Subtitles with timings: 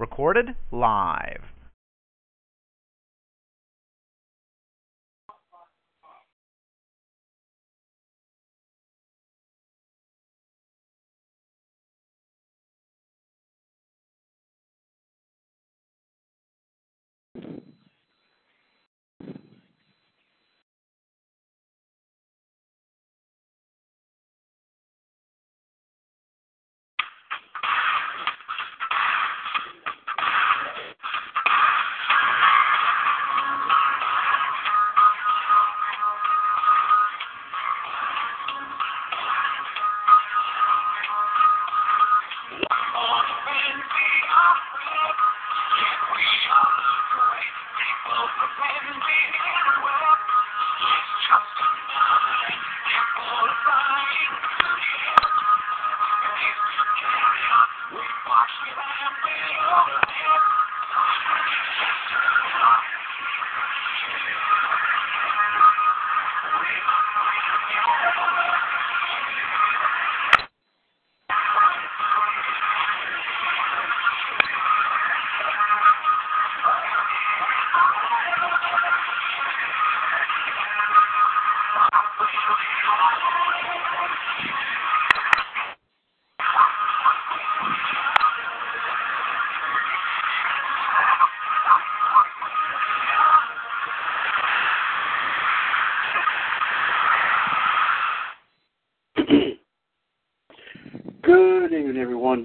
[0.00, 1.42] Recorded live.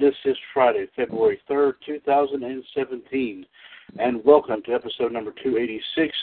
[0.05, 3.45] This is Friday, February 3rd, 2017,
[3.97, 6.15] and welcome to episode number 286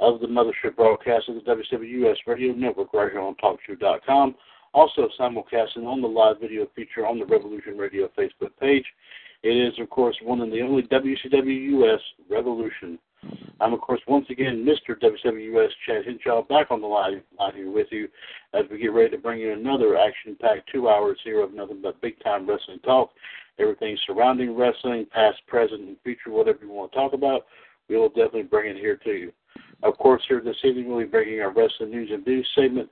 [0.00, 4.34] of the Mothership broadcast of the WWS Radio Network right here on TalkShoe.com.
[4.74, 8.84] Also simulcasting on the live video feature on the Revolution Radio Facebook page.
[9.44, 12.98] It is, of course, one and the only WCW US Revolution.
[13.60, 14.96] I'm, of course, once again Mr.
[15.00, 17.22] WWS Chad Henshaw back on the line
[17.54, 18.08] here with you
[18.54, 22.00] as we get ready to bring you another action-packed two hours here of nothing but
[22.00, 23.10] big-time wrestling talk.
[23.58, 27.46] Everything surrounding wrestling, past, present, and future, whatever you want to talk about,
[27.88, 29.32] we will definitely bring it here to you.
[29.82, 32.88] Of course, here this evening we'll be bringing our wrestling news and views segment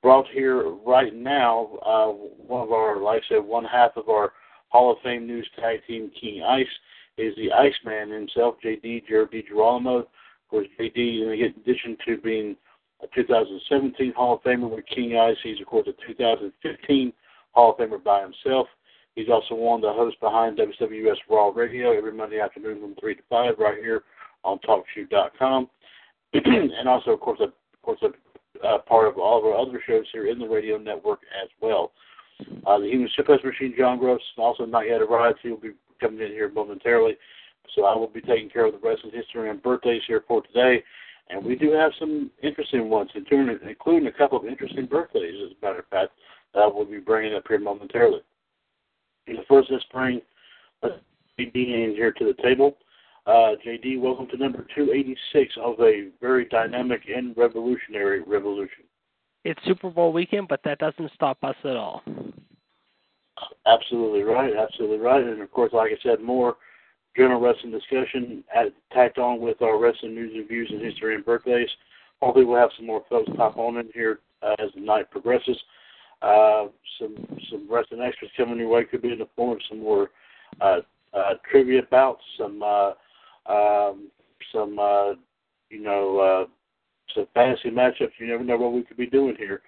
[0.00, 1.78] brought here right now.
[1.84, 2.08] Uh,
[2.46, 4.32] one of our, like I said, one half of our
[4.68, 6.66] Hall of Fame news tag team, King Ice,
[7.16, 10.00] is the Iceman himself, JD Jared DiGirolamo.
[10.00, 10.06] Of
[10.48, 12.56] course, JD, in addition to being
[13.02, 17.12] a 2017 Hall of Famer with King Ice, he's of course a 2015
[17.52, 18.66] Hall of Famer by himself.
[19.14, 23.14] He's also one of the hosts behind WWS Raw Radio every Monday afternoon from three
[23.14, 24.02] to five, right here
[24.42, 25.68] on TalkShoe.com,
[26.34, 30.04] and also, of course, a, of course, a, part of all of our other shows
[30.12, 31.92] here in the radio network as well.
[32.66, 35.38] Uh, the Human Suplex Machine, John Gross, also not yet arrived.
[35.42, 37.16] He'll be coming in here momentarily.
[37.74, 40.42] So I will be taking care of the rest wrestling history and birthdays here for
[40.42, 40.82] today.
[41.30, 45.64] And we do have some interesting ones, including a couple of interesting birthdays, as a
[45.64, 46.12] matter of fact,
[46.52, 48.20] that I will be bringing up here momentarily.
[49.26, 50.20] And the first this spring,
[50.82, 50.94] let's
[51.38, 52.76] be in here to the table.
[53.26, 58.84] Uh, JD, welcome to number 286 of a very dynamic and revolutionary revolution.
[59.44, 62.02] It's Super Bowl weekend, but that doesn't stop us at all.
[63.66, 64.52] Absolutely right.
[64.56, 65.22] Absolutely right.
[65.22, 66.56] And of course, like I said, more
[67.16, 71.24] general wrestling discussion at, tacked on with our wrestling news and views and history and
[71.24, 71.68] birthdays.
[72.20, 75.56] Hopefully, we'll have some more folks pop on in here uh, as the night progresses.
[76.22, 76.66] Uh,
[76.98, 77.14] some
[77.50, 80.10] some wrestling extras coming your way could be in the form of some more
[80.60, 80.78] uh,
[81.12, 82.92] uh, trivia bouts, some uh,
[83.46, 84.08] um,
[84.52, 85.10] some uh,
[85.70, 86.46] you know uh,
[87.14, 88.12] some fantasy matchups.
[88.18, 89.62] You never know what we could be doing here.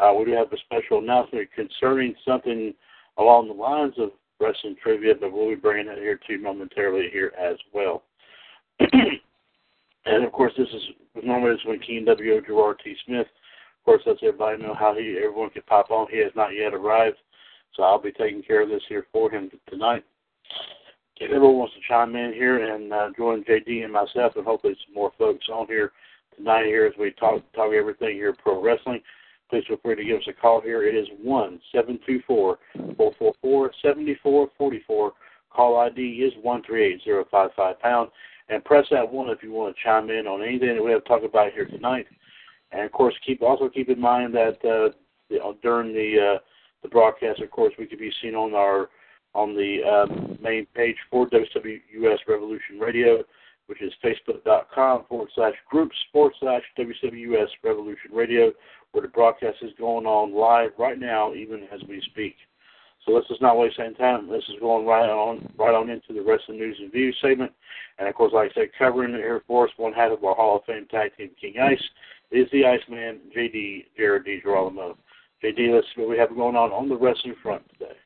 [0.00, 2.74] Uh, we do have a special announcement concerning something
[3.18, 4.10] along the lines of
[4.40, 8.02] wrestling trivia, but we'll be bringing it here to you momentarily here as well.
[8.80, 10.82] and of course, this is
[11.22, 12.40] normally this when King W.
[12.44, 12.94] Gerard T.
[13.06, 13.26] Smith.
[13.26, 16.06] Of course, lets everybody know how he everyone can pop on.
[16.10, 17.16] He has not yet arrived,
[17.74, 20.04] so I'll be taking care of this here for him tonight.
[21.18, 24.76] If everyone wants to chime in here and uh, join JD and myself, and hopefully
[24.84, 25.92] some more folks on here
[26.36, 29.00] tonight here as we talk talk everything here pro wrestling,
[29.52, 30.82] please feel free to give us a call here.
[30.82, 32.58] It is one seven two four
[32.96, 35.12] four four four seventy four forty four.
[35.50, 38.10] Call ID is one three eight zero five five pound.
[38.48, 41.04] And press that one if you want to chime in on anything that we have
[41.04, 42.06] to talk about here tonight.
[42.72, 46.38] And of course, keep also keep in mind that uh, during the uh,
[46.82, 48.88] the broadcast, of course, we could be seen on our
[49.34, 53.22] on the um, main page for WWUS Revolution Radio,
[53.66, 58.52] which is facebook.com forward slash groups forward slash WWUS Revolution Radio,
[58.92, 62.36] where the broadcast is going on live right now, even as we speak.
[63.04, 64.28] So let's just not waste any time.
[64.28, 67.52] This is going right on right on into the the news and views segment.
[67.98, 70.56] And of course, like I said, covering the Air Force, one half of our Hall
[70.56, 71.82] of Fame tag team King Ice
[72.30, 74.96] is the Iceman, JD Jared DiGirolamo.
[75.42, 77.96] JD, let's see what we have going on on the wrestling front today.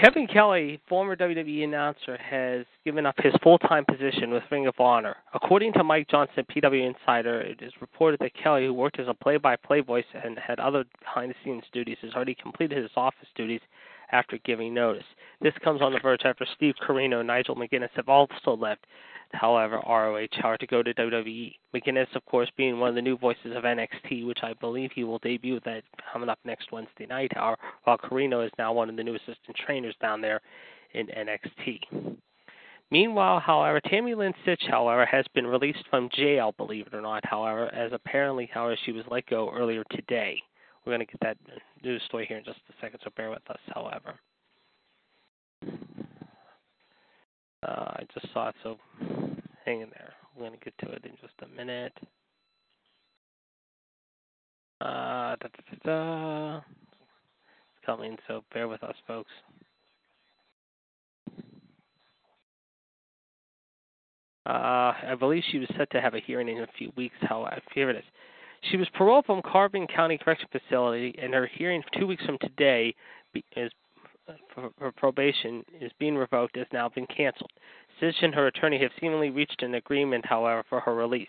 [0.00, 5.16] Kevin Kelly, former WWE announcer, has given up his full-time position with Ring of Honor.
[5.32, 9.14] According to Mike Johnson, PW Insider, it is reported that Kelly, who worked as a
[9.14, 13.62] play-by-play voice and had other behind-the-scenes duties, has already completed his office duties
[14.12, 15.04] after giving notice.
[15.40, 18.86] This comes on the verge after Steve Corino and Nigel McGuinness have also left
[19.32, 21.54] however, ROH Howard to go to WWE.
[21.74, 25.04] McGuinness, of course, being one of the new voices of NXT, which I believe he
[25.04, 25.82] will debut that
[26.12, 29.56] coming up next Wednesday night, however, while Corino is now one of the new assistant
[29.64, 30.40] trainers down there
[30.94, 32.16] in NXT.
[32.90, 37.24] Meanwhile, however, Tammy Lynn Sytch, however, has been released from jail, believe it or not,
[37.24, 40.40] however, as apparently, however, she was let go earlier today.
[40.86, 41.36] We're going to get that
[41.82, 44.14] news story here in just a second, so bear with us, however.
[47.66, 48.76] Uh, I just saw it, so
[49.64, 50.12] hang in there.
[50.36, 51.92] We're going to get to it in just a minute.
[54.80, 59.32] Uh, da, da, da, It's coming, so bear with us, folks.
[64.46, 67.16] Uh, I believe she was set to have a hearing in a few weeks.
[67.22, 68.04] However, here it is.
[68.70, 72.94] She was paroled from Carbon County Correction Facility, and her hearing two weeks from today
[73.56, 73.70] is
[74.56, 77.52] her probation is being revoked has now been canceled.
[78.00, 81.28] Sytch and her attorney have seemingly reached an agreement, however, for her release.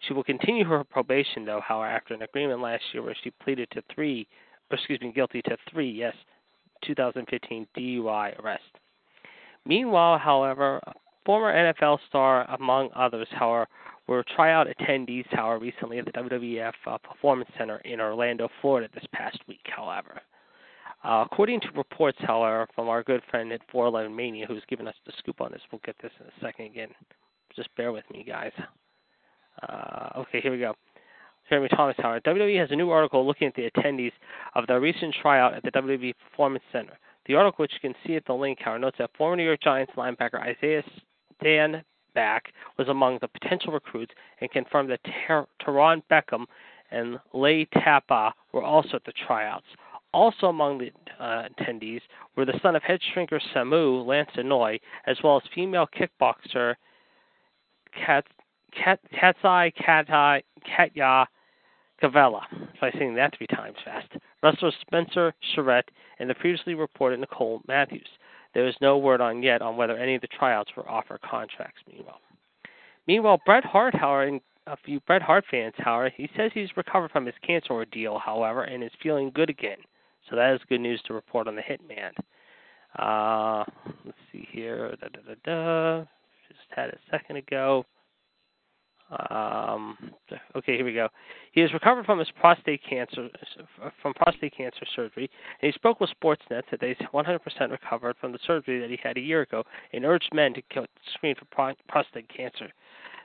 [0.00, 3.70] She will continue her probation, though, however, after an agreement last year where she pleaded
[3.70, 4.26] to three,
[4.70, 6.14] or excuse me, guilty to three, yes,
[6.84, 8.62] 2015 DUI arrest.
[9.64, 10.80] Meanwhile, however,
[11.24, 13.66] former NFL star, among others, however,
[14.06, 19.04] were tryout attendees, however, recently at the WWF uh, Performance Center in Orlando, Florida, this
[19.12, 20.20] past week, however.
[21.02, 24.94] Uh, according to reports, however, from our good friend at 411 Mania, who's given us
[25.06, 26.88] the scoop on this, we'll get this in a second again.
[27.54, 28.52] Just bear with me, guys.
[29.62, 30.74] Uh, okay, here we go.
[31.48, 34.12] Jeremy Thomas, however, WWE has a new article looking at the attendees
[34.54, 36.98] of the recent tryout at the WWE Performance Center.
[37.26, 39.60] The article, which you can see at the link, however, notes that former New York
[39.62, 40.82] Giants linebacker Isaiah
[42.14, 42.40] Stanback
[42.78, 46.46] was among the potential recruits and confirmed that Ter- Teron Beckham
[46.90, 49.66] and Lay Tapa were also at the tryouts.
[50.12, 52.00] Also among the uh, attendees
[52.36, 56.74] were the son of head shrinker Samu Lance Anoa'i, as well as female kickboxer
[58.06, 58.24] Kat,
[58.72, 60.42] Kat, Katsai Katai,
[60.76, 61.26] Katya
[62.02, 62.42] Cavella.
[62.78, 64.08] Try saying that three times fast.
[64.42, 68.08] Wrestler Spencer Charette and the previously reported Nicole Matthews.
[68.54, 71.82] There is no word on yet on whether any of the tryouts were offered contracts.
[71.90, 72.20] Meanwhile,
[73.06, 77.26] meanwhile, Bret Hart, however, a few Bret Hart fans, however, he says he's recovered from
[77.26, 79.78] his cancer ordeal, however, and is feeling good again.
[80.30, 82.12] So that is good news to report on the Hitman.
[82.98, 83.64] Uh,
[84.04, 84.94] let's see here.
[85.00, 86.04] Da, da, da, da.
[86.48, 87.84] Just had a second ago.
[89.30, 89.96] Um,
[90.56, 91.08] okay, here we go.
[91.52, 93.28] He has recovered from his prostate cancer
[94.02, 95.30] from prostate cancer surgery,
[95.60, 99.16] and he spoke with Sportsnet that he's 100% recovered from the surgery that he had
[99.16, 102.72] a year ago, and urged men to screen for prostate cancer.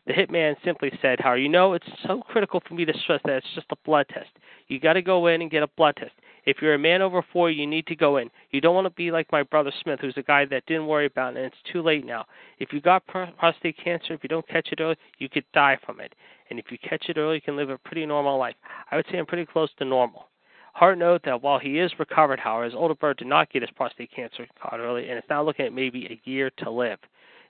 [0.10, 3.36] The hitman simply said, "How you know it's so critical for me to stress that
[3.38, 4.32] it's just a blood test.
[4.68, 6.14] You got to go in and get a blood test.
[6.48, 8.32] If you're a man over 40, you need to go in.
[8.50, 11.06] You don't want to be like my brother Smith, who's a guy that didn't worry
[11.06, 12.26] about it, and it's too late now.
[12.58, 16.00] If you got prostate cancer, if you don't catch it early, you could die from
[16.00, 16.16] it.
[16.50, 18.56] And if you catch it early, you can live a pretty normal life.
[18.90, 20.30] I would say I'm pretty close to normal.
[20.74, 23.70] Hart note that while he is recovered, however, his older brother did not get his
[23.70, 26.98] prostate cancer caught early, and is now looking at maybe a year to live.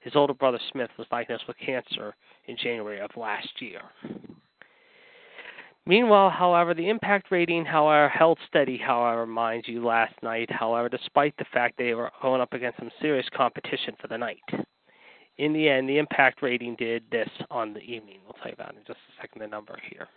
[0.01, 2.15] His older brother Smith was diagnosed with cancer
[2.47, 3.81] in January of last year.
[5.85, 11.35] Meanwhile, however, the impact rating, however, held steady, however, mind you, last night, however, despite
[11.37, 14.43] the fact they were going up against some serious competition for the night.
[15.39, 18.19] In the end, the impact rating did this on the evening.
[18.23, 20.07] We'll tell you about in just a second the number here.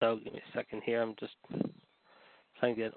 [0.00, 1.02] So give me a second here.
[1.02, 1.34] I'm just
[2.58, 2.94] trying to get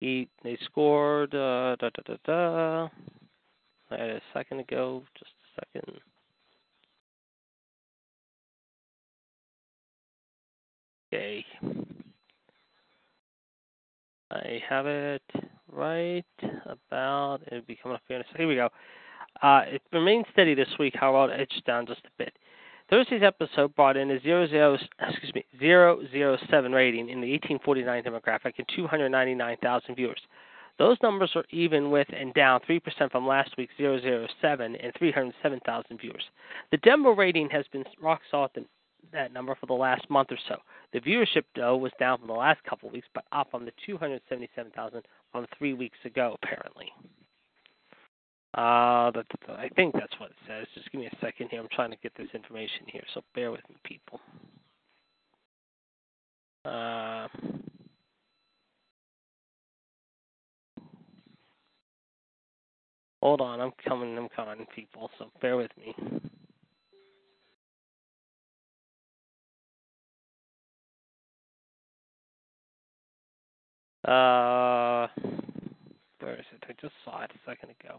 [0.00, 2.88] he they scored uh, da da da da.
[3.90, 5.02] I had a second ago.
[5.18, 6.00] Just a second.
[11.12, 11.44] Okay.
[14.30, 15.22] I have it
[15.70, 16.24] right
[16.66, 17.40] about.
[17.46, 18.40] It'll be coming up here in a second.
[18.40, 18.68] Here we go.
[19.42, 20.94] Uh, it remained steady this week.
[20.98, 22.32] However, it edged down just a bit.
[22.88, 24.78] Thursday's episode brought in a 00,
[25.08, 30.20] excuse me, 007 rating in the 1849 demographic and 299,000 viewers.
[30.78, 36.22] Those numbers are even with and down 3% from last week's 007 and 307,000 viewers.
[36.70, 38.66] The demo rating has been rock solid in
[39.12, 40.56] that number for the last month or so.
[40.92, 43.72] The viewership, though, was down from the last couple of weeks, but up from the
[43.84, 45.02] 277,000
[45.32, 46.92] from three weeks ago, apparently.
[48.56, 50.66] Uh, that, I think that's what it says.
[50.74, 51.60] Just give me a second here.
[51.60, 54.18] I'm trying to get this information here, so bear with me, people.
[56.64, 57.28] Uh,
[63.22, 64.16] hold on, I'm coming.
[64.16, 65.10] I'm coming, people.
[65.18, 65.94] So bear with me.
[74.08, 75.08] Uh,
[76.20, 76.64] where is it?
[76.68, 77.98] I just saw it a second ago.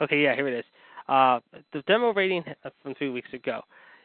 [0.00, 0.64] Okay, yeah, here it is.
[1.08, 1.40] Uh,
[1.72, 2.44] the demo rating
[2.82, 3.62] from three weeks ago.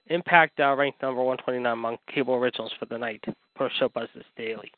[0.08, 3.24] Impact uh, ranked number 129 among cable originals for the night
[3.56, 4.08] per Showbuzz
[4.38, 4.72] Daily.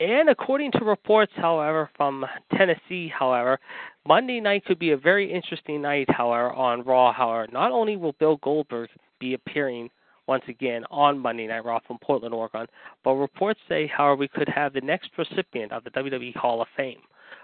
[0.00, 2.24] And according to reports, however, from
[2.56, 3.58] Tennessee, however,
[4.06, 7.12] Monday night could be a very interesting night, however, on Raw.
[7.12, 9.90] However, not only will Bill Goldberg be appearing
[10.28, 12.66] once again on Monday Night Raw from Portland, Oregon,
[13.02, 16.68] but reports say, however, we could have the next recipient of the WWE Hall of
[16.76, 17.00] Fame.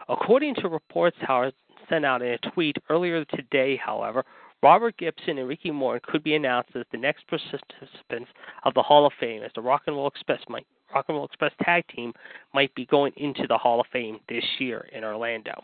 [0.09, 1.53] According to reports, however,
[1.89, 4.25] sent out in a tweet earlier today, however,
[4.65, 8.31] Robert Gibson and Ricky Morton could be announced as the next participants
[8.65, 11.27] of the Hall of Fame, as the Rock and Roll Express might, Rock and Roll
[11.27, 12.15] Express tag team
[12.55, 15.63] might be going into the Hall of Fame this year in Orlando.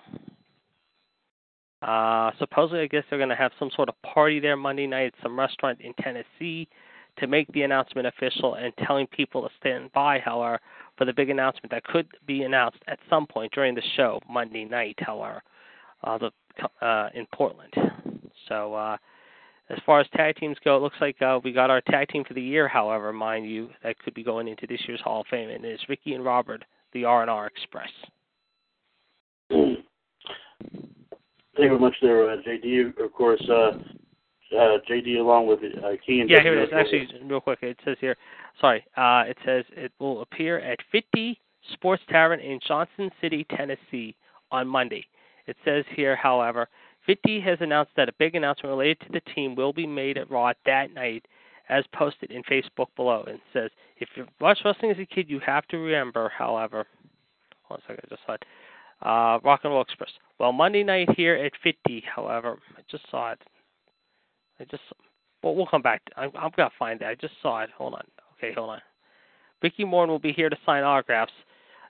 [1.80, 5.06] Uh, supposedly, I guess they're going to have some sort of party there Monday night
[5.06, 6.68] at some restaurant in Tennessee
[7.18, 10.60] to make the announcement official and telling people to stand by, however,
[10.98, 14.66] for the big announcement that could be announced at some point during the show Monday
[14.66, 15.42] night, however
[16.04, 16.30] uh, the
[16.84, 17.74] uh, in Portland.
[18.48, 18.96] So uh,
[19.70, 22.24] as far as tag teams go, it looks like uh, we got our tag team
[22.24, 22.66] for the year.
[22.68, 25.88] However, mind you, that could be going into this year's Hall of Fame, and it's
[25.88, 27.90] Ricky and Robert, the R and R Express.
[31.60, 32.98] Thank you very much there, uh, JD.
[32.98, 33.72] Of course, uh,
[34.56, 36.70] uh, JD along with uh, Key and yeah, here it is.
[36.74, 38.16] Actually, real quick, it says here.
[38.60, 41.38] Sorry, uh, it says it will appear at 50
[41.72, 44.16] Sports Tavern in Johnson City, Tennessee,
[44.50, 45.06] on Monday.
[45.50, 46.68] It says here, however,
[47.06, 50.30] 50 has announced that a big announcement related to the team will be made at
[50.30, 51.26] Raw that night,
[51.68, 53.24] as posted in Facebook below.
[53.26, 56.86] And says, if you watch wrestling as a kid, you have to remember, however,
[57.62, 58.44] hold on a second, I just saw it.
[59.02, 60.10] Uh, Rock and Roll Express.
[60.38, 63.42] Well, Monday night here at 50, however, I just saw it.
[64.60, 64.82] I just,
[65.42, 66.02] well, we'll come back.
[66.16, 67.06] I'm, I'm gonna find it.
[67.06, 67.70] I just saw it.
[67.76, 68.04] Hold on.
[68.38, 68.80] Okay, hold on.
[69.62, 71.32] Ricky Morton will be here to sign autographs.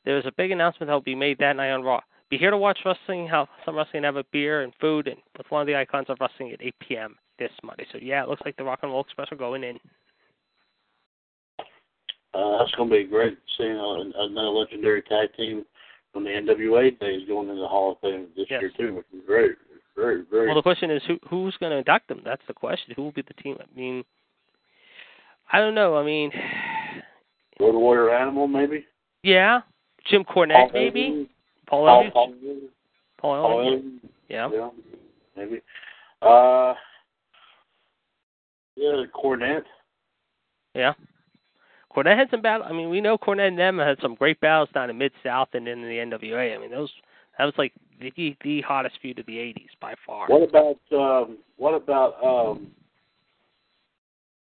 [0.04, 2.00] There's a big announcement that will be made that night on Raw.
[2.30, 5.50] Be here to watch wrestling, have some wrestling, have a beer and food, and with
[5.50, 7.16] one of the icons of wrestling at 8 p.m.
[7.40, 7.86] this Monday.
[7.90, 9.80] So yeah, it looks like the Rock and Roll Express are going in.
[12.32, 15.64] Uh, that's going to be great seeing another legendary tag team
[16.12, 18.62] from the NWA days going into the Hall of Fame this yes.
[18.62, 19.56] year too, which is very,
[19.96, 20.46] very, very.
[20.46, 22.20] Well, the question is who who's going to induct them?
[22.24, 22.94] That's the question.
[22.94, 23.56] Who will be the team?
[23.60, 24.04] I mean,
[25.52, 25.96] I don't know.
[25.96, 26.30] I mean,
[27.60, 28.84] Road Warrior Animal, maybe.
[29.24, 29.62] Yeah,
[30.08, 31.28] Jim Cornette, maybe.
[31.70, 32.12] Paul Ellers?
[32.12, 32.34] Paul,
[33.18, 33.82] Paul, Paul?
[34.28, 34.48] Yeah.
[34.52, 34.70] yeah.
[35.36, 35.62] Maybe.
[36.20, 36.74] Uh,
[38.76, 39.62] yeah, Cornette.
[40.74, 40.94] Yeah.
[41.94, 42.66] Cornette had some battle.
[42.68, 45.48] I mean, we know Cornette and them had some great battles down in Mid South
[45.54, 46.54] and in the NWA.
[46.54, 46.90] I mean, those
[47.38, 50.26] that was like the the hottest feud of the '80s by far.
[50.28, 52.68] What about um, what about um,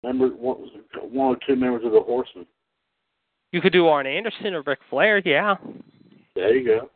[0.03, 0.69] member one,
[1.11, 2.45] one or two members of the Horsemen?
[3.51, 5.21] You could do Arn Anderson or Ric Flair.
[5.25, 5.55] Yeah.
[6.35, 6.89] There you go.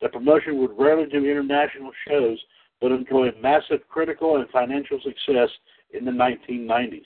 [0.00, 2.38] The promotion would rarely do international shows,
[2.80, 5.50] but enjoyed massive critical and financial success
[5.90, 7.00] in the 1990s.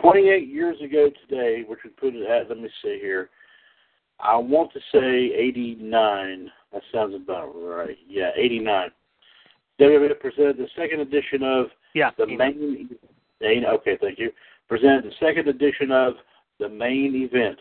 [0.00, 3.30] 28 years ago today, which would put it at, let me see here,
[4.18, 6.50] I want to say 89.
[6.72, 7.96] That sounds about right.
[8.08, 8.90] Yeah, 89.
[9.80, 12.10] WWE presented the second edition of Yeah.
[12.18, 12.88] the main.
[13.40, 14.32] main- Okay, thank you.
[14.68, 16.14] Presented the second edition of
[16.58, 17.58] the main event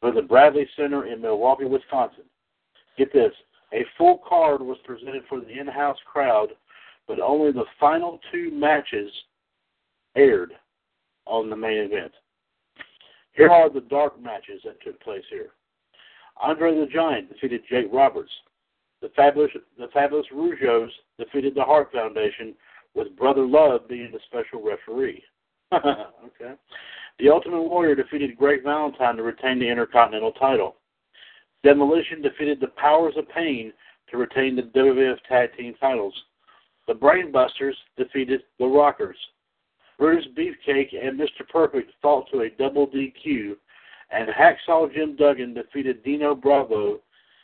[0.00, 2.24] for the Bradley Center in Milwaukee, Wisconsin.
[2.96, 3.32] Get this:
[3.72, 6.56] a full card was presented for the in-house crowd,
[7.06, 9.10] but only the final two matches
[10.16, 10.52] aired
[11.26, 12.12] on the main event.
[13.32, 15.50] Here are the dark matches that took place here.
[16.40, 18.32] Andre the Giant defeated Jake Roberts.
[19.00, 22.54] The fabulous the fabulous Rougeaus defeated the Hart Foundation,
[22.94, 25.22] with Brother Love being the special referee.
[25.72, 26.54] okay.
[27.18, 30.76] The Ultimate Warrior defeated Greg Valentine to retain the Intercontinental title.
[31.62, 33.72] Demolition defeated the Powers of Pain
[34.10, 36.14] to retain the WWF Tag Team titles.
[36.86, 39.16] The Brainbusters defeated the Rockers.
[39.98, 41.48] Brutus Beefcake and Mr.
[41.50, 43.54] Perfect fought to a double DQ,
[44.10, 47.00] and Hacksaw Jim Duggan defeated Dino Bravo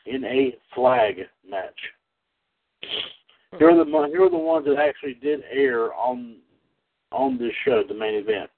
[0.07, 1.79] in a flag match.
[3.58, 3.92] Here are the mm-hmm.
[3.92, 6.36] mo- here are the ones that actually did air on
[7.12, 8.50] on this show, the main event.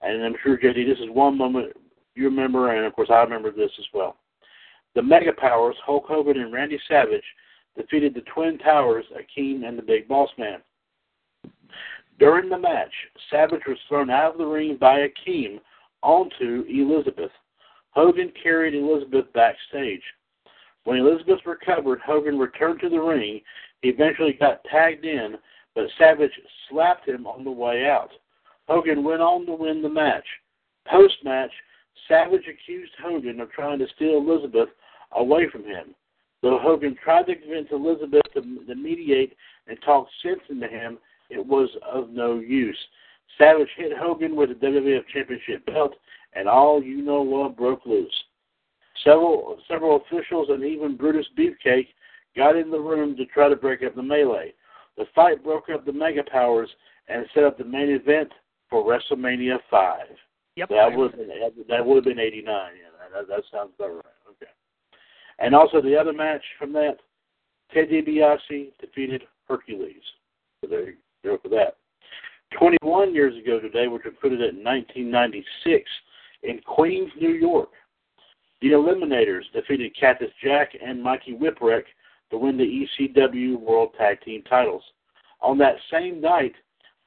[0.00, 1.76] And I'm sure JD, this is one moment
[2.14, 4.16] you remember, and of course I remember this as well.
[4.94, 7.24] The Mega Powers, Hulk Hogan and Randy Savage,
[7.76, 10.60] defeated the Twin Towers, Akeem and the Big Boss Man.
[12.18, 12.92] During the match,
[13.30, 15.58] Savage was thrown out of the ring by Akeem
[16.02, 17.32] onto Elizabeth.
[17.90, 20.02] Hogan carried Elizabeth backstage.
[20.84, 23.40] When Elizabeth recovered, Hogan returned to the ring.
[23.84, 25.36] He eventually got tagged in,
[25.74, 26.32] but Savage
[26.70, 28.08] slapped him on the way out.
[28.66, 30.24] Hogan went on to win the match.
[30.90, 31.50] Post match,
[32.08, 34.70] Savage accused Hogan of trying to steal Elizabeth
[35.12, 35.94] away from him.
[36.40, 40.96] Though Hogan tried to convince Elizabeth to, to mediate and talk sense into him,
[41.28, 42.78] it was of no use.
[43.36, 45.92] Savage hit Hogan with the WWF Championship belt,
[46.32, 48.24] and all you know what broke loose.
[49.04, 51.88] Several several officials and even Brutus Beefcake
[52.36, 54.54] got in the room to try to break up the melee.
[54.96, 56.68] The fight broke up the Mega Powers
[57.08, 58.30] and set up the main event
[58.70, 60.06] for WrestleMania Five.
[60.56, 60.68] Yep.
[60.68, 61.28] That would have been
[61.68, 62.72] that would have been eighty nine.
[62.76, 64.04] Yeah, that, that sounds about right.
[64.30, 64.50] Okay.
[65.40, 66.98] And also the other match from that,
[67.72, 70.02] Ted DiBiase defeated Hercules.
[70.60, 71.76] So there you go for that.
[72.56, 75.90] Twenty one years ago today, which would put it at nineteen ninety six,
[76.44, 77.70] in Queens, New York,
[78.62, 81.82] the Eliminators defeated Cactus Jack and Mikey Whipwreck
[82.34, 84.82] to win the ECW World Tag Team titles.
[85.40, 86.52] On that same night,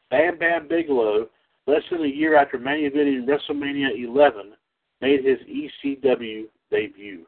[0.09, 1.27] Bam Bam Bigelow,
[1.65, 4.53] less than a year after main eventing WrestleMania 11,
[5.01, 7.25] made his ECW debut.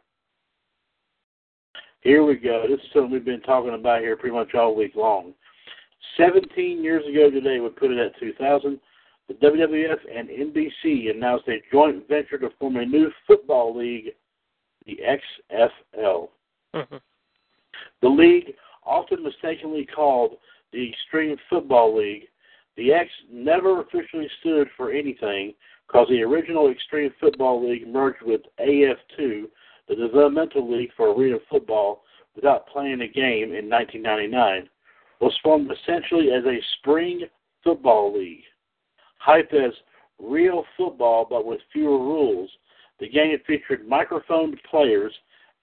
[2.02, 2.64] Here we go.
[2.70, 5.34] This is something we've been talking about here pretty much all week long.
[6.16, 8.80] 17 years ago today, we put it at 2000,
[9.28, 14.14] the WWF and NBC announced a joint venture to form a new football league,
[14.86, 16.30] the XFL.
[16.74, 17.02] Mhm.
[18.02, 18.54] The league,
[18.86, 20.38] often mistakenly called
[20.72, 22.28] the Extreme Football League,
[22.78, 25.54] the X never officially stood for anything
[25.88, 29.46] because the original Extreme Football League merged with AF2,
[29.88, 32.04] the Developmental League for Arena Football,
[32.36, 34.70] without playing a game in 1999,
[35.20, 37.24] was formed essentially as a spring
[37.63, 38.44] football league.
[39.26, 39.74] Hyped as
[40.20, 42.50] real football but with fewer rules,
[43.00, 45.13] the game featured microphoned players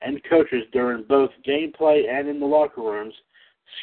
[0.02, 3.14] and coaches during both gameplay and in the locker rooms,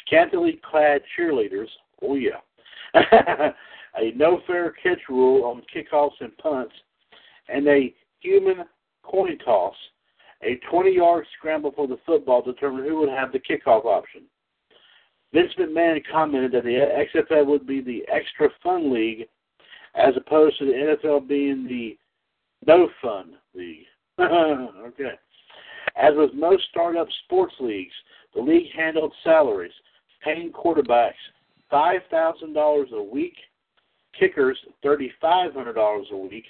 [0.06, 1.68] scantily clad cheerleaders,
[2.02, 2.40] Oh yeah.
[2.94, 6.74] a no fair catch rule on kickoffs and punts,
[7.48, 8.64] and a human
[9.02, 9.74] coin toss,
[10.42, 14.22] a 20-yard scramble for the football to determine who would have the kickoff option.
[15.32, 19.26] Vince McMahon commented that the XFL would be the extra fun league
[19.94, 21.96] as opposed to the NFL being the
[22.66, 23.86] no fun league.
[24.20, 25.12] okay.
[25.96, 27.94] As with most startup sports leagues,
[28.34, 29.72] the league handled salaries,
[30.22, 31.12] paying quarterbacks
[31.72, 33.36] $5,000 a week,
[34.18, 36.44] kickers $3,500 a week,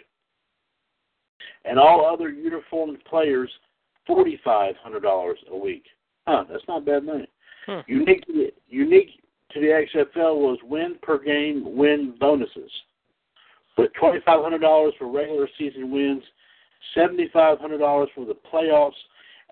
[1.64, 3.51] and all other uniformed players
[4.09, 5.85] $4,500 a week.
[6.27, 7.29] Huh, that's not bad money.
[7.66, 7.81] Hmm.
[7.87, 8.25] Unique,
[8.68, 9.11] unique
[9.53, 12.70] to the XFL was win per game win bonuses,
[13.79, 16.23] with $2,500 for regular season wins,
[16.97, 18.92] $7,500 for the playoffs,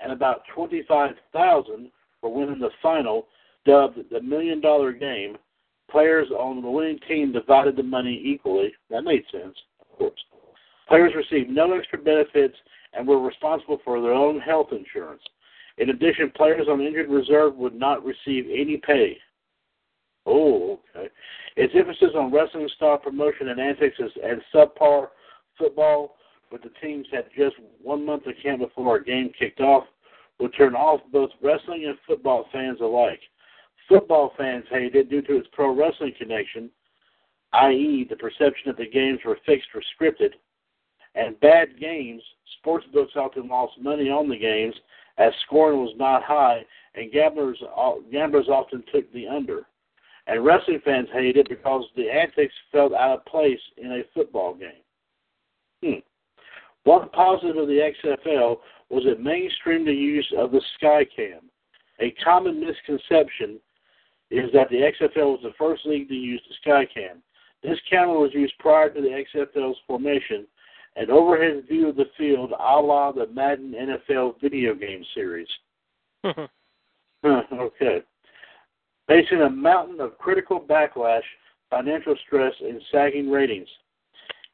[0.02, 3.26] and about 25,000 for winning the final,
[3.64, 5.36] dubbed the Million Dollar Game.
[5.90, 8.72] Players on the winning team divided the money equally.
[8.90, 10.24] That made sense, of course.
[10.88, 12.56] Players received no extra benefits
[12.92, 15.22] and were responsible for their own health insurance.
[15.78, 19.18] In addition, players on injured reserve would not receive any pay.
[20.26, 21.08] Oh, okay.
[21.56, 25.08] Its emphasis on wrestling style promotion and antics and subpar
[25.58, 26.16] football,
[26.52, 29.84] with the teams had just one month of camp before our game kicked off,
[30.38, 33.20] would turn off both wrestling and football fans alike.
[33.88, 36.70] Football fans hated it due to its pro wrestling connection,
[37.52, 40.32] i.e., the perception that the games were fixed or scripted,
[41.14, 42.22] and bad games.
[42.58, 44.74] Sports books often lost money on the games
[45.18, 47.62] as scoring was not high, and gamblers
[48.10, 49.66] gamblers often took the under.
[50.26, 54.54] And wrestling fans hated it because the antics felt out of place in a football
[54.54, 54.82] game.
[55.82, 55.98] Hmm.
[56.84, 58.56] One positive of the XFL
[58.90, 61.40] was it mainstreamed the use of the Skycam.
[62.00, 63.60] A common misconception
[64.30, 67.18] is that the XFL was the first league to use the Skycam.
[67.62, 70.46] This camera was used prior to the XFL's formation,
[70.96, 75.48] an overhead view of the field a la the Madden NFL video game series.
[76.24, 77.54] Mm-hmm.
[77.54, 78.02] okay.
[79.06, 81.22] Facing a mountain of critical backlash,
[81.70, 83.68] financial stress, and sagging ratings,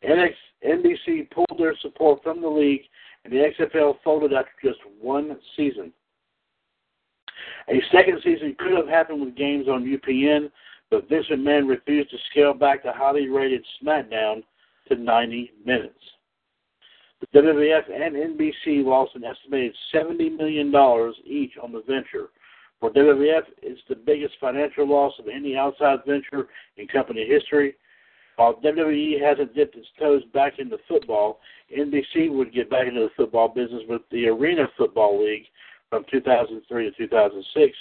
[0.05, 2.83] NBC pulled their support from the league,
[3.25, 5.93] and the XFL folded after just one season.
[7.69, 10.51] A second season could have happened with games on UPN,
[10.91, 14.43] but Vince McMahon refused to scale back the highly rated SmackDown
[14.89, 15.95] to 90 minutes.
[17.21, 20.69] The WWF and NBC lost an estimated $70 million
[21.25, 22.29] each on the venture.
[22.81, 27.75] For WWF, it's the biggest financial loss of any outside venture in company history.
[28.38, 31.40] While WWE hasn't dipped its toes back into football,
[31.77, 35.46] NBC would get back into the football business with the Arena Football League
[35.90, 37.77] from 2003 to 2006.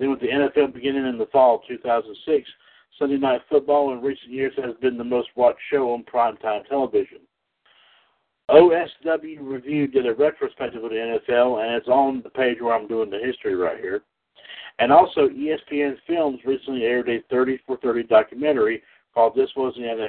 [0.00, 2.50] Then with the NFL beginning in the fall of 2006,
[2.98, 7.18] Sunday Night Football in recent years has been the most watched show on primetime television.
[8.50, 10.96] OSW Review did a retrospective of the
[11.30, 14.02] NFL, and it's on the page where I'm doing the history right here.
[14.80, 18.82] And also, ESPN Films recently aired a 30 for 30 documentary
[19.14, 20.08] called "This Wasn't the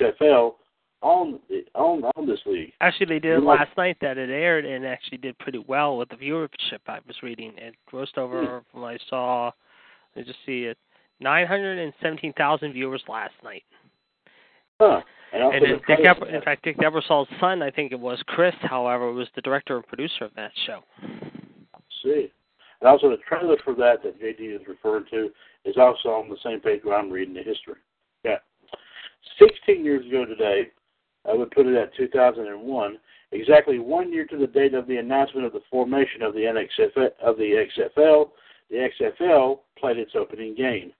[0.00, 0.54] XFL"
[1.02, 1.40] on
[1.74, 2.72] on on this league.
[2.80, 6.08] Actually, they did it last night that it aired and actually did pretty well with
[6.08, 6.78] the viewership.
[6.86, 8.58] I was reading it grossed over Hmm.
[8.72, 9.50] from I saw.
[10.16, 10.76] I just see it,
[11.20, 13.64] nine hundred and seventeen thousand viewers last night.
[14.80, 15.00] Huh.
[15.32, 18.54] And, And then Dick Eber, in fact, Dick Ebersol's son, I think it was Chris.
[18.60, 20.80] However, was the director and producer of that show.
[22.02, 22.30] see.
[22.80, 25.30] And also the trailer for that that JD is referring to
[25.64, 27.76] is also on the same page where I'm reading the history.
[29.40, 29.46] Yeah.
[29.48, 30.68] 16 years ago today,
[31.28, 32.98] I would put it at 2001,
[33.30, 37.10] exactly one year to the date of the announcement of the formation of the NXF,
[37.22, 38.30] of the XFL,
[38.70, 40.92] the XFL played its opening game.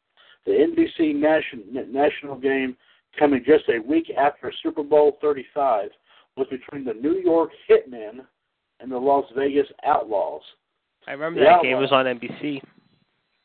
[0.46, 2.76] The NBC nation, national game,
[3.18, 5.90] coming just a week after Super Bowl 35,
[6.36, 8.24] was between the New York Hitmen
[8.80, 10.42] and the Las Vegas Outlaws.
[11.06, 12.60] I remember The that game was on NBC.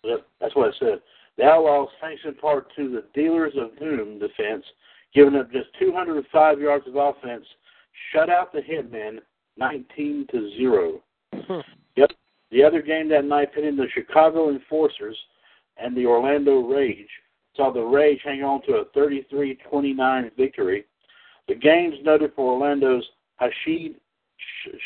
[0.04, 1.02] Yep, that's what I said.
[1.38, 4.66] The Outlaws, thanks in part to the Dealers of Doom defense,
[5.14, 7.46] giving up just 205 yards of offense,
[8.12, 9.20] shut out the Hitmen
[9.58, 11.02] 19 to zero.
[11.34, 11.60] Hmm.
[11.96, 12.12] Yep.
[12.52, 15.18] The other game that night pitting the Chicago Enforcers
[15.78, 17.10] and the Orlando Rage
[17.56, 20.86] saw the Rage hang on to a 33-29 victory.
[21.48, 23.06] The game's noted for Orlando's
[23.38, 23.96] Hashid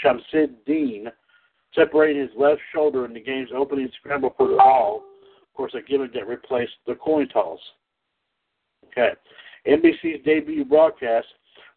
[0.04, 1.08] Shamsid-Deen
[1.76, 5.04] separating his left shoulder in the game's opening scramble for the ball.
[5.62, 7.60] Course, a gimmick that replaced the coin toss.
[8.88, 9.12] Okay.
[9.68, 11.28] NBC's debut broadcast,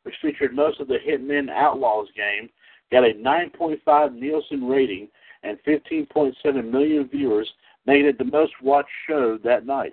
[0.05, 2.49] which featured most of the Hitmen Outlaws game,
[2.91, 5.09] got a 9.5 Nielsen rating
[5.43, 6.33] and 15.7
[6.71, 7.47] million viewers,
[7.85, 9.93] making it the most watched show that night.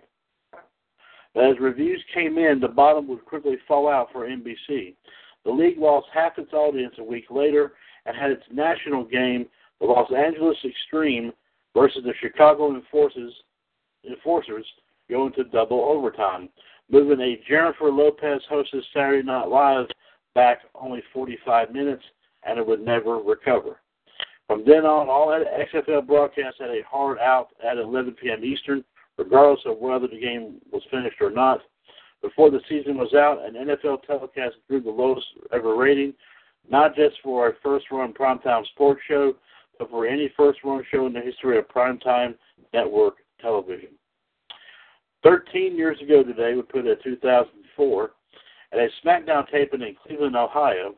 [1.35, 4.95] As reviews came in, the bottom would quickly fall out for NBC.
[5.43, 7.73] The league lost half its audience a week later
[8.05, 9.47] and had its national game,
[9.81, 11.33] the Los Angeles Extreme
[11.75, 13.33] versus the Chicago Enforcers,
[14.07, 14.65] Enforcers
[15.09, 16.49] go into double overtime,
[16.89, 19.87] moving a Jennifer Lopez hosted Saturday Night Live
[20.33, 22.03] back only 45 minutes,
[22.43, 23.79] and it would never recover.
[24.47, 28.43] From then on, all XFL broadcasts had a hard out at 11 p.m.
[28.43, 28.83] Eastern,
[29.17, 31.61] regardless of whether the game was finished or not.
[32.21, 36.13] Before the season was out, an NFL telecast drew the lowest ever rating,
[36.69, 39.33] not just for a first run primetime sports show,
[39.79, 42.35] but for any first run show in the history of primetime
[42.73, 43.89] network television.
[45.23, 48.11] Thirteen years ago today, we put it 2004,
[48.73, 50.95] at a SmackDown taping in Cleveland, Ohio,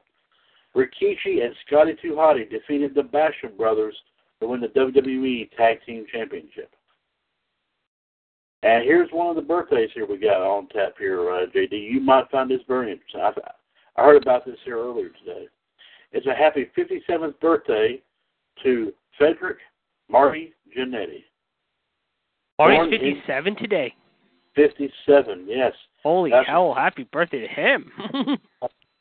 [0.75, 3.95] Rikishi and Scotty 2 Hotty defeated the Basham brothers
[4.39, 6.73] to win the WWE Tag Team Championship.
[8.63, 11.71] And here's one of the birthdays here we got on tap here, uh, JD.
[11.71, 13.21] You might find this very interesting.
[13.21, 15.47] I, I heard about this here earlier today.
[16.13, 18.01] It's a happy 57th birthday
[18.63, 19.57] to Frederick
[20.09, 21.23] Marty Jannetty.
[22.59, 23.93] Marty's 57 today.
[24.55, 25.73] 57, yes.
[26.03, 26.73] Holy That's- cow!
[26.77, 27.91] Happy birthday to him.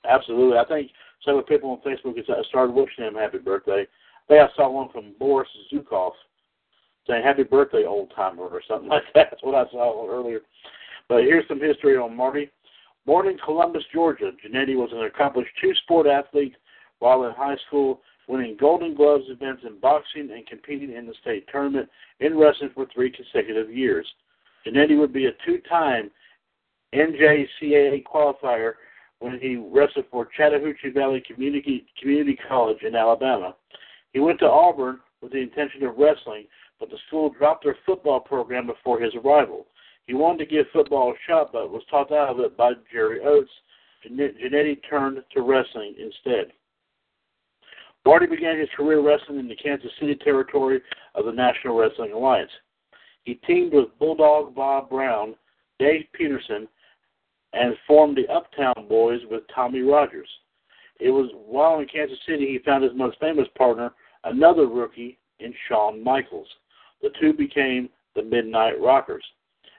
[0.09, 0.59] Absolutely.
[0.59, 0.91] I think
[1.25, 3.83] some of the people on Facebook has uh, started wishing him happy birthday.
[3.83, 6.13] I think I saw one from Boris Zhukov
[7.07, 9.29] saying happy birthday, old timer, or something like that.
[9.31, 10.41] That's what I saw earlier.
[11.09, 12.51] But here's some history on Marty.
[13.05, 16.55] Born in Columbus, Georgia, Jannetty was an accomplished two sport athlete
[17.01, 21.47] while in high school, winning Golden Gloves events in boxing and competing in the state
[21.51, 21.89] tournament
[22.21, 24.07] in wrestling for three consecutive years.
[24.67, 26.11] Jannetty would be a two time
[26.95, 28.75] NJCAA qualifier
[29.19, 33.55] when he wrestled for Chattahoochee Valley Community, Community College in Alabama.
[34.13, 36.47] He went to Auburn with the intention of wrestling,
[36.79, 39.67] but the school dropped their football program before his arrival.
[40.07, 43.21] He wanted to give football a shot, but was talked out of it by Jerry
[43.21, 43.51] Oates.
[44.05, 46.53] Jannetty turned to wrestling instead.
[48.05, 50.81] Marty began his career wrestling in the Kansas City territory
[51.15, 52.51] of the National Wrestling Alliance.
[53.25, 55.35] He teamed with Bulldog Bob Brown,
[55.79, 56.67] Dave Peterson,
[57.53, 60.29] and formed the Uptown Boys with Tommy Rogers.
[60.99, 63.93] It was while in Kansas City he found his most famous partner,
[64.25, 66.49] another rookie in Shawn Michaels.
[67.03, 69.25] The two became the Midnight Rockers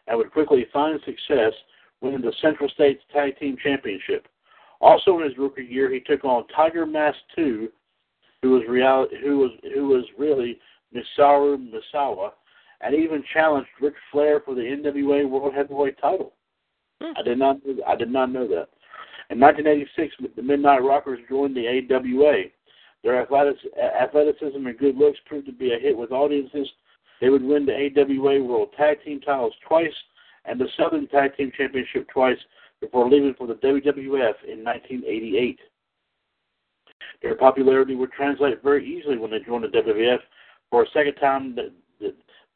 [0.08, 1.54] and would quickly find success
[2.02, 4.28] winning the Central States Tag Team Championship.
[4.82, 7.70] Also in his rookie year, he took on Tiger Mask 2,
[8.44, 10.60] who was real, who was who was really
[10.94, 12.32] Mitsuharu Misawa,
[12.82, 16.34] and even challenged Ric Flair for the NWA World Heavyweight title.
[17.02, 17.14] Hmm.
[17.18, 18.68] I did not I did not know that.
[19.30, 22.44] In 1986, the Midnight Rockers joined the AWA.
[23.04, 26.68] Their athleticism and good looks proved to be a hit with audiences.
[27.22, 29.94] They would win the AWA World Tag Team titles twice
[30.46, 32.38] and the Southern Tag Team Championship twice
[32.82, 35.60] before leaving for the WWF in 1988.
[37.22, 40.20] Their popularity would translate very easily when they joined the WWF.
[40.70, 41.58] For a second time,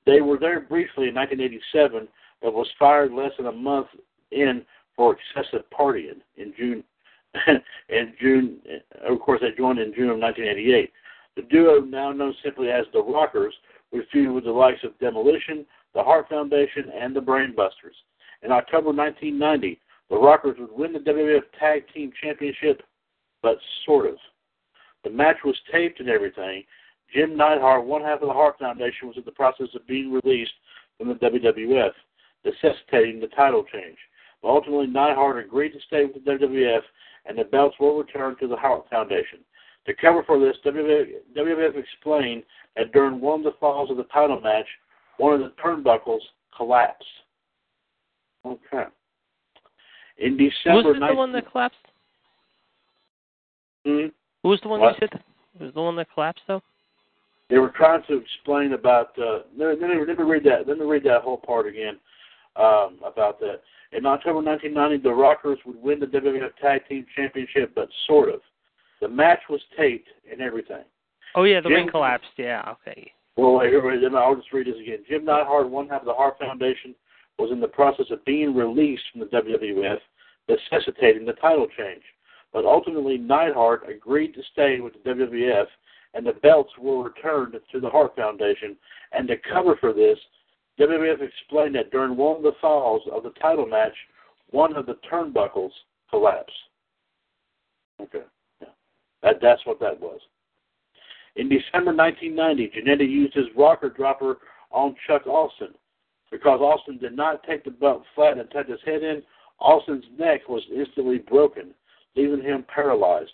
[0.06, 2.08] they were there briefly in 1987,
[2.42, 3.88] but was fired less than a month
[4.32, 4.64] in
[4.96, 6.84] for excessive partying in June.
[7.90, 10.92] in June, uh, of course, they joined in June of 1988.
[11.36, 13.54] The duo, now known simply as the Rockers,
[13.92, 17.96] would feud with the likes of Demolition, the Hart Foundation, and the Brainbusters.
[18.44, 19.80] In October 1990,
[20.10, 22.82] the Rockers would win the WWF Tag Team Championship,
[23.42, 24.16] but sort of.
[25.08, 26.64] The match was taped and everything.
[27.14, 30.52] Jim Neidhart, one half of the Hart Foundation, was in the process of being released
[30.98, 31.92] from the WWF,
[32.44, 33.98] necessitating the title change.
[34.42, 36.82] But ultimately, Neidhart agreed to stay with the WWF,
[37.26, 39.40] and the belts were returned to the Hart Foundation.
[39.86, 42.44] To cover for this, WWF, explained
[42.76, 44.68] that during one of the falls of the title match,
[45.20, 46.20] one of the turnbuckles
[46.56, 47.08] collapsed.
[48.46, 48.84] Okay.
[50.18, 51.78] In December, Who's the 19- one that collapsed?
[53.86, 54.08] Hmm?
[54.48, 54.96] Who was the one What?
[55.02, 55.22] you said?
[55.60, 56.62] Was the one that collapsed though?
[57.50, 59.10] they were trying to explain about.
[59.20, 60.66] Uh, let, me, let me read that.
[60.66, 61.98] Let me read that whole part again
[62.56, 63.60] um, about that.
[63.92, 68.40] In October 1990, the Rockers would win the WWF Tag Team Championship, but sort of.
[69.02, 70.84] The match was taped and everything.
[71.36, 72.32] Oh yeah, the Jim- ring collapsed.
[72.38, 73.12] Yeah, okay.
[73.36, 75.00] Well, wait, I'll just read this again.
[75.10, 76.96] Jim Neidhart, one half of the Hart Foundation,
[77.38, 80.00] was in the process of being released from the WWF,
[80.48, 82.02] necessitating the title change.
[82.58, 85.68] But ultimately, Neidhart agreed to stay with the WWF,
[86.16, 88.76] and the belts were returned to the Hart Foundation.
[89.12, 90.18] And to cover for this,
[90.80, 93.94] WWF explained that during one of the falls of the title match,
[94.50, 95.70] one of the turnbuckles
[96.10, 96.52] collapsed.
[98.02, 98.24] Okay,
[98.60, 98.70] yeah.
[99.22, 100.20] that that's what that was.
[101.36, 104.40] In December 1990, Jannetty used his rocker dropper
[104.72, 105.76] on Chuck Austin.
[106.32, 109.22] Because Austin did not take the bump flat and tuck his head in,
[109.60, 111.76] Austin's neck was instantly broken,
[112.18, 113.32] leaving him paralyzed.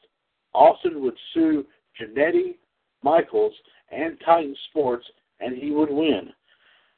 [0.54, 1.66] Austin would sue
[2.00, 2.58] Jannetty,
[3.02, 3.54] Michaels,
[3.92, 5.06] and Titan Sports,
[5.40, 6.32] and he would win.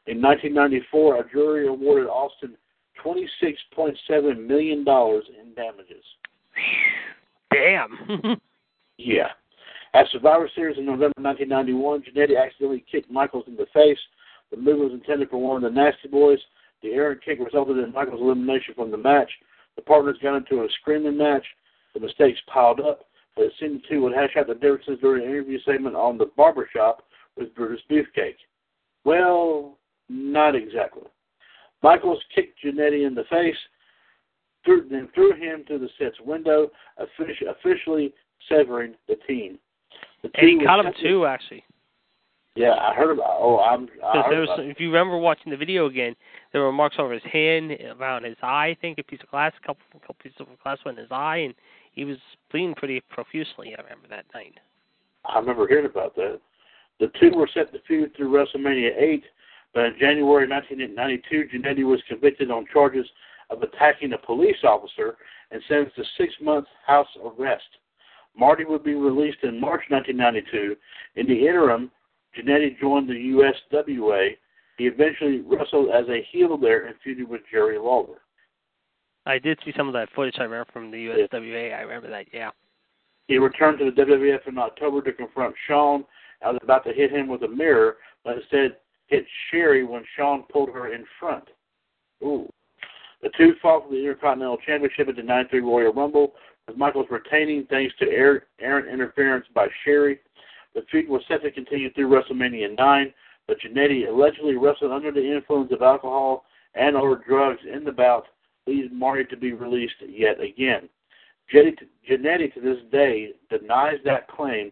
[0.07, 2.55] In 1994, a jury awarded Austin
[3.03, 6.03] $26.7 million in damages.
[7.51, 8.37] Damn.
[8.97, 9.27] Yeah.
[9.93, 13.97] At Survivor Series in November 1991, Jannetty accidentally kicked Michaels in the face.
[14.51, 16.39] The move was intended for one of the Nasty Boys.
[16.81, 19.29] The errant kick resulted in Michaels' elimination from the match.
[19.75, 21.43] The partners got into a screaming match.
[21.95, 23.05] The mistakes piled up,
[23.35, 26.17] but it seemed the two would hash out the differences during an interview segment on
[26.17, 27.03] the barbershop
[27.37, 28.35] with Brutus Beefcake.
[29.05, 29.77] Well,
[30.09, 31.03] not exactly.
[31.81, 33.55] Michaels kicked Jannetty in the face,
[34.65, 38.13] threw, then threw him through the set's window, offici- officially
[38.49, 39.57] severing the team.
[40.21, 41.63] The And he team caught him too, actually.
[42.55, 43.37] Yeah, I heard about.
[43.37, 43.89] Oh, I'm.
[44.01, 46.15] I there was, if you remember watching the video again,
[46.53, 48.67] there were marks over his hand, around his eye.
[48.67, 51.03] I think a piece of glass, a couple, a couple pieces of glass went in
[51.03, 51.53] his eye, and
[51.95, 52.17] he was
[52.51, 53.73] bleeding pretty profusely.
[53.77, 54.59] I remember that night.
[55.25, 56.39] I remember hearing about that.
[56.99, 59.23] The two were set to feud through WrestleMania 8,
[59.73, 63.05] but in January 1992, Jannetty was convicted on charges
[63.49, 65.17] of attacking a police officer
[65.51, 67.63] and sentenced to six months house arrest.
[68.37, 70.75] Marty would be released in March 1992.
[71.15, 71.91] In the interim,
[72.37, 73.13] Jannetty joined the
[73.73, 74.31] USWA.
[74.77, 78.19] He eventually wrestled as a heel there and feuded with Jerry Lawler.
[79.25, 80.35] I did see some of that footage.
[80.39, 81.77] I remember from the USWA.
[81.77, 82.27] I remember that.
[82.31, 82.51] Yeah.
[83.27, 86.05] He returned to the WWF in October to confront Shawn.
[86.45, 90.43] I was about to hit him with a mirror, but instead hit Sherry when Shawn
[90.51, 91.45] pulled her in front.
[92.23, 92.47] Ooh.
[93.23, 96.33] The two fought for the Intercontinental Championship at the 93 Royal Rumble,
[96.67, 98.09] with Michaels retaining thanks to
[98.59, 100.19] errant interference by Sherry.
[100.75, 103.13] The feud was set to continue through WrestleMania 9,
[103.47, 108.25] but Jannetty allegedly wrestled under the influence of alcohol and or drugs in the bout,
[108.67, 110.89] leading Marty to be released yet again.
[111.53, 114.71] Jannetty to this day denies that claim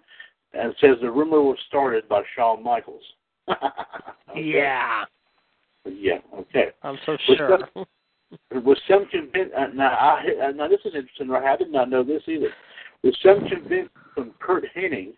[0.53, 3.03] and says the rumor was started by Shawn Michaels.
[4.31, 4.45] Okay.
[4.45, 5.03] Yeah.
[5.85, 6.17] Yeah.
[6.35, 6.69] Okay.
[6.81, 7.59] I'm so Was sure.
[8.63, 11.27] With some convince uh, now, I, uh, now this is interesting.
[11.27, 11.43] Right?
[11.43, 12.49] I did not know this either.
[13.03, 15.13] With some convince from Curt Hennig,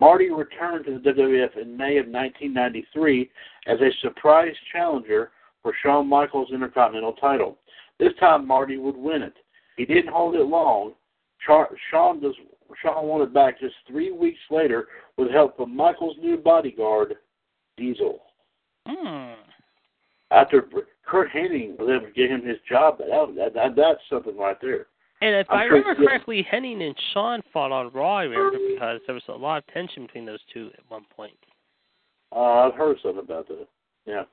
[0.00, 3.30] Marty returned to the WWF in May of 1993
[3.66, 7.58] as a surprise challenger for Shawn Michaels' Intercontinental title.
[7.98, 9.34] This time, Marty would win it.
[9.76, 10.92] He didn't hold it long.
[11.44, 12.34] Char- Shawn, does,
[12.82, 17.14] Shawn won it back just three weeks later with help from Michaels' new bodyguard,
[17.76, 18.20] Diesel.
[18.86, 19.32] Hmm.
[20.30, 20.66] After
[21.06, 24.56] Curt Hennig was able to get him his job, that, that, that that's something right
[24.60, 24.86] there.
[25.22, 28.18] And if I'm i sure- remember correctly, Hennig and Shawn fought on Raw.
[28.18, 31.36] I remember because there was a lot of tension between those two at one point.
[32.34, 33.68] Uh, I've heard something about that.
[34.06, 34.24] Yeah.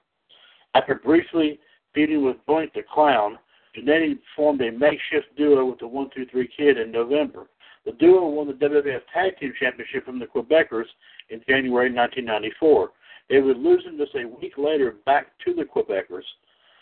[0.74, 1.60] After briefly
[1.94, 3.38] feuding with Boink the Clown,
[3.76, 7.48] Jannetty formed a makeshift duo with the One Two Three Kid in November.
[7.86, 10.86] The duo won the WWF Tag Team Championship from the Quebecers
[11.30, 12.92] in January 1994.
[13.30, 16.26] They would lose them just a week later back to the Quebecers.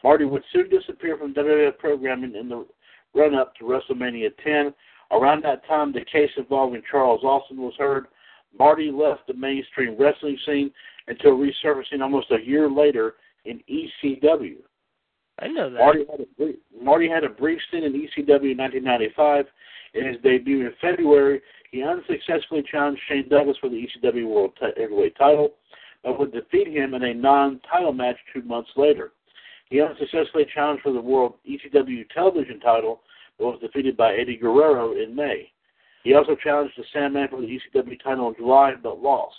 [0.03, 2.65] Marty would soon disappear from WWF programming in the
[3.13, 4.73] run up to WrestleMania 10.
[5.11, 8.07] Around that time, the case involving Charles Austin was heard.
[8.57, 10.71] Marty left the mainstream wrestling scene
[11.07, 14.57] until resurfacing almost a year later in ECW.
[15.41, 15.79] I know that.
[15.79, 19.45] Marty had a brief, Marty had a brief stint in ECW in 1995.
[19.95, 25.17] In his debut in February, he unsuccessfully challenged Shane Douglas for the ECW World Heavyweight
[25.17, 25.53] title,
[26.03, 29.11] but would defeat him in a non-title match two months later.
[29.69, 33.01] He unsuccessfully challenged for the World ECW Television title,
[33.37, 35.51] but was defeated by Eddie Guerrero in May.
[36.03, 39.35] He also challenged the Sandman for the ECW title in July, but lost.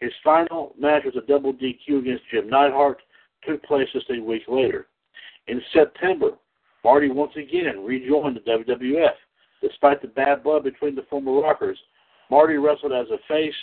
[0.00, 3.02] His final match was a double DQ against Jim Neidhart,
[3.46, 4.86] took place just a week later.
[5.48, 6.32] In September,
[6.84, 9.14] Marty once again rejoined the WWF.
[9.60, 11.78] Despite the bad blood between the former Rockers,
[12.30, 13.54] Marty wrestled as a face.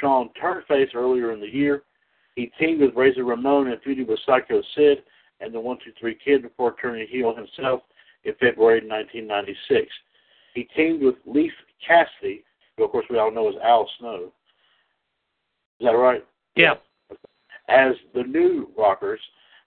[0.00, 1.82] Shawn turned face earlier in the year.
[2.36, 5.02] He teamed with Razor Ramon and feuded with Psycho Sid
[5.40, 7.82] and the One Two Three Kid before turning heel himself
[8.24, 9.92] in February 1996.
[10.54, 11.52] He teamed with Leif
[11.86, 12.44] Cassidy,
[12.76, 14.32] who of course we all know as Al Snow.
[15.80, 16.24] Is that right?
[16.54, 16.74] Yeah.
[17.68, 19.20] as the new Rockers.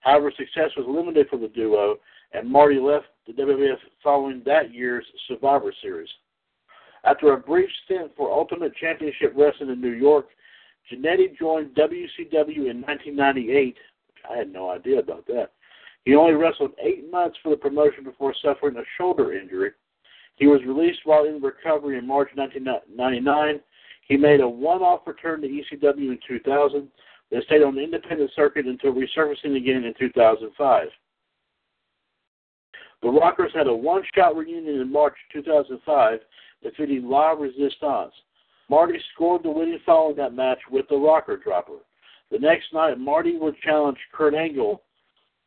[0.06, 1.98] However, success was limited for the duo,
[2.32, 6.10] and Marty left the WWF following that year's Survivor Series.
[7.04, 10.28] After a brief stint for Ultimate Championship Wrestling in New York,
[10.92, 13.78] Jannetty joined WCW in 1998.
[14.32, 15.52] I had no idea about that.
[16.04, 19.72] He only wrestled eight months for the promotion before suffering a shoulder injury.
[20.36, 23.60] He was released while in recovery in March 1999.
[24.08, 26.88] He made a one-off return to ECW in 2000,
[27.32, 30.88] They stayed on the independent circuit until resurfacing again in 2005.
[33.02, 36.20] The Rockers had a one-shot reunion in March 2005,
[36.64, 38.14] defeating La Resistance.
[38.70, 41.80] Marty scored the winning following that match with the Rocker Dropper.
[42.32, 44.82] The next night, Marty would challenge Kurt Angle.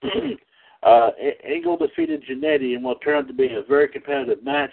[0.85, 1.11] uh,
[1.45, 4.73] Angle defeated Jannetty in what turned out to be a very competitive match.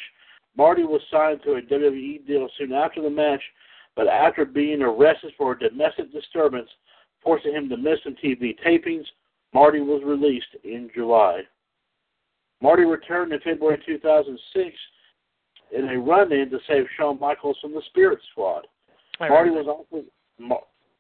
[0.55, 3.41] Marty was signed to a WWE deal soon after the match,
[3.95, 6.69] but after being arrested for a domestic disturbance,
[7.26, 9.03] forcing him to miss some TV tapings,
[9.53, 11.41] Marty was released in July.
[12.61, 14.76] Marty returned in February 2006
[15.76, 18.67] in a run-in to save Shawn Michaels from the Spirit Squad.
[19.19, 20.05] Marty was offered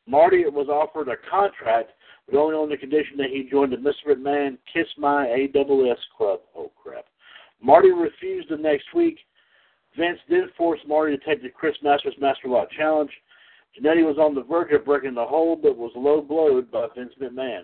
[0.07, 1.91] Marty was offered a contract,
[2.29, 4.15] but only on the condition that he joined the Mr.
[4.15, 6.39] McMahon Kiss My AWS Club.
[6.55, 7.05] Oh crap!
[7.61, 9.17] Marty refused the next week.
[9.97, 13.11] Vince then forced Marty to take the Chris Masters Master Lock Challenge.
[13.75, 17.13] Jannetty was on the verge of breaking the hold, but was low blowed by Vince
[17.21, 17.63] McMahon.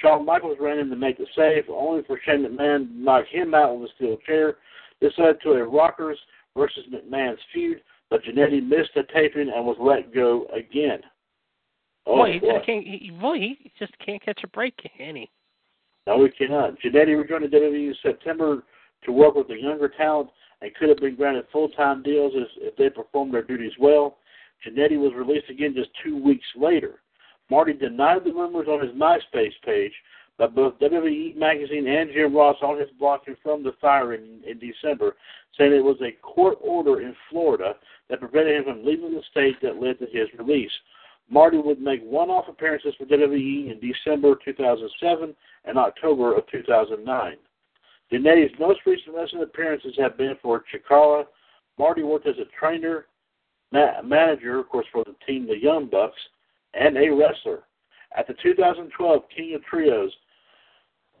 [0.00, 3.54] Shawn Michaels ran in to make the save, only for Shane McMahon to knock him
[3.54, 4.56] out with a steel chair.
[5.00, 6.18] This led to a Rockers
[6.56, 7.80] versus McMahon's feud,
[8.10, 11.00] but Jannetty missed the taping and was let go again.
[12.06, 12.52] Oh, boy, he boy.
[12.52, 12.86] just can't.
[12.86, 15.30] He, boy, he just can't catch a break, can he?
[16.06, 16.78] No, we cannot.
[16.80, 18.62] Jannetty rejoined the WWE in September
[19.04, 20.30] to work with the younger talent
[20.62, 24.18] and could have been granted full-time deals if, if they performed their duties well.
[24.64, 27.00] Jannetty was released again just two weeks later.
[27.50, 29.92] Marty denied the rumors on his MySpace page,
[30.38, 35.16] but both WWE Magazine and Jim Ross on his blog confirmed the firing in December,
[35.56, 37.76] saying it was a court order in Florida
[38.08, 40.70] that prevented him from leaving the state that led to his release.
[41.28, 45.34] Marty would make one-off appearances for WWE in December 2007
[45.64, 47.36] and October of 2009.
[48.12, 51.24] Jannetty's most recent wrestling appearances have been for Chikara.
[51.78, 53.06] Marty worked as a trainer,
[53.72, 56.18] ma- manager, of course, for the team the Young Bucks,
[56.74, 57.64] and a wrestler.
[58.16, 60.10] At the 2012 King of Trios,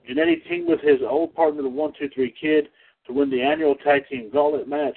[0.08, 2.68] Jannetty teamed with his old partner, the 123 Kid,
[3.06, 4.96] to win the annual tag team gauntlet match.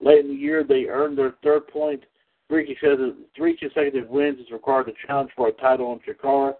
[0.00, 2.04] Late in the year, they earned their third point.
[2.48, 6.54] Three consecutive, three consecutive wins is required to challenge for a title on Chikara,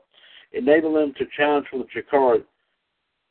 [0.53, 2.43] enable them to challenge for the Chikara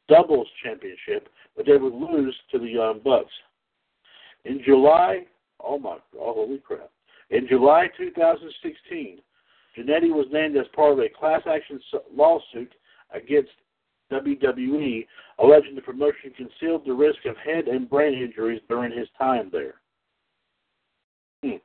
[0.09, 3.31] doubles championship, but they would lose to the Young Bucks.
[4.45, 5.25] In July,
[5.59, 6.89] oh my, oh, holy crap!
[7.29, 9.19] In July 2016,
[9.77, 11.79] Jannetty was named as part of a class action
[12.13, 12.73] lawsuit
[13.13, 13.51] against
[14.11, 15.05] WWE,
[15.39, 19.75] alleging the promotion concealed the risk of head and brain injuries during his time there.
[21.43, 21.57] Hmm.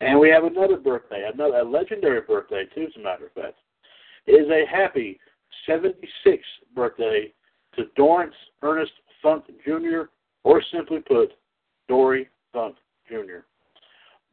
[0.00, 3.58] And we have another birthday, another a legendary birthday too, as a matter of fact.
[4.26, 5.20] It is a happy
[5.68, 6.38] 76th
[6.74, 7.32] birthday
[7.76, 8.92] to Dorrance Ernest
[9.22, 10.04] Funk Jr.,
[10.44, 11.32] or simply put,
[11.88, 12.76] Dory Funk
[13.08, 13.44] Jr.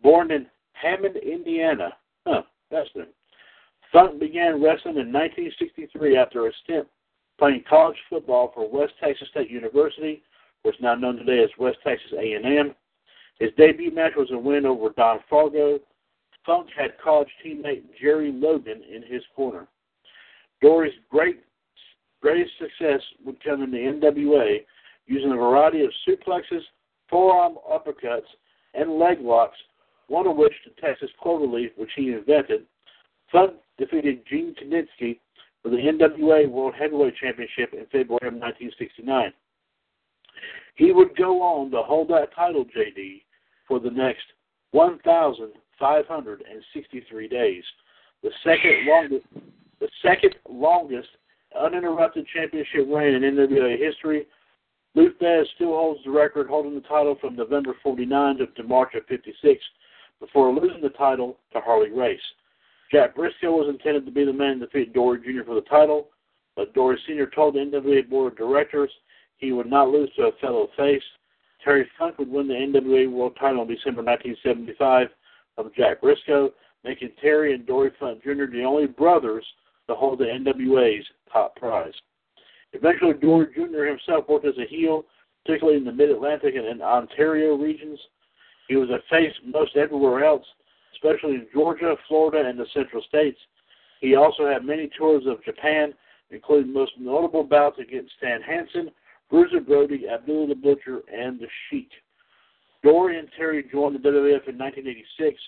[0.06, 1.90] Born in Hammond, Indiana,
[2.28, 3.08] huh, that's new.
[3.92, 6.86] Funk began wrestling in 1963 after a stint
[7.40, 10.22] playing college football for West Texas State University,
[10.62, 12.76] which is now known today as West Texas A&M.
[13.40, 15.80] His debut match was a win over Don Fargo.
[16.46, 19.68] Funk had college teammate Jerry Logan in his corner.
[20.62, 21.42] Dory's great
[22.22, 24.58] greatest success would come in the NWA,
[25.08, 26.62] using a variety of suplexes,
[27.10, 28.30] forearm uppercuts,
[28.76, 29.58] and leg locks,
[30.08, 32.66] one of which the Texas Cloverleaf, which he invented.
[33.32, 35.20] Funk defeated Gene Kiniski
[35.62, 39.34] for the NWA World Heavyweight Championship in February of 1969.
[40.76, 43.24] He would go on to hold that title, JD,
[43.68, 44.26] for the next
[44.72, 47.64] 1,563 days,
[48.22, 49.26] the second longest,
[49.80, 51.08] the second longest
[51.60, 54.28] uninterrupted championship reign in NWA history.
[54.94, 58.94] Lou Thesz still holds the record, holding the title from November 49 to, to March
[58.96, 59.62] of 56,
[60.20, 62.20] before losing the title to Harley Race.
[62.92, 65.44] Jack Brisco was intended to be the man to defeat Dory Jr.
[65.46, 66.10] for the title,
[66.56, 67.28] but Dory Sr.
[67.28, 68.92] told the NWA Board of Directors
[69.38, 71.04] he would not lose to a fellow face.
[71.64, 75.08] Terry Funk would win the NWA World title in December 1975
[75.56, 76.52] from Jack Brisco,
[76.84, 78.46] making Terry and Dory Funk Jr.
[78.52, 79.46] the only brothers
[79.88, 81.94] to hold the NWA's top prize.
[82.74, 83.86] Eventually, Dory Jr.
[83.86, 85.06] himself worked as a heel,
[85.44, 88.00] particularly in the Mid-Atlantic and Ontario regions.
[88.68, 90.46] He was a face most everywhere else,
[90.94, 93.38] especially in Georgia, Florida, and the Central States.
[94.02, 95.94] He also had many tours of Japan,
[96.32, 98.92] including most notable bouts against Stan Hansen,
[99.30, 101.90] Bruiser Brody, Abdullah the Butcher, and the Sheik.
[102.84, 105.40] Dory and Terry joined the WWF in 1986.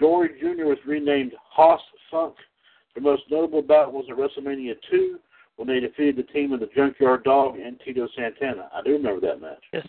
[0.00, 0.64] Dory Jr.
[0.64, 1.80] was renamed Hoss
[2.10, 2.34] Funk.
[2.94, 5.18] The most notable bout was at WrestleMania 2
[5.56, 8.70] when they defeated the team of the Junkyard Dog and Tito Santana.
[8.74, 9.62] I do remember that match.
[9.72, 9.86] Yes.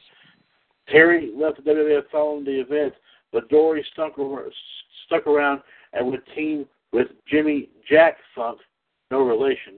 [0.89, 2.93] Terry left the WWF following the event,
[3.31, 4.13] but Dory stuck,
[5.05, 5.61] stuck around
[5.93, 8.59] and would team with Jimmy Jack Funk,
[9.11, 9.75] no relation.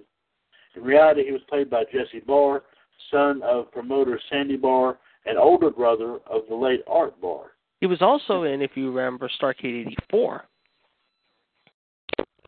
[0.75, 2.63] In reality, he was played by Jesse Barr,
[3.11, 7.51] son of promoter Sandy Barr and older brother of the late Art Barr.
[7.81, 10.45] He was also in, if you remember, Starcade '84.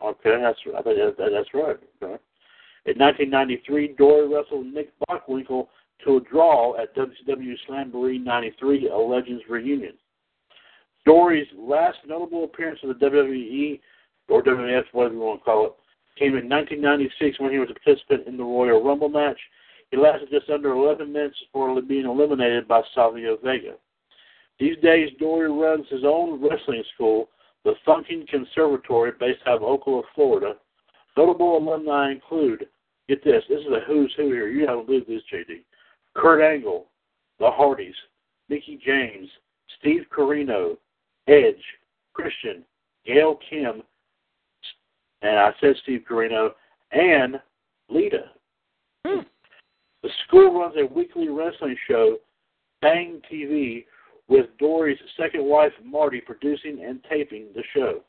[0.03, 1.77] Okay, that's I think that, that's right.
[2.01, 2.21] Okay.
[2.85, 5.67] In 1993, Dory wrestled Nick Bockwinkel
[6.03, 9.93] to a draw at WCW Slamboree 93, a Legends reunion.
[11.05, 13.79] Dory's last notable appearance in the WWE,
[14.29, 15.73] or WWF, whatever you want to call it,
[16.19, 19.39] came in 1996 when he was a participant in the Royal Rumble match.
[19.91, 23.75] He lasted just under 11 minutes before being eliminated by Savio Vega.
[24.59, 27.29] These days, Dory runs his own wrestling school,
[27.63, 30.55] the Funking Conservatory, based out of Ocala, Florida.
[31.15, 32.67] Notable alumni include,
[33.07, 34.47] get this, this is a who's who here.
[34.47, 35.63] You haven't believe this, JD.
[36.17, 36.87] Kurt Angle,
[37.39, 37.95] The Hardys,
[38.49, 39.29] Mickie James,
[39.79, 40.77] Steve Corino,
[41.27, 41.63] Edge,
[42.13, 42.63] Christian,
[43.05, 43.83] Gail Kim,
[45.21, 46.49] and I said Steve Corino,
[46.91, 47.39] and
[47.89, 48.31] Lita.
[49.05, 49.21] Hmm.
[50.03, 52.17] The school runs a weekly wrestling show,
[52.81, 53.85] Bang TV,
[54.27, 58.01] with Dory's second wife, Marti, producing and taping the show.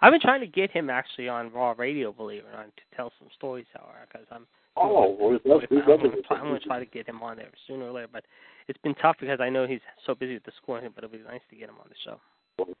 [0.00, 2.96] I've been trying to get him actually on Raw Radio, believe it or not, to
[2.96, 4.46] tell some stories, however, because I'm.
[4.76, 7.36] Oh, well, love, we'd I'm, gonna try, I'm going to try to get him on
[7.36, 8.24] there sooner or later, but
[8.68, 11.18] it's been tough because I know he's so busy with the school, but it'd be
[11.28, 12.74] nice to get him on the show.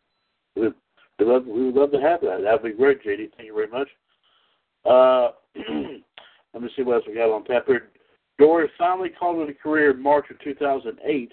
[0.56, 0.72] We'd,
[1.18, 2.40] we'd love, we would love to have that.
[2.42, 3.30] That'd be great, JD.
[3.36, 3.88] Thank you very much.
[4.84, 5.32] Uh,
[6.54, 7.90] let me see what else we got on tap here.
[8.38, 11.32] Dory finally called it a career in March of 2008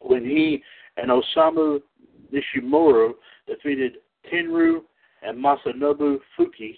[0.00, 0.62] when he
[0.96, 1.80] and Osamu
[2.32, 3.12] Nishimura
[3.46, 3.94] defeated
[4.32, 4.80] Tenryu
[5.22, 6.76] and Masanobu Fuki.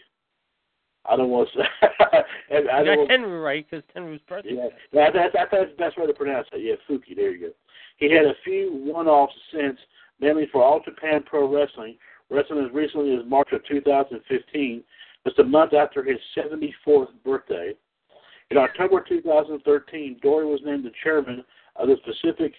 [1.09, 1.67] I don't want to say.
[2.73, 4.55] I You don't got Tenru right because Tenru's birthday.
[4.55, 6.63] yeah, that, that, that, that's the best way to pronounce it.
[6.63, 7.15] Yeah, Fuki.
[7.17, 7.53] There you go.
[7.99, 9.79] He had a few one-offs since,
[10.21, 11.97] mainly for All Japan Pro Wrestling,
[12.31, 14.85] wrestling as recently as March of 2015,
[15.27, 17.73] just a month after his 74th birthday.
[18.51, 21.45] In October 2013, Dory was named the chairman
[21.77, 22.53] of the Pacific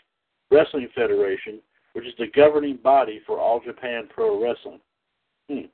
[0.51, 1.59] Wrestling Federation,
[1.93, 4.79] which is the governing body for All Japan Pro Wrestling.
[5.49, 5.67] Hmm.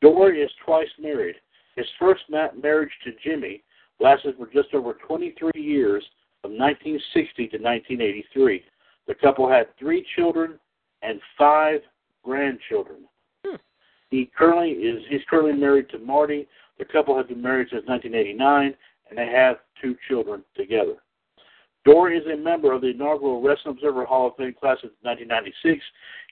[0.00, 1.36] Dory is twice married.
[1.76, 3.62] His first ma- marriage to Jimmy
[4.00, 6.04] lasted for just over 23 years,
[6.42, 8.62] from 1960 to 1983.
[9.06, 10.58] The couple had three children
[11.02, 11.80] and five
[12.22, 13.04] grandchildren.
[13.44, 13.56] Hmm.
[14.10, 16.46] He currently is he's currently married to Marti.
[16.78, 18.74] The couple have been married since 1989,
[19.08, 20.96] and they have two children together.
[21.84, 25.82] Dory is a member of the inaugural Wrestling Observer Hall of Fame class of 1996.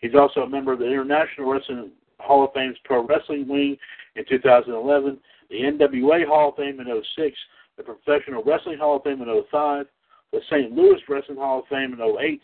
[0.00, 3.76] He's also a member of the International Wrestling Hall of Fame's Pro Wrestling Wing
[4.16, 5.18] in 2011,
[5.50, 7.36] the NWA Hall of Fame in 06,
[7.76, 9.86] the Professional Wrestling Hall of Fame in 05,
[10.32, 10.72] the St.
[10.72, 12.40] Louis Wrestling Hall of Fame in 08,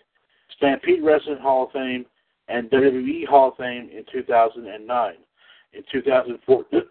[0.57, 2.07] Stampede Wrestling Hall of Fame,
[2.49, 5.15] and WWE Hall of Fame in 2009.
[5.73, 6.81] In 2014,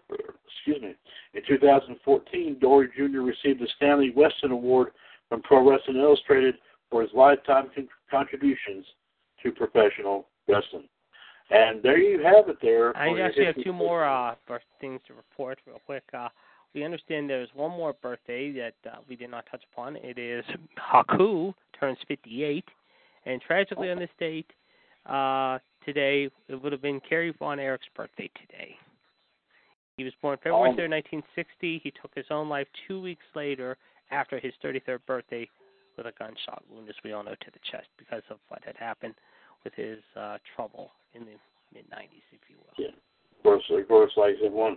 [0.56, 0.94] excuse me,
[1.34, 3.20] in 2014, Dory Jr.
[3.20, 4.88] received the Stanley Weston Award
[5.28, 6.56] from Pro Wrestling Illustrated
[6.90, 8.86] for his lifetime con- contributions
[9.42, 10.88] to professional wrestling.
[11.50, 12.56] And there you have it.
[12.60, 12.96] There.
[12.96, 14.34] I actually have two more uh,
[14.80, 16.02] things to report real quick.
[16.12, 16.28] Uh,
[16.74, 19.96] we understand there's one more birthday that uh, we did not touch upon.
[19.96, 20.44] It is
[20.92, 22.64] Haku turns 58,
[23.26, 24.50] and tragically on this date
[25.08, 28.76] uh, today, it would have been Kerry Von Erich's birthday today.
[29.96, 30.76] He was born February Oh.
[30.76, 31.80] 3rd, 1960.
[31.82, 33.78] He took his own life two weeks later
[34.10, 35.48] after his 33rd birthday
[35.96, 38.76] with a gunshot wound, as we all know, to the chest because of what had
[38.76, 39.14] happened
[39.66, 41.32] with his uh, trouble in the
[41.74, 42.74] mid 90s, if you will.
[42.78, 42.94] Yeah.
[43.36, 44.76] Of course, of course, like I said, one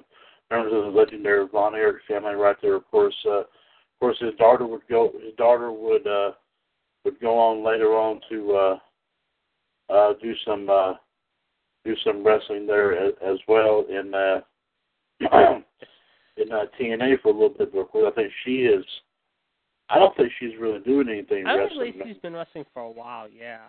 [0.49, 2.75] members of the legendary Von Erich family, right there.
[2.75, 3.45] Of course, uh, of
[3.99, 5.11] course, his daughter would go.
[5.23, 6.31] His daughter would uh,
[7.05, 10.93] would go on later on to uh, uh, do some uh,
[11.85, 14.41] do some wrestling there as, as well in uh,
[16.37, 17.71] in uh, TNA for a little bit.
[17.71, 18.85] But of course, I think she is.
[19.91, 21.93] I don't think she's really doing anything I wrestling.
[21.93, 23.27] believe she's been wrestling for a while.
[23.29, 23.59] Yeah,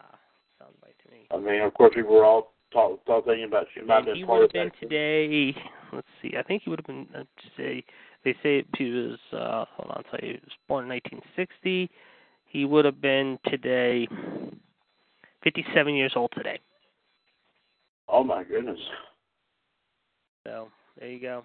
[0.60, 1.26] sounds like to me.
[1.30, 4.16] I mean, of course, we were all talk, talk thinking about she might have been
[4.16, 5.54] he would have been today.
[5.92, 6.34] Let's see.
[6.38, 7.06] I think he would have been.
[7.16, 7.24] Uh,
[7.56, 7.84] say
[8.24, 9.18] they say he was.
[9.32, 10.28] Uh, hold on, you.
[10.28, 11.90] He was born in 1960.
[12.46, 14.08] He would have been today.
[15.42, 16.60] 57 years old today.
[18.08, 18.78] Oh my goodness.
[20.46, 21.44] So there you go.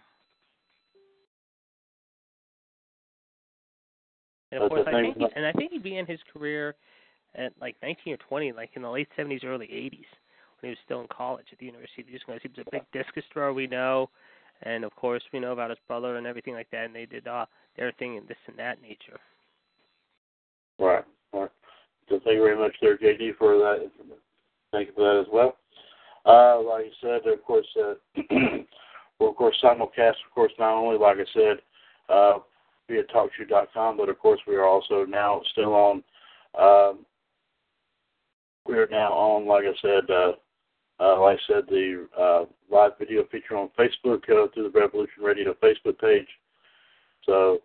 [4.52, 6.76] And of That's course, I think, he, and I think he began his career
[7.38, 10.06] at like 19 or 20, like in the late 70s, early 80s,
[10.60, 12.40] when he was still in college at the University of Houston.
[12.42, 14.10] He was a big discus thrower, we know,
[14.64, 16.86] and of course, we know about his brother and everything like that.
[16.86, 17.46] And they did uh,
[17.78, 19.20] their thing and this and that nature.
[20.80, 21.06] Right.
[21.34, 21.50] Right.
[22.10, 23.90] So thank you very much there, JD, for that.
[24.72, 25.58] Thank you for that as well.
[26.26, 27.94] Uh, like you said, of course, uh,
[29.20, 31.58] We're, of course, simulcast, of course, not only, like I said,
[32.10, 32.40] uh,
[32.90, 36.04] via TalkShoe.com, but, of course, we are also now still on,
[36.60, 37.06] um,
[38.66, 40.34] we are now on, like I said, uh,
[41.00, 45.24] uh, like I said, the uh, live video feature on Facebook uh, through the Revolution
[45.24, 46.28] Radio Facebook page.
[47.26, 47.60] So,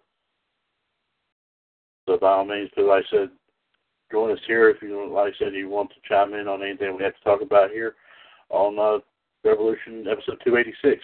[2.07, 3.31] so by all means, like I said,
[4.11, 6.97] join us here if you, like I said, you want to chime in on anything
[6.97, 7.95] we have to talk about here
[8.51, 8.99] on uh,
[9.49, 11.01] Revolution episode 286.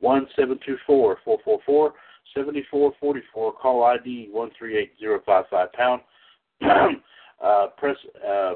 [0.00, 1.92] 1724 444
[2.34, 3.52] 7444.
[3.54, 6.00] Call ID 138055 pound.
[7.42, 8.54] uh, press, uh,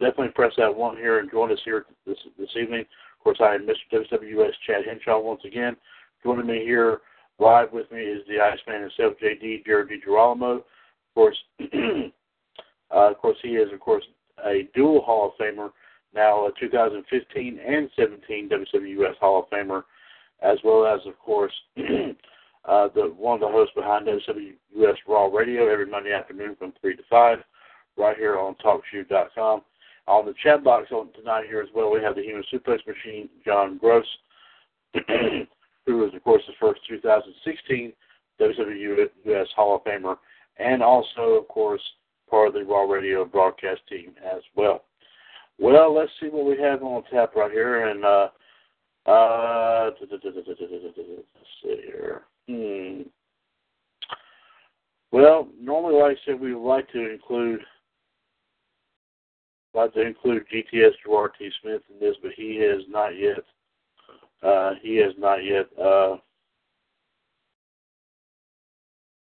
[0.00, 2.80] definitely press that one here and join us here this this evening.
[2.80, 4.04] Of course, I am Mr.
[4.12, 5.76] WWS Chad Henshaw once again.
[6.22, 7.00] Joining me here
[7.38, 10.56] live with me is the Iceman himself, JD Jared DiGirolamo.
[10.56, 10.62] Of
[11.14, 14.04] course, uh, of course, he is of course
[14.44, 15.70] a dual Hall of Famer
[16.14, 19.82] now, a 2015 and 17 WWS Hall of Famer,
[20.42, 25.68] as well as of course uh, the one of the hosts behind WWS Raw Radio
[25.68, 27.38] every Monday afternoon from three to five,
[27.96, 29.62] right here on TalkShoe.com.
[30.08, 33.28] On the chat box on tonight here as well, we have the Human Suplex Machine,
[33.44, 34.06] John Gross,
[35.86, 37.92] who is, of course, the first 2016
[38.40, 40.16] WWS Hall of Famer,
[40.56, 41.82] and also, of course,
[42.30, 44.84] part of the Raw Radio broadcast team as well.
[45.58, 48.28] Well, let's see what we have on tap right here, and uh,
[49.04, 50.22] uh, let's
[51.62, 52.22] see here.
[52.48, 53.02] Hmm.
[55.12, 57.60] Well, normally, like I said, we would like to include
[59.78, 61.50] like to include GTS Gerard T.
[61.62, 63.44] Smith in this, but he has not yet.
[64.42, 65.66] Uh, he has not yet.
[65.80, 66.16] Uh,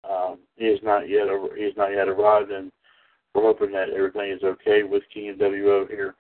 [0.10, 1.28] um, he has not yet.
[1.58, 2.72] He has not yet arrived, and
[3.34, 6.16] we're hoping that everything is okay with King WO here.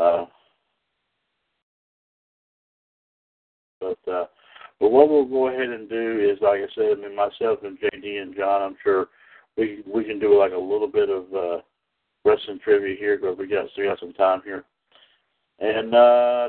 [0.00, 0.24] Uh,
[3.80, 4.24] but uh,
[4.80, 7.78] but what we'll go ahead and do is, like I said, I mean myself and
[7.78, 9.08] JD and John, I'm sure
[9.56, 11.24] we we can do like a little bit of.
[11.34, 11.62] Uh,
[12.24, 14.64] wrestling trivia here because we got still got some time here.
[15.58, 16.48] And uh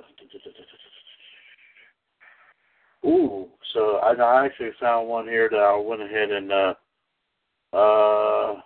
[3.06, 6.74] ooh, so I, I actually found one here that I went ahead and uh
[7.76, 8.62] uh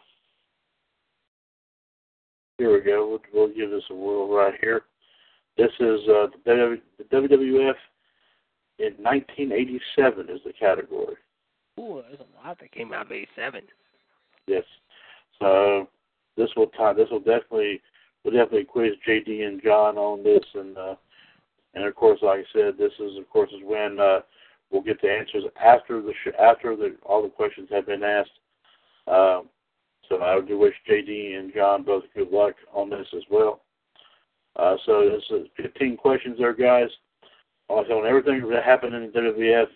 [2.58, 3.08] here we go.
[3.08, 4.82] We'll, we'll give this a whirl right here.
[5.58, 7.74] This is uh, the, the WWF
[8.80, 11.16] in 1987 is the category.
[11.80, 13.62] Ooh, there's a lot that came out of '87.
[14.48, 14.64] Yes.
[15.40, 15.88] So
[16.38, 17.82] this will time this will definitely
[18.24, 20.96] will definitely quiz JD and John on this and uh
[21.74, 24.20] and of course like I said this is of course is when uh
[24.70, 28.40] we'll get the answers after the sh- after the all the questions have been asked.
[29.08, 29.50] Um
[30.10, 33.62] so I do wish JD and John both good luck on this as well.
[34.56, 36.90] Uh, so this is 15 questions there, guys.
[37.70, 39.68] Also, on everything that happened in the WWF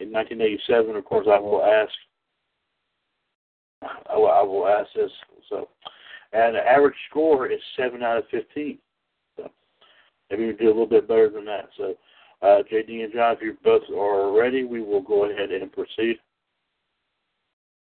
[0.00, 1.92] in 1987, of course, I will ask.
[4.10, 5.10] I will, I will ask this.
[5.48, 5.68] So,
[6.32, 8.78] and the average score is seven out of fifteen.
[9.36, 9.50] So
[10.30, 11.68] maybe we do a little bit better than that.
[11.76, 11.94] So,
[12.42, 16.16] uh, JD and John, if you both are ready, we will go ahead and proceed.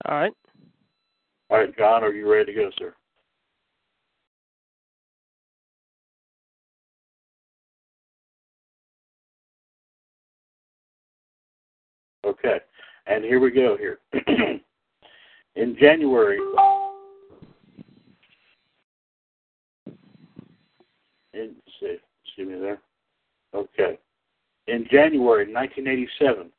[0.05, 0.33] All right.
[1.49, 2.93] All right, John, are you ready to go, sir?
[12.25, 12.59] Okay,
[13.07, 13.75] and here we go.
[13.77, 13.99] Here
[15.55, 16.39] in January
[21.33, 22.79] in see, excuse me there.
[23.53, 23.97] Okay.
[24.67, 26.51] In January 1987,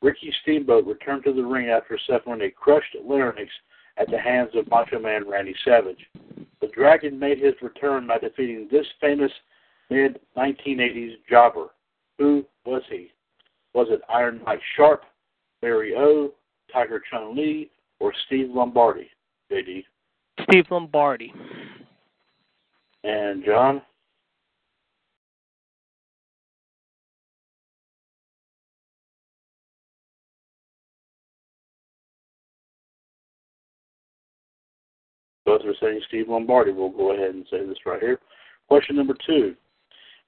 [0.00, 3.50] Ricky Steamboat returned to the ring after suffering a crushed larynx
[3.98, 6.08] at the hands of Macho Man Randy Savage.
[6.60, 9.32] The Dragon made his return by defeating this famous
[9.90, 11.68] mid 1980s jobber.
[12.18, 13.12] Who was he?
[13.74, 15.04] Was it Iron Mike Sharpe,
[15.60, 16.32] Barry O,
[16.72, 17.70] Tiger Chung Lee,
[18.00, 19.08] or Steve Lombardi?
[19.50, 19.84] JD.
[20.42, 21.32] Steve Lombardi.
[23.04, 23.82] And John?
[35.44, 36.72] Both are saying Steve Lombardi.
[36.72, 38.20] We'll go ahead and say this right here.
[38.68, 39.54] Question number two.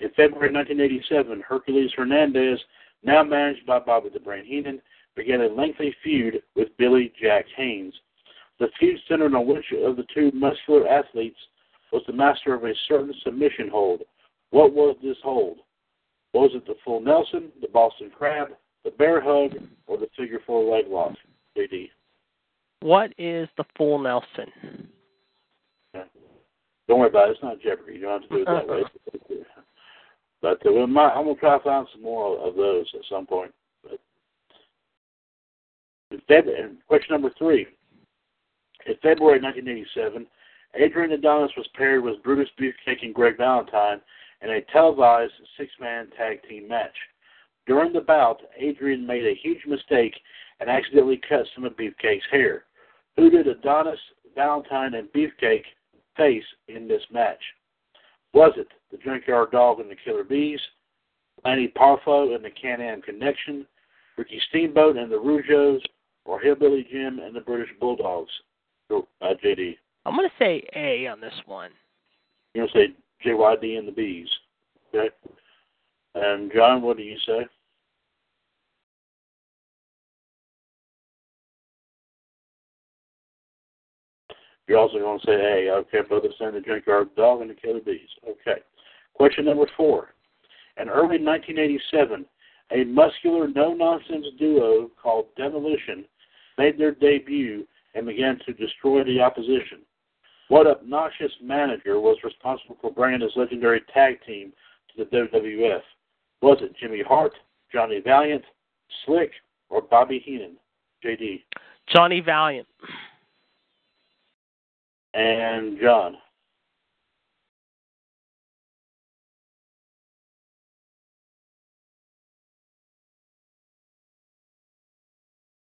[0.00, 2.58] In February 1987, Hercules Hernandez,
[3.02, 4.80] now managed by Bobby the Brain Heenan,
[5.16, 7.94] began a lengthy feud with Billy Jack Haynes.
[8.58, 11.38] The feud centered on which of the two muscular athletes
[11.92, 14.02] was the master of a certain submission hold.
[14.50, 15.58] What was this hold?
[16.32, 18.48] Was it the full Nelson, the Boston Crab,
[18.84, 19.52] the bear hug,
[19.86, 21.14] or the figure four leg lock?
[21.56, 21.90] JD.
[22.80, 24.88] What is the full Nelson?
[26.88, 27.32] Don't worry about it.
[27.32, 27.94] It's not Jeopardy.
[27.94, 28.82] You don't have to do it that way.
[30.42, 33.26] But uh, we might, I'm gonna try to find some more of those at some
[33.26, 33.52] point.
[36.28, 37.66] February, question number three.
[38.86, 40.26] In February 1987,
[40.74, 44.00] Adrian Adonis was paired with Brutus Beefcake and Greg Valentine
[44.42, 46.94] in a televised six-man tag team match.
[47.66, 50.14] During the bout, Adrian made a huge mistake
[50.60, 52.64] and accidentally cut some of Beefcake's hair.
[53.16, 53.98] Who did Adonis,
[54.34, 55.64] Valentine, and Beefcake
[56.16, 57.40] face in this match?
[58.32, 60.60] Was it the Junkyard Dog and the Killer Bees,
[61.44, 63.66] Lanny Poffo and the Can-Am Connection,
[64.16, 65.80] Ricky Steamboat and the Rougeaus,
[66.24, 68.30] or Hillbilly Jim and the British Bulldogs?
[68.90, 69.76] Uh, JD.
[70.04, 71.70] I'm going to say A on this one.
[72.54, 74.28] You're going to say JYD and the Bees.
[74.94, 75.14] Okay.
[76.14, 77.46] And John, what do you say?
[84.66, 85.74] You're also going to say A.
[85.74, 88.08] Okay, both are saying the Junkyard Dog and the Killer Bees.
[88.22, 88.60] Okay.
[89.14, 90.14] Question number four.
[90.80, 92.24] In early 1987,
[92.72, 96.04] a muscular, no-nonsense duo called Demolition
[96.60, 99.80] made their debut and began to destroy the opposition.
[100.48, 104.52] What obnoxious manager was responsible for bringing this legendary tag team
[104.94, 105.80] to the WWF?
[106.42, 107.32] Was it Jimmy Hart,
[107.72, 108.44] Johnny Valiant,
[109.06, 109.30] Slick,
[109.70, 110.56] or Bobby Heenan?
[111.02, 111.44] JD.
[111.88, 112.68] Johnny Valiant.
[115.14, 116.16] And John.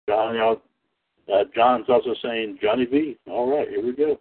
[0.08, 0.60] John, know,
[1.32, 3.18] uh, John's also saying Johnny V.
[3.26, 4.18] All right, here we go.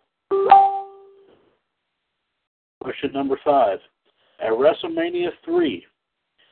[2.81, 3.79] Question number five.
[4.39, 5.85] At WrestleMania 3,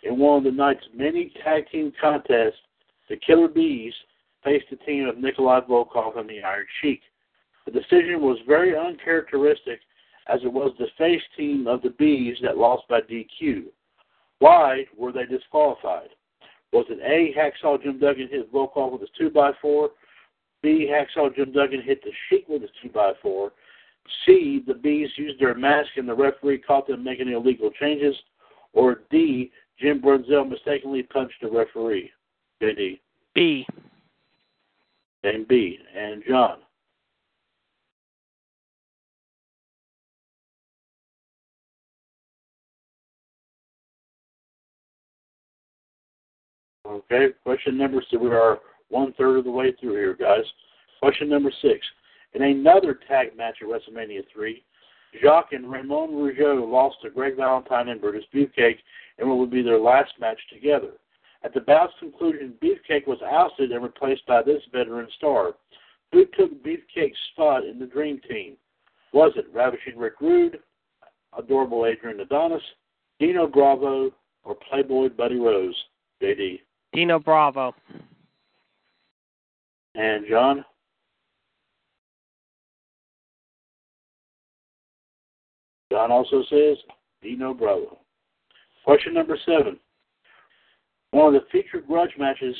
[0.03, 2.59] in one of the night's many tag team contests,
[3.09, 3.93] the Killer Bees
[4.43, 7.01] faced the team of Nikolai Volkov and the Iron Sheik.
[7.65, 9.79] The decision was very uncharacteristic
[10.27, 13.63] as it was the face team of the Bees that lost by DQ.
[14.37, 16.09] Why were they disqualified?
[16.71, 19.87] Was it A, Hacksaw Jim Duggan hit Volkov with his 2x4?
[20.61, 23.51] B, Hacksaw Jim Duggan hit the Sheik with his 2x4?
[24.25, 28.15] C, the Bees used their mask and the referee caught them making illegal changes?
[28.73, 32.11] Or D, Jim Brunzell mistakenly punched the referee?
[32.61, 32.99] JD.
[33.33, 33.65] B.
[35.23, 35.79] And B.
[35.95, 36.57] And John.
[46.85, 48.19] Okay, question number six.
[48.19, 50.43] We are one third of the way through here, guys.
[50.99, 51.85] Question number six.
[52.33, 54.63] In another tag match at WrestleMania 3,
[55.21, 58.77] Jacques and Ramon Rougeau lost to Greg Valentine and Brutus Beefcake
[59.17, 60.91] in what would be their last match together.
[61.43, 65.53] At the bout's conclusion, Beefcake was ousted and replaced by this veteran star.
[66.11, 68.57] Who took Beefcake's spot in the Dream Team?
[69.13, 70.59] Was it Ravishing Rick Rude,
[71.37, 72.61] Adorable Adrian Adonis,
[73.19, 74.11] Dino Bravo,
[74.43, 75.75] or Playboy Buddy Rose?
[76.21, 76.59] JD.
[76.93, 77.73] Dino Bravo.
[79.95, 80.63] And John?
[85.91, 86.77] John also says
[87.21, 87.99] Dino Bravo.
[88.85, 89.79] Question number seven.
[91.11, 92.55] One of the featured grudge matches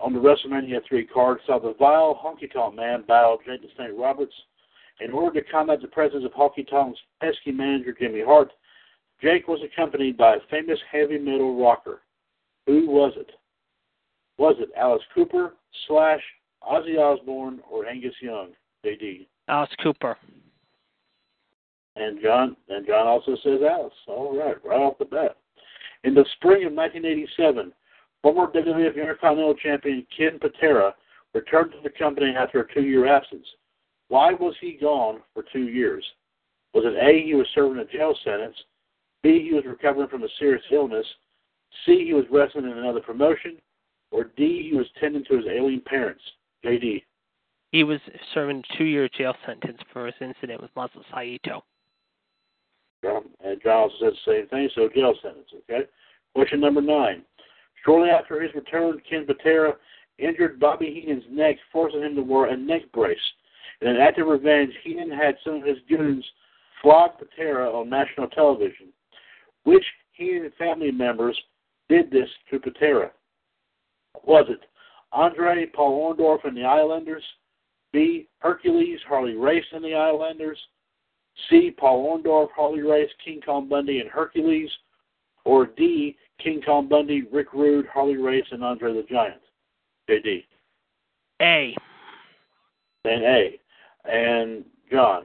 [0.00, 3.90] on the WrestleMania 3 card saw the vile Honky Tonk Man battle Jake the Snake
[3.94, 4.32] Roberts.
[5.00, 8.50] In order to combat the presence of Honky Tonk's pesky manager Jimmy Hart,
[9.22, 12.00] Jake was accompanied by a famous heavy metal rocker.
[12.66, 13.30] Who was it?
[14.38, 15.54] Was it Alice Cooper,
[15.86, 16.20] Slash,
[16.62, 18.50] Ozzy Osbourne, or Angus Young?
[18.84, 19.26] JD.
[19.48, 20.16] Alice Cooper.
[21.96, 23.92] And John and John also says Alice.
[24.06, 25.36] All right, right off the bat.
[26.04, 27.72] In the spring of 1987,
[28.22, 30.94] former WWF Intercontinental Champion Ken Patera
[31.34, 33.46] returned to the company after a two-year absence.
[34.08, 36.04] Why was he gone for two years?
[36.74, 38.56] Was it A, he was serving a jail sentence,
[39.22, 41.06] B, he was recovering from a serious illness,
[41.84, 43.58] C, he was wrestling in another promotion,
[44.10, 46.22] or D, he was tending to his ailing parents?
[46.64, 47.02] JD.
[47.72, 48.00] He was
[48.34, 51.62] serving a two-year jail sentence for his incident with Masao Saito.
[53.04, 55.86] John, and Giles said the same thing, so jail sentence, okay?
[56.34, 57.22] Question number nine.
[57.84, 59.74] Shortly after his return, Ken Patera
[60.18, 63.18] injured Bobby Heenan's neck, forcing him to wear a neck brace.
[63.80, 66.24] In an act of revenge, Heenan had some of his goons
[66.82, 68.88] flog Patera on national television.
[69.64, 71.38] Which Heenan family members
[71.88, 73.12] did this to Patera?
[74.24, 74.60] Was it
[75.12, 77.24] Andre, Paul Orndorff, and the Islanders?
[77.92, 78.28] B.
[78.38, 80.58] Hercules, Harley Race, and the Islanders?
[81.48, 81.70] C.
[81.76, 84.70] Paul Orndorff, Harley Race, King Kong Bundy, and Hercules?
[85.44, 86.16] Or D.
[86.38, 89.40] King Kong Bundy, Rick Rude, Harley Race, and Andre the Giant?
[90.08, 90.44] JD.
[91.42, 91.74] A.
[93.04, 93.60] Then A.
[94.04, 95.24] And John.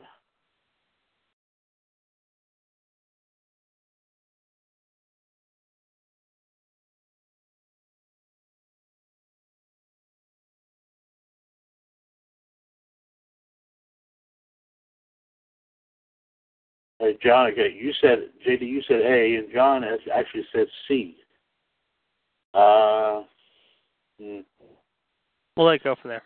[17.21, 21.17] John, okay, you said JD, you said A, and John has actually said C.
[22.53, 23.23] Uh,
[24.19, 24.39] hmm.
[25.57, 26.23] We'll let go from there.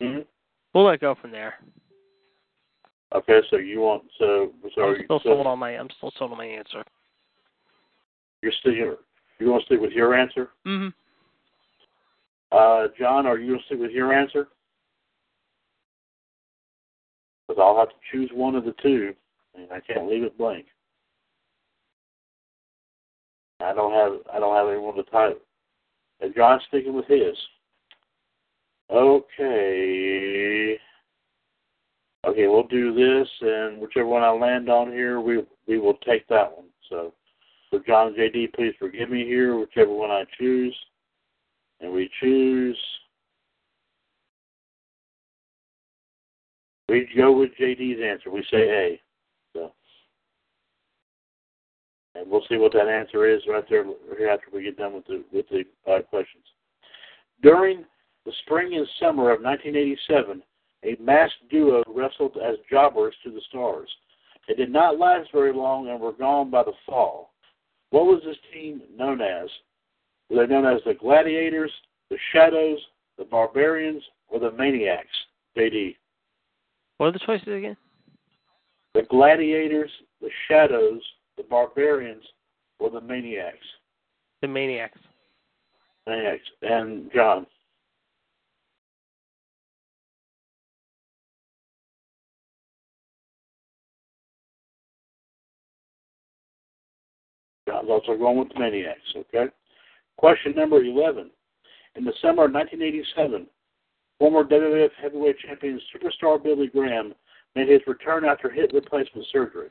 [0.00, 0.20] hmm
[0.74, 1.54] We'll let go from there.
[3.14, 5.70] Okay, so you want so so I'm still so sold on my.
[5.70, 6.84] I'm still sold on my answer.
[8.42, 8.96] you're still here.
[9.38, 10.50] you want to stick with your answer?
[10.66, 10.88] Mm-hmm.
[12.52, 14.48] Uh, John, are you going to stick with your answer?
[17.58, 19.14] I'll have to choose one of the two,
[19.54, 20.66] and I can't leave it blank.
[23.60, 25.44] I don't have I don't have anyone to type.
[26.20, 27.36] And John's sticking with his.
[28.90, 30.78] Okay.
[32.26, 36.26] Okay, we'll do this, and whichever one I land on here, we we will take
[36.28, 36.66] that one.
[36.90, 37.14] So,
[37.70, 40.76] so John JD, please forgive me here, whichever one I choose,
[41.80, 42.78] and we choose.
[46.88, 48.30] We go with JD's answer.
[48.30, 49.00] We say A.
[49.54, 49.72] So,
[52.14, 55.06] and we'll see what that answer is right there right after we get done with
[55.06, 56.44] the with the uh, questions.
[57.42, 57.84] During
[58.24, 60.42] the spring and summer of 1987,
[60.84, 63.88] a masked duo wrestled as jobbers to the stars.
[64.48, 67.32] It did not last very long and were gone by the fall.
[67.90, 69.48] What was this team known as?
[70.28, 71.72] Were they known as the Gladiators,
[72.10, 72.78] the Shadows,
[73.16, 75.08] the Barbarians, or the Maniacs?
[75.56, 75.96] JD.
[76.98, 77.76] What are the choices again?
[78.94, 79.90] The Gladiators,
[80.20, 81.00] the Shadows,
[81.36, 82.24] the Barbarians,
[82.80, 83.56] or the Maniacs?
[84.42, 84.98] The Maniacs.
[86.08, 86.42] Maniacs.
[86.62, 87.46] And John.
[97.68, 99.52] John's also going with the Maniacs, okay?
[100.16, 101.30] Question number 11.
[101.94, 103.46] In the summer of 1987,
[104.18, 107.14] former WWF Heavyweight Champion Superstar Billy Graham
[107.54, 109.68] made his return after hip replacement surgery.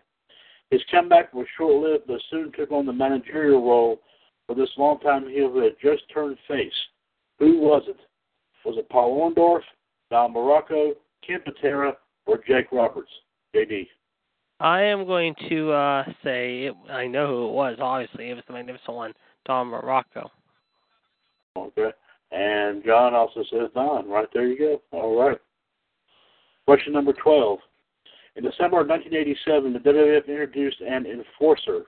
[0.71, 4.01] His comeback was short lived, but soon took on the managerial role
[4.45, 6.73] for this longtime heel who had just turned face.
[7.39, 7.97] Who was it?
[8.65, 9.61] Was it Paul Orndorff,
[10.09, 10.91] Don Muraco,
[11.25, 11.95] Ken Patera,
[12.25, 13.11] or Jake Roberts?
[13.55, 13.87] JD.
[14.59, 17.77] I am going to uh say it, I know who it was.
[17.79, 19.13] Obviously, it was the Magnificent One,
[19.45, 20.29] Don Muraco.
[21.55, 21.91] Okay.
[22.31, 24.09] And John also says Don.
[24.09, 24.81] Right there you go.
[24.91, 25.37] All right.
[26.65, 27.59] Question number 12.
[28.35, 31.85] In December of 1987, the WWF introduced an enforcer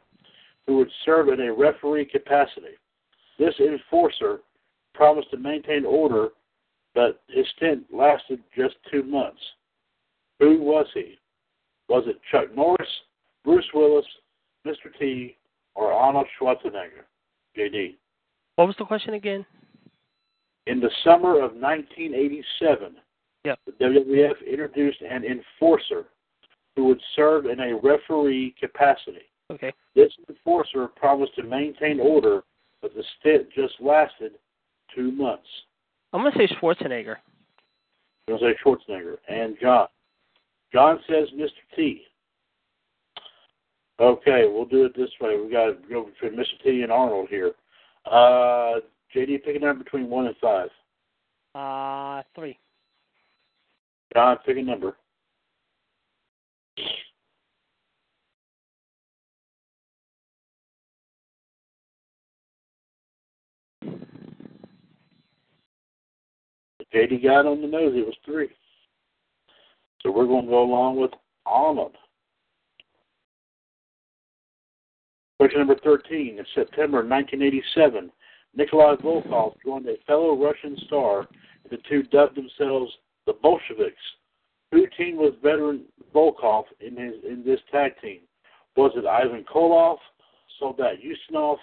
[0.66, 2.78] who would serve in a referee capacity.
[3.38, 4.40] This enforcer
[4.94, 6.30] promised to maintain order,
[6.96, 9.42] but his stint lasted just two months.
[10.40, 11.18] Who was he?
[11.88, 12.90] Was it Chuck Norris,
[13.44, 14.06] Bruce Willis,
[14.66, 14.92] Mr.
[14.98, 15.36] T,
[15.76, 17.06] or Arnold Schwarzenegger?
[17.58, 17.96] JD.
[18.56, 19.46] What was the question again?
[20.70, 22.96] In the summer of 1987,
[23.44, 23.60] Yep.
[23.66, 26.06] the WWF introduced an enforcer
[26.76, 29.24] who would serve in a referee capacity.
[29.52, 29.74] Okay.
[29.96, 32.44] This enforcer promised to maintain order,
[32.84, 34.34] but the stint just lasted
[34.94, 35.48] two months.
[36.14, 37.16] I'm going to say Schwarzenegger.
[38.28, 39.18] I'm going to say Schwarzenegger.
[39.28, 39.88] And John.
[40.72, 41.50] John says Mr.
[41.76, 42.04] T.
[44.00, 45.40] Okay, we'll do it this way.
[45.40, 46.62] we got to go between Mr.
[46.64, 47.54] T and Arnold here.
[48.06, 48.76] Uh,
[49.16, 50.70] JD, pick a number between 1 and 5.
[51.56, 52.58] Uh, three.
[54.14, 54.96] John, pick a number.
[66.94, 67.94] JD got on the nose.
[67.96, 68.50] It was three.
[70.02, 71.12] So we're going to go along with
[71.46, 71.96] Arnold.
[75.38, 76.40] Question number 13.
[76.40, 78.12] In September 1987,
[78.56, 82.92] Nikolai Volkov joined a fellow Russian star, and the two dubbed themselves
[83.26, 84.02] the Bolsheviks.
[84.72, 88.20] Who teamed with veteran Volkov in his in this tag team?
[88.76, 89.98] Was it Ivan Koloff,
[90.60, 91.58] Soldat Ustinov,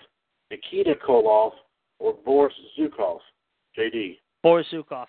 [0.51, 1.53] Nikita Koloff,
[1.99, 3.19] or Boris Zhukov?
[3.79, 5.07] JD Boris Zhukov.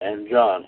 [0.00, 0.64] and John.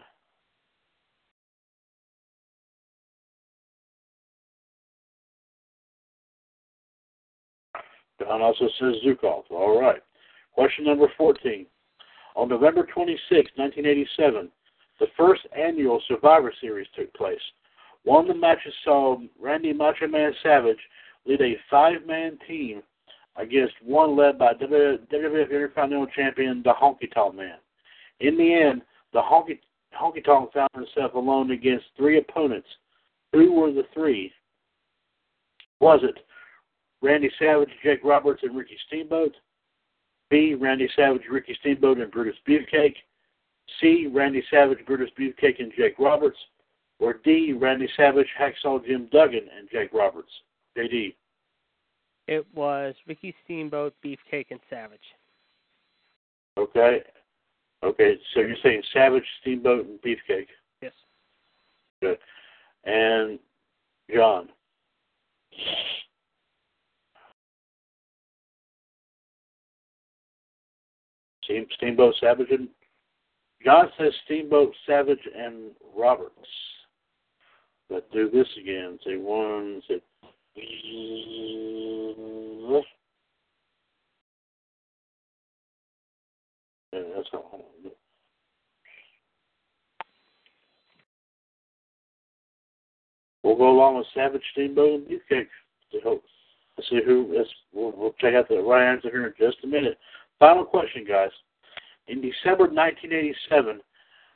[8.25, 9.45] John also says Zhukov.
[9.51, 10.03] All right.
[10.55, 11.66] Question number 14.
[12.37, 14.49] On November 26, 1987,
[15.01, 17.41] the first annual Survivor Series took place.
[18.05, 20.79] One of the matches saw Randy Macho Man Savage
[21.27, 22.83] lead a five-man team
[23.37, 27.57] against one led by WWF Intercontinental Champion, the Honky Tonk Man.
[28.20, 29.59] In the end, the Honky,
[29.99, 32.68] Honky Tonk found himself alone against three opponents.
[33.33, 34.33] Who were the three?
[35.81, 36.18] Was it
[37.03, 39.34] Randy Savage, Jake Roberts, and Ricky Steamboat?
[40.30, 40.55] B.
[40.55, 42.94] Randy Savage, Ricky Steamboat, and Brutus Beefcake.
[43.80, 44.07] C.
[44.11, 46.38] Randy Savage, Brutus Beefcake, and Jake Roberts.
[46.98, 47.53] or D.
[47.53, 50.30] Randy Savage, Hacksaw Jim Duggan, and Jake Roberts?
[50.78, 51.14] JD.
[52.28, 55.00] It was Ricky Steamboat, Beefcake, and Savage.
[56.57, 57.03] Okay.
[57.82, 60.46] Okay, so you're saying Savage, Steamboat, and Beefcake.
[60.80, 60.92] Yes.
[62.00, 62.18] Good.
[62.84, 63.40] And
[64.14, 64.48] John.
[71.76, 72.68] Steamboat, Savage, and
[73.64, 76.32] John says Steamboat, Savage, and Roberts.
[77.90, 78.98] Let's do this again.
[79.05, 79.82] Say one.
[79.88, 80.00] Say.
[86.92, 87.64] Yeah, that's all.
[93.42, 95.48] We'll go along with Savage Steamboat and Beefcake
[96.78, 97.34] Let's see who.
[97.36, 99.98] Let's, we'll, we'll check out the right answer here in just a minute.
[100.43, 101.30] Final question, guys.
[102.09, 103.80] In December 1987,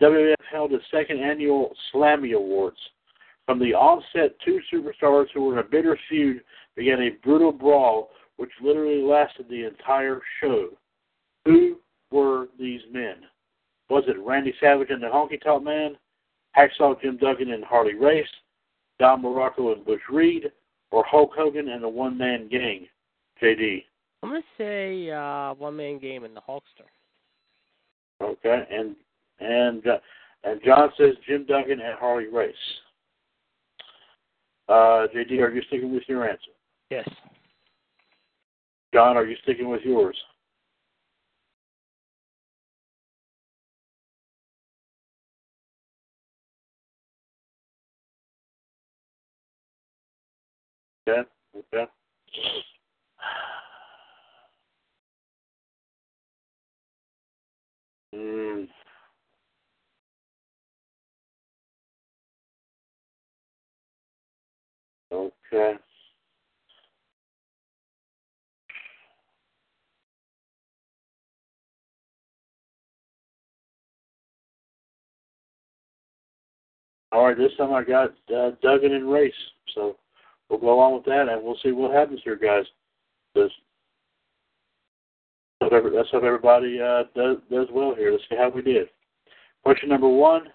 [0.01, 2.77] WWF held its second annual Slammy Awards.
[3.45, 6.43] From the onset, two superstars who were in a bitter feud
[6.77, 10.69] began a brutal brawl which literally lasted the entire show.
[11.45, 11.81] Who
[12.13, 13.17] were these men?
[13.91, 15.97] Was it Randy Savage and the Honky Tonk Man,
[16.57, 18.29] Hacksaw Jim Duggan and Harley Race,
[19.01, 20.53] Don Muraco and Butch Reed,
[20.93, 22.87] or Hulk Hogan and the One Man Gang?
[23.43, 23.83] JD.
[24.23, 26.87] I'm gonna say uh, One Man Gang in the Hulkster.
[28.23, 28.97] Okay, and
[29.41, 29.99] and uh,
[30.45, 32.55] and John says Jim Duggan and Harley Race.
[34.69, 36.51] Uh, JD, are you sticking with your answer?
[36.91, 37.09] Yes.
[38.93, 40.17] John, are you sticking with yours?
[51.09, 51.29] Okay.
[51.73, 51.91] Okay.
[58.17, 58.69] Mm.
[65.13, 65.75] Okay.
[77.13, 79.33] All right, this time I got uh, Duggan and Race,
[79.75, 79.97] so
[80.49, 82.65] we'll go along with that, and we'll see what happens here, guys.
[85.71, 88.13] Because let's hope everybody uh, does does well here.
[88.13, 88.89] Let's see how we did.
[89.65, 90.49] Question number one: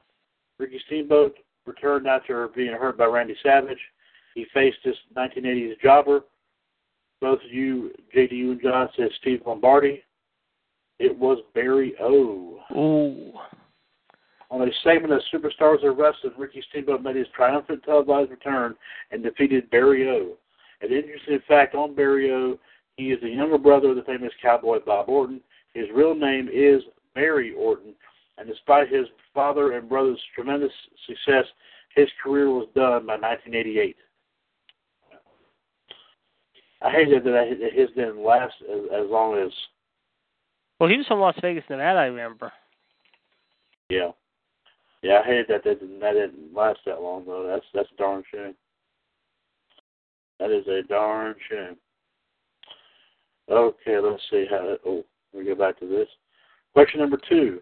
[0.57, 1.35] Ricky Steamboat
[1.65, 3.79] returned after being hurt by Randy Savage.
[4.35, 6.21] He faced his 1980s jobber.
[7.19, 10.03] Both of you, JDU and John, said Steve Lombardi.
[10.99, 12.59] It was Barry O.
[12.75, 13.33] Ooh.
[14.49, 18.75] On a segment of Superstars of Wrestling, Ricky Steamboat made his triumphant televised return
[19.11, 20.37] and defeated Barry O.
[20.81, 22.59] An interesting fact on Barry O,
[22.97, 25.41] he is the younger brother of the famous cowboy Bob Orton.
[25.73, 26.81] His real name is
[27.15, 27.93] Barry Orton,
[28.37, 30.71] and despite his father and brother's tremendous
[31.07, 31.45] success,
[31.95, 33.95] his career was done by 1988.
[36.83, 39.51] I hate that his didn't last as, as long as.
[40.79, 41.99] Well, he was from Las Vegas, Nevada.
[41.99, 42.51] I remember.
[43.89, 44.11] Yeah,
[45.03, 47.45] yeah, I hate that that didn't, that didn't last that long though.
[47.47, 48.55] That's that's a darn shame.
[50.39, 51.77] That is a darn shame.
[53.49, 54.77] Okay, let's see how.
[54.85, 56.07] Oh, we go back to this.
[56.73, 57.61] Question number two.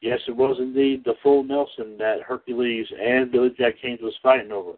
[0.00, 4.50] Yes, it was indeed the full Nelson that Hercules and Billy Jack Haynes was fighting
[4.50, 4.72] over.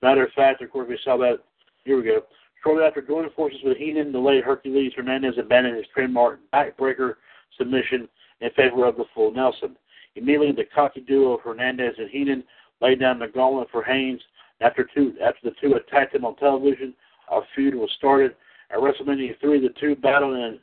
[0.00, 1.38] Matter of fact, of course, we saw that.
[1.84, 2.22] Here we go.
[2.62, 7.14] Shortly after joining forces with Heenan, the late Hercules Hernandez abandoned his trademark backbreaker
[7.58, 8.08] submission
[8.40, 9.76] in favor of the full Nelson.
[10.14, 12.44] Immediately, the cocky duo of Hernandez and Heenan
[12.80, 14.20] laid down the gauntlet for Haynes.
[14.60, 16.94] After two, after the two attacked him on television,
[17.30, 18.36] a feud was started.
[18.72, 20.58] At WrestleMania 3, the two battled in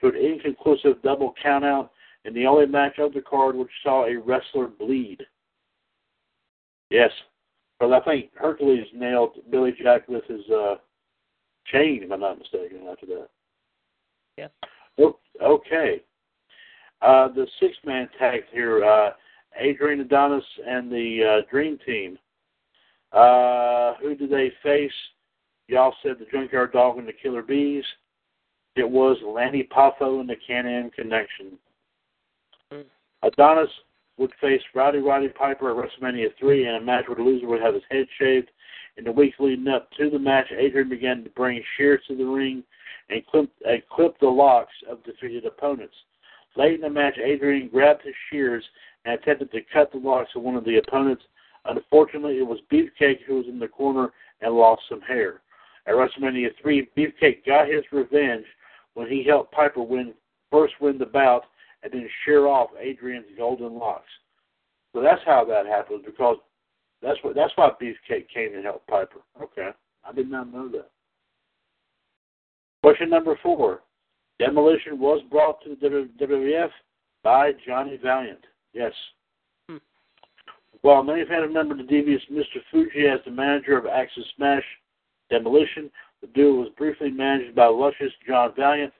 [0.00, 1.90] to an inconclusive double countout
[2.24, 5.22] in the only match of the card which saw a wrestler bleed.
[6.90, 7.10] Yes,
[7.78, 10.76] but I think Hercules nailed Billy Jack with his uh,
[11.66, 13.28] chain, if I'm not mistaken, after that.
[14.36, 14.48] Yeah.
[15.40, 16.02] Okay.
[17.00, 19.10] Uh, the six man tag here, uh,
[19.58, 22.18] Adrian Adonis and the uh, Dream Team.
[23.12, 24.92] Uh, who do they face?
[25.72, 27.84] Y'all said the Junkyard Dog and the Killer Bees.
[28.76, 31.58] It was Lanny Poffo and the Can Am Connection.
[32.70, 32.84] Mm.
[33.22, 33.70] Adonis
[34.18, 37.62] would face Rowdy Roddy Piper at WrestleMania 3 in a match where the loser would
[37.62, 38.50] have his head shaved.
[38.98, 42.26] In the weeks leading up to the match, Adrian began to bring shears to the
[42.26, 42.62] ring
[43.08, 45.94] and clip, and clip the locks of defeated opponents.
[46.54, 48.62] Late in the match, Adrian grabbed his shears
[49.06, 51.22] and attempted to cut the locks of one of the opponents.
[51.64, 54.12] Unfortunately, it was Beefcake who was in the corner
[54.42, 55.40] and lost some hair.
[55.86, 58.44] At WrestleMania 3, Beefcake got his revenge
[58.94, 60.14] when he helped Piper win
[60.50, 61.44] first win the bout
[61.82, 64.10] and then shear off Adrian's golden locks.
[64.94, 66.36] So that's how that happened because
[67.02, 67.34] That's what.
[67.34, 69.20] That's why Beefcake came and helped Piper.
[69.42, 69.70] Okay,
[70.04, 70.90] I did not know that.
[72.82, 73.80] Question number four:
[74.38, 76.70] Demolition was brought to the WWF
[77.24, 78.44] by Johnny Valiant.
[78.72, 78.92] Yes.
[79.68, 79.78] Hmm.
[80.82, 82.60] While many fans remember the devious Mr.
[82.70, 84.64] Fuji as the manager of Axis Smash
[85.32, 88.92] Demolition, the duo was briefly managed by luscious John Valiant.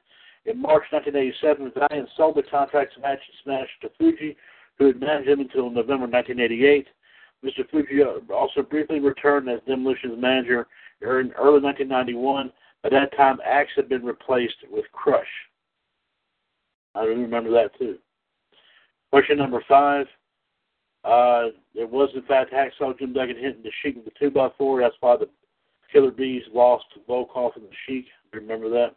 [0.47, 4.37] In March 1987, Valiant sold the contracts of Axis Smash to Fuji,
[4.79, 6.89] who had managed him until November 1988.
[7.45, 7.69] Mr.
[7.71, 8.03] Fuji
[8.33, 10.67] also briefly returned as Demolition's manager
[11.03, 12.51] in early 1991.
[12.83, 15.27] By that time, Axe had been replaced with Crush.
[16.95, 17.99] I remember that too.
[19.11, 20.07] Question number five.
[21.05, 24.49] Uh, it was in fact Hacksaw Jim Duggan hitting the Sheik with the two by
[24.57, 24.81] four.
[24.81, 25.29] That's why the
[25.93, 28.07] Killer Bees lost to Volkoff and the Sheik.
[28.33, 28.97] Remember that.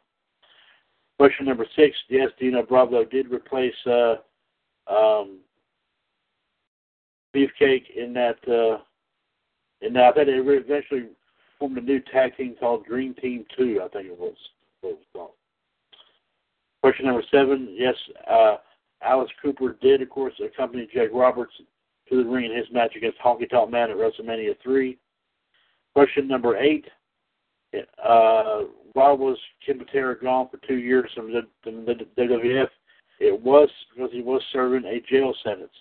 [1.17, 1.95] Question number six.
[2.09, 4.15] Yes, Dino Bravo did replace uh,
[4.87, 5.39] um,
[7.35, 8.37] Beefcake in that.
[8.47, 8.79] Uh,
[9.81, 11.07] in that, I think they eventually
[11.59, 13.81] formed a new tag team called Dream Team Two.
[13.83, 14.35] I think it was.
[14.81, 15.31] What it was called.
[16.81, 17.75] Question number seven.
[17.77, 17.95] Yes,
[18.29, 18.57] uh,
[19.01, 21.53] Alice Cooper did, of course, accompany Jake Roberts
[22.09, 24.97] to the ring in his match against Honky Tonk Man at WrestleMania 3.
[25.95, 26.85] Question number eight.
[27.73, 32.67] Uh, why was Ken Patera gone for two years from the, from the WWF?
[33.21, 35.71] It was because he was serving a jail sentence.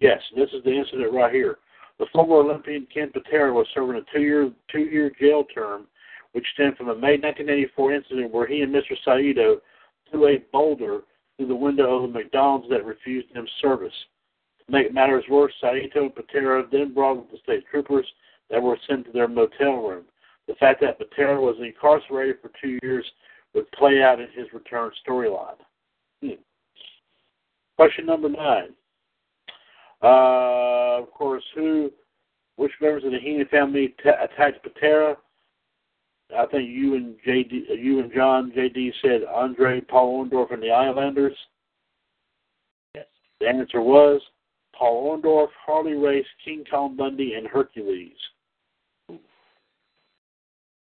[0.00, 1.58] Yes, this is the incident right here.
[1.98, 5.88] The former Olympian Ken Patera was serving a two-year two-year jail term,
[6.32, 8.94] which stemmed from a May 1984 incident where he and Mr.
[9.04, 9.60] Saito
[10.08, 11.00] threw a boulder
[11.36, 13.92] through the window of a McDonald's that refused him service.
[14.64, 18.06] To make matters worse, Saito and Patera then brought the state troopers
[18.50, 20.04] that were sent to their motel room.
[20.46, 23.04] The fact that Patera was incarcerated for two years
[23.54, 25.56] would play out in his return storyline.
[26.22, 26.30] Hmm.
[27.76, 28.70] Question number nine.
[30.02, 31.90] Uh, of course, who,
[32.56, 35.16] which members of the Heenan family t- attacked Patera?
[36.36, 40.70] I think you and JD, you and John JD said Andre, Paul Orndorff, and the
[40.70, 41.36] Islanders.
[42.94, 43.06] Yes.
[43.40, 44.20] The answer was
[44.76, 48.16] Paul Orndorff, Harley Race, King Kong Bundy, and Hercules.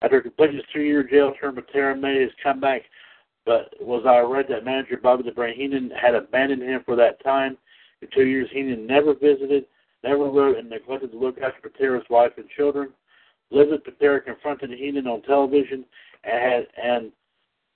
[0.01, 2.83] After completing his two-year jail term, Patera made his comeback,
[3.45, 7.23] but was I read that manager Bobby the Brain Heenan had abandoned him for that
[7.23, 7.57] time.
[8.01, 9.65] In two years, Heenan never visited,
[10.03, 12.89] never wrote, and neglected to look after Patera's wife and children.
[13.51, 15.85] Elizabeth Patera confronted Heenan on television
[16.23, 17.11] and had and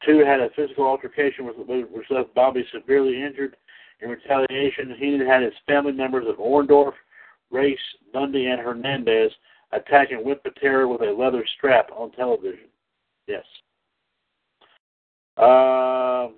[0.05, 3.55] two had a physical altercation with which left Bobby severely injured.
[4.01, 6.93] In retaliation, Heenan had his family members of Orndorff,
[7.51, 7.77] Race,
[8.13, 9.31] Bundy, and Hernandez
[9.75, 12.67] attack and whip Patera with a leather strap on television.
[13.27, 13.43] Yes.
[15.37, 16.29] Uh,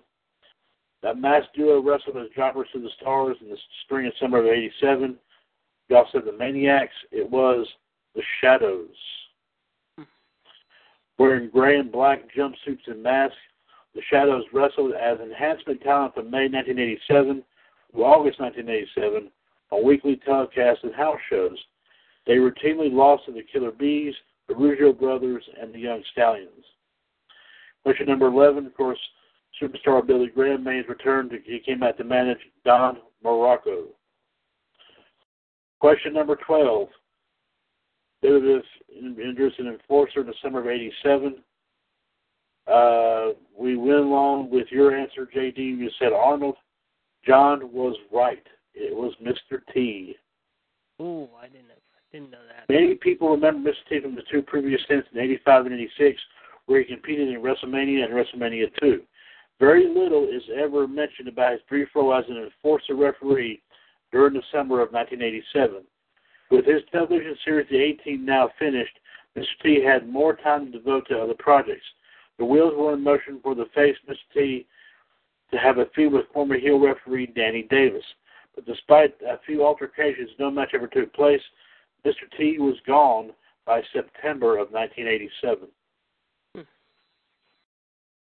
[1.03, 4.45] that masked duo wrestled as jobbers to the stars in the spring and summer of
[4.45, 5.17] '87.
[5.89, 6.93] Y'all said the Maniacs.
[7.11, 7.67] It was
[8.15, 8.89] the Shadows.
[11.17, 13.35] Wearing gray and black jumpsuits and masks,
[13.95, 17.43] the Shadows wrestled as enhancement talent from May 1987
[17.95, 19.31] to August 1987
[19.71, 21.57] on weekly telecasts and house shows.
[22.27, 24.13] They routinely lost to the Killer Bees,
[24.49, 26.65] the Rougeau Brothers, and the Young Stallions.
[27.83, 28.99] Question number 11, of course,
[29.61, 31.29] superstar Billy Graham made his return.
[31.29, 33.85] To, he came out to manage Don Muraco.
[35.79, 36.89] Question number 12.
[38.25, 38.63] WWF
[38.99, 41.35] introduced an enforcer in the summer of 87.
[42.67, 43.27] Uh,
[43.57, 45.57] we went along with your answer, JD.
[45.57, 46.55] You said Arnold.
[47.25, 48.45] John was right.
[48.73, 49.59] It was Mr.
[49.73, 50.15] T.
[51.01, 51.69] Ooh, I didn't
[52.11, 52.71] didn't know that.
[52.73, 53.89] Many people remember Mr.
[53.89, 56.21] T from the two previous stints in 85 and 86,
[56.65, 59.01] where he competed in WrestleMania and WrestleMania 2.
[59.59, 63.61] Very little is ever mentioned about his brief role as an enforcer referee
[64.11, 65.83] during the summer of 1987.
[66.51, 68.97] With his television series The A-Team now finished,
[69.35, 69.45] Mr.
[69.63, 71.85] T had more time to devote to other projects.
[72.37, 74.15] The wheels were in motion for the face Mr.
[74.33, 74.67] T
[75.51, 78.03] to have a feud with former heel referee Danny Davis.
[78.55, 81.41] But despite a few altercations, no match ever took place.
[82.07, 82.29] Mr.
[82.37, 83.31] T was gone
[83.65, 85.67] by September of 1987.
[86.55, 86.61] Hmm.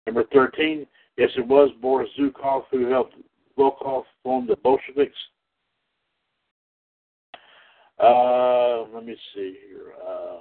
[0.06, 0.88] Number 13,
[1.18, 3.16] yes, it was Boris Zhukov who helped
[3.60, 5.18] Volkoff form the Bolsheviks.
[8.00, 9.94] Uh, let me see here.
[10.08, 10.38] Uh,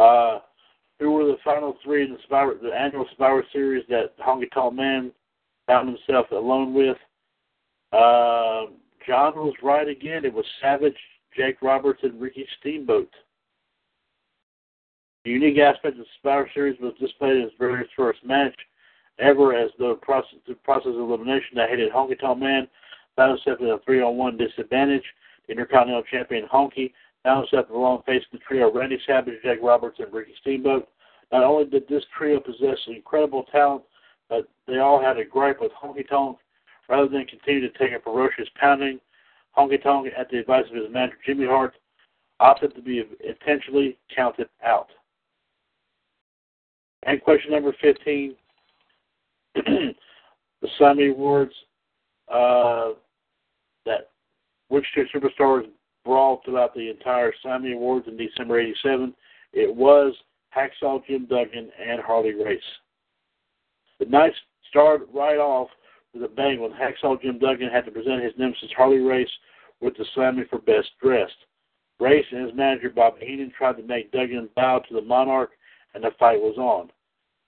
[0.00, 0.40] uh,
[0.98, 4.74] who were the final three in the, Survivor, the annual Survivor Series that Honky Tonk
[4.74, 5.12] Man
[5.66, 6.96] found himself alone with?
[7.92, 8.66] Uh,
[9.06, 10.24] John was right again.
[10.24, 10.96] It was Savage,
[11.36, 13.10] Jake Roberts, and Ricky Steamboat.
[15.24, 18.54] The unique aspect of the Survivor Series was displayed in his very first match
[19.18, 22.68] ever as the process, the process of elimination that hated Honky Tonk Man
[23.16, 25.02] found himself in a three on one disadvantage.
[25.46, 30.12] The Intercontinental Champion Honky found himself alone facing the trio Randy Savage, Jake Roberts, and
[30.12, 30.88] Ricky Steamboat.
[31.32, 33.82] Not only did this trio possess incredible talent,
[34.28, 36.38] but they all had a gripe with Honky Tonk.
[36.88, 39.00] Rather than continue to take a ferocious pounding,
[39.56, 41.74] Honky Tonk, at the advice of his manager Jimmy Hart,
[42.38, 44.88] opted to be intentionally counted out.
[47.04, 48.34] And question number 15
[49.54, 49.94] the
[50.78, 51.54] Slammy Awards
[52.28, 52.90] uh,
[53.84, 54.10] that
[54.68, 55.66] which two superstars
[56.04, 59.14] brawled throughout the entire Slammy Awards in December 87.
[59.52, 60.14] It was
[60.56, 62.60] Hacksaw Jim Duggan and Harley Race.
[63.98, 64.32] The night
[64.68, 65.68] started right off
[66.12, 69.30] with a bang when Hacksaw Jim Duggan had to present his nemesis Harley Race
[69.80, 71.32] with the Slammy for Best Dressed.
[71.98, 75.50] Race and his manager Bob Heenan tried to make Duggan bow to the Monarch,
[75.94, 76.90] and the fight was on.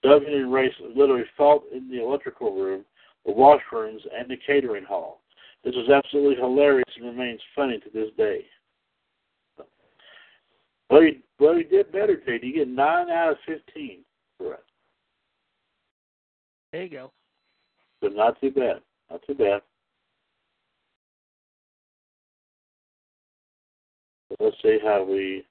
[0.03, 2.85] Duggan and Race literally fought in the electrical room,
[3.27, 5.21] the washrooms, and the catering hall.
[5.65, 8.45] This was absolutely hilarious and remains funny to this day.
[10.89, 12.43] Well, he, you did better, Jade.
[12.43, 13.99] You get 9 out of 15
[14.39, 14.68] correct.
[16.73, 17.13] There you go.
[18.01, 18.81] But not too bad.
[19.11, 19.63] Not too bad.
[24.29, 25.45] So let's see how we.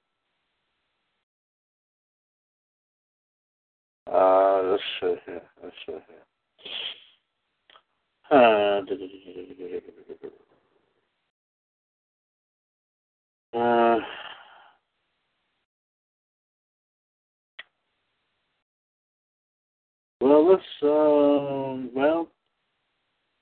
[4.10, 5.42] Uh, let's see here.
[5.62, 6.02] Let's see here.
[8.30, 8.80] Uh,
[13.54, 13.98] uh,
[20.20, 22.28] well, let's, um, well,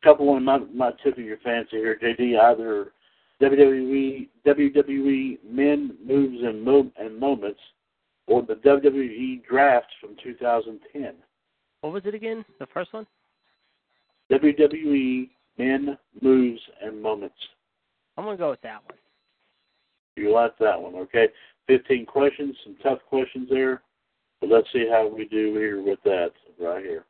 [0.03, 2.39] a couple one might, might tickle your fancy here, JD.
[2.39, 2.93] Either
[3.43, 7.61] WWE WWE Men Moves and, Mo- and Moments
[8.27, 11.15] or the WWE Draft from 2010.
[11.81, 12.45] What was it again?
[12.59, 13.07] The first one?
[14.31, 15.29] WWE
[15.59, 17.37] Men Moves and Moments.
[18.17, 18.99] I'm gonna go with that one.
[20.17, 21.29] You like that one, okay?
[21.67, 23.83] 15 questions, some tough questions there.
[24.41, 27.05] But let's see how we do here with that right here.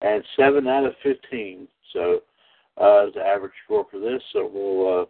[0.00, 1.68] And 7 out of 15.
[1.92, 2.20] So
[2.80, 4.22] uh, is the average score for this.
[4.32, 5.02] So we'll.
[5.02, 5.06] Uh,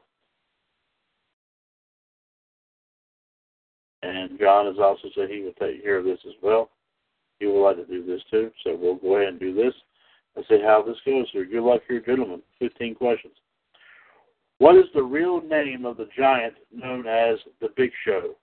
[4.02, 6.70] and John has also said he will take care of this as well.
[7.40, 8.50] He would like to do this too.
[8.62, 9.74] So we'll go ahead and do this
[10.36, 11.44] and see how this goes here.
[11.44, 12.42] Good luck here, gentlemen.
[12.58, 13.34] 15 questions.
[14.58, 18.34] What is the real name of the giant known as the Big Show?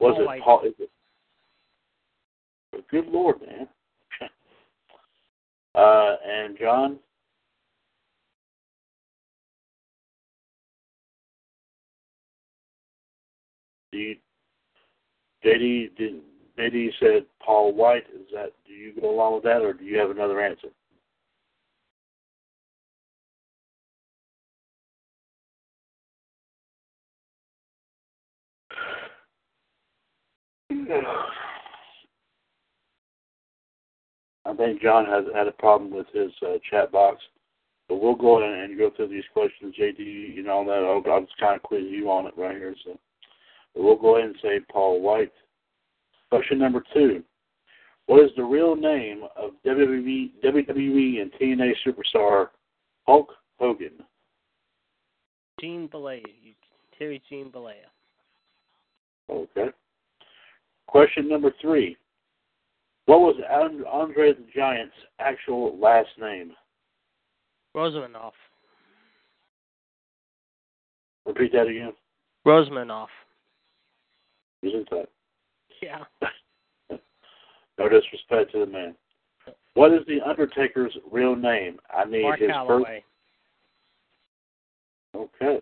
[0.00, 0.60] Was Paul it Paul?
[0.66, 0.90] Is it,
[2.90, 3.68] good Lord, man.
[5.74, 6.98] uh, and John,
[13.92, 14.16] you,
[15.44, 16.20] JD did
[16.58, 18.04] JD said Paul White.
[18.14, 20.68] Is that do you go along with that, or do you have another answer?
[34.46, 37.22] I think John has had a problem with his uh, chat box,
[37.88, 39.74] but we'll go ahead and go through these questions.
[39.78, 42.74] JD, you know that I'll, I'll just kind of quiz you on it right here.
[42.84, 42.98] So
[43.74, 45.32] but we'll go ahead and say Paul White.
[46.30, 47.22] Question number two:
[48.06, 52.48] What is the real name of WWE, WWE and TNA superstar
[53.06, 53.92] Hulk Hogan?
[55.60, 56.22] Gene Bollea.
[56.98, 57.88] Terry Gene Bollea.
[59.30, 59.70] Okay.
[60.86, 61.96] Question number three.
[63.06, 63.36] What was
[63.90, 66.52] Andre the Giant's actual last name?
[67.76, 68.32] Rosmanoff.
[71.26, 71.92] Repeat that again.
[72.46, 73.08] Rosmanoff.
[74.62, 75.08] Isn't that?
[75.82, 76.04] Yeah.
[77.76, 78.94] No disrespect to the man.
[79.74, 81.80] What is the Undertaker's real name?
[81.90, 83.02] I need Mark his Calaway.
[85.12, 85.30] first.
[85.42, 85.60] Okay.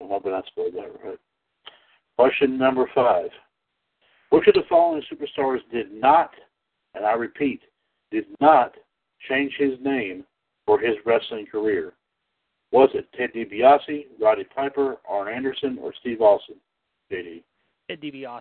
[0.00, 1.18] I'm hoping I spelled that right.
[2.16, 3.30] Question number five.
[4.30, 6.30] Which of the following superstars did not,
[6.94, 7.62] and I repeat,
[8.10, 8.74] did not
[9.28, 10.24] change his name
[10.66, 11.94] for his wrestling career?
[12.72, 16.56] Was it Ted DiBiase, Roddy Piper, Arn Anderson, or Steve Austin?
[17.10, 17.42] JD.
[17.88, 18.40] Ted DiBiase.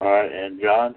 [0.00, 0.94] All right, and John?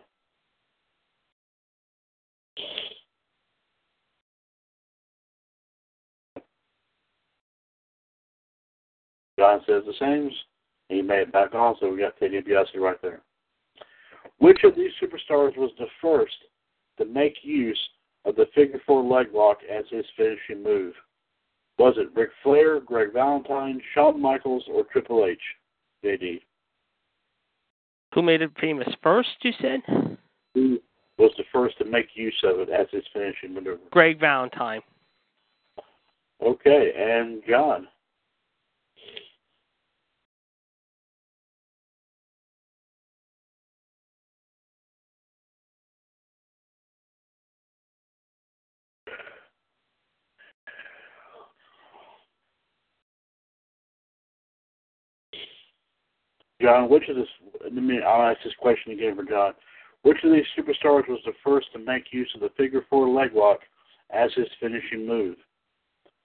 [9.39, 10.29] John says the same.
[10.89, 13.21] He made it back on, so we got Ted DiBiase right there.
[14.39, 16.35] Which of these superstars was the first
[16.97, 17.79] to make use
[18.25, 20.93] of the figure four leg lock as his finishing move?
[21.77, 25.39] Was it Ric Flair, Greg Valentine, Shawn Michaels, or Triple H?
[26.03, 26.41] JD.
[28.13, 29.81] Who made it famous first, you said?
[30.53, 30.79] Who
[31.17, 33.79] was the first to make use of it as his finishing maneuver?
[33.91, 34.81] Greg Valentine.
[36.41, 37.87] Okay, and John.
[56.61, 57.27] John, which of this?
[57.63, 57.99] Let me.
[58.01, 59.53] I'll ask this question again for John.
[60.03, 63.31] Which of these superstars was the first to make use of the figure four leg
[63.33, 63.59] lock
[64.11, 65.35] as his finishing move?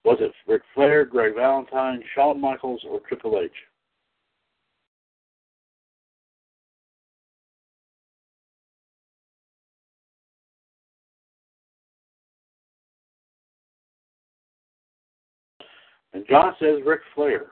[0.03, 3.51] Was it Ric Flair, Greg Valentine, Shawn Michaels, or Triple H?
[16.13, 17.47] And John says Ric Flair.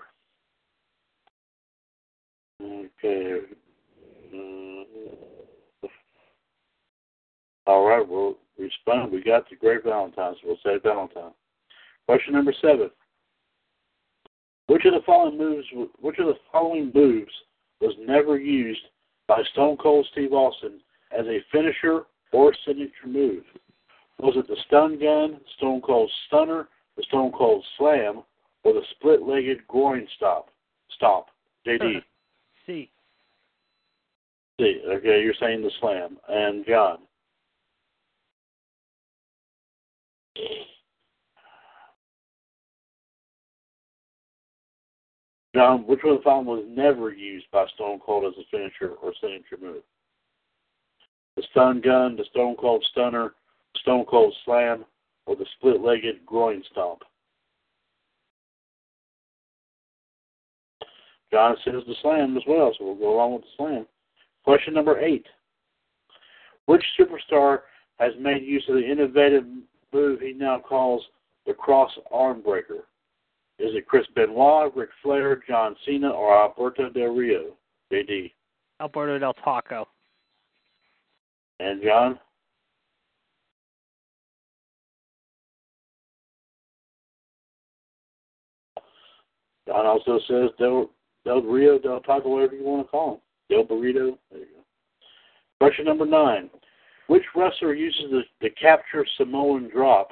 [2.64, 3.40] Okay.
[4.34, 5.88] Uh,
[7.66, 9.12] all right, we'll respond.
[9.12, 11.32] We got the Greg Valentine, so we'll say Valentine.
[12.08, 12.90] Question number seven.
[14.68, 15.68] Which of the following moves
[16.00, 17.32] which of the following moves
[17.82, 18.82] was never used
[19.28, 20.80] by Stone Cold Steve Austin
[21.18, 23.44] as a finisher or signature move?
[24.20, 28.24] Was it the stun gun, Stone Cold Stunner, the Stone Cold Slam,
[28.64, 30.50] or the split legged groin stop?
[30.96, 31.28] Stop.
[31.68, 32.02] JD.
[32.66, 32.90] C.
[34.60, 34.82] C.
[34.88, 36.18] Okay, you're saying the slam.
[36.30, 37.00] And John.
[45.56, 48.96] John, which one of the following was never used by Stone Cold as a finisher
[48.96, 49.84] or signature move?
[51.36, 53.34] The stun gun, the Stone Cold Stunner,
[53.78, 54.86] Stone Cold Slam,
[55.26, 57.04] or the split legged groin stomp?
[61.34, 63.88] John says the slam as well, so we'll go along with the slam.
[64.44, 65.26] Question number eight.
[66.68, 67.62] Which superstar
[68.00, 69.44] has made use of the innovative
[69.92, 71.02] move he now calls
[71.48, 72.86] the cross arm breaker?
[73.58, 77.56] Is it Chris Benoit, Ric Flair, John Cena, or Alberto Del Rio?
[77.92, 78.32] JD.
[78.80, 79.88] Alberto Del Taco.
[81.60, 82.20] And John?
[89.68, 90.92] John also says Del,
[91.26, 93.20] Del Rio, Del Taco, whatever you want to call him.
[93.50, 94.18] Del Burrito.
[94.32, 94.64] There you go.
[95.60, 96.50] Question number nine.
[97.08, 100.12] Which wrestler uses the, the capture Samoan drop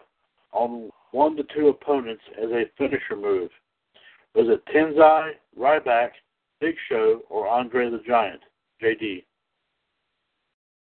[0.51, 3.49] on one to two opponents as a finisher move?
[4.35, 6.11] Was it Tensai, Ryback,
[6.59, 8.41] Big Show, or Andre the Giant?
[8.81, 9.23] JD.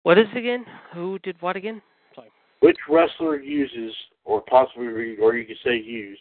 [0.03, 0.65] What is it again?
[0.95, 1.83] Who did what again?
[2.15, 2.31] Sorry.
[2.61, 3.95] Which wrestler uses,
[4.25, 6.21] or possibly, or you could say used,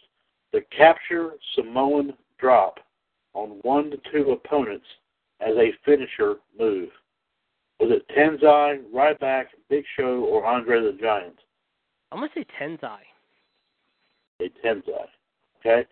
[0.52, 2.78] the capture Samoan drop
[3.38, 4.86] on one to two opponents
[5.40, 6.88] as a finisher move?
[7.78, 11.38] Was it Tensai, Ryback, Big Show, or Andre the Giant?
[12.10, 12.98] I'm gonna say Tensai.
[14.40, 15.06] A Tensai.
[15.60, 15.86] Okay.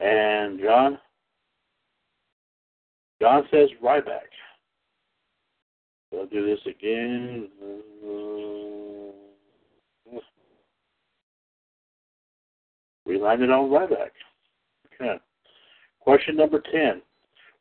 [0.00, 0.98] And John?
[3.20, 4.30] John says Ryback.
[6.10, 7.48] So I'll do this again.
[13.04, 14.10] We landed on Ryback.
[14.94, 15.18] Okay.
[16.06, 17.02] Question number 10.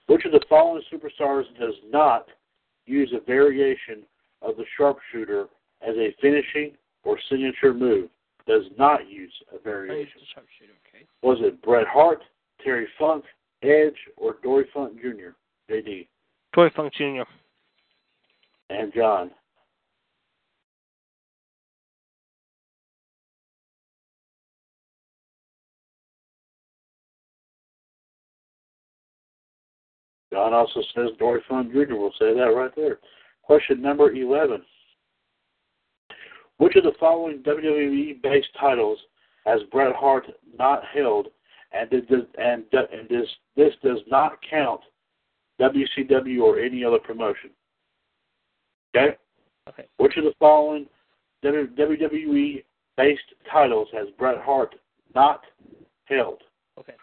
[0.05, 2.27] Which of the following superstars does not
[2.85, 4.03] use a variation
[4.43, 5.47] of the sharpshooter
[5.81, 6.73] as a finishing
[7.03, 8.07] or signature move?
[8.45, 10.13] Does not use a variation.
[10.13, 11.05] Of the sharpshooter, okay.
[11.23, 12.21] Was it Bret Hart,
[12.63, 13.25] Terry Funk,
[13.63, 15.33] Edge, or Dory Funk Jr.?
[15.67, 16.07] JD.
[16.53, 17.23] Dory Funk Jr.
[18.69, 19.31] And John.
[30.35, 31.95] John also says Dory Funk Jr.
[31.95, 32.99] will say that right there.
[33.41, 34.61] Question number 11.
[36.57, 38.99] Which of the following WWE based titles
[39.45, 40.25] has Bret Hart
[40.59, 41.27] not held,
[41.71, 44.81] and, did, and, and this, this does not count
[45.61, 47.51] WCW or any other promotion?
[48.93, 49.15] Okay?
[49.69, 49.85] Okay.
[49.97, 50.85] Which of the following
[51.45, 52.63] WWE
[52.97, 54.75] based titles has Bret Hart
[55.13, 55.43] not
[56.05, 56.41] held?
[56.77, 56.95] Okay.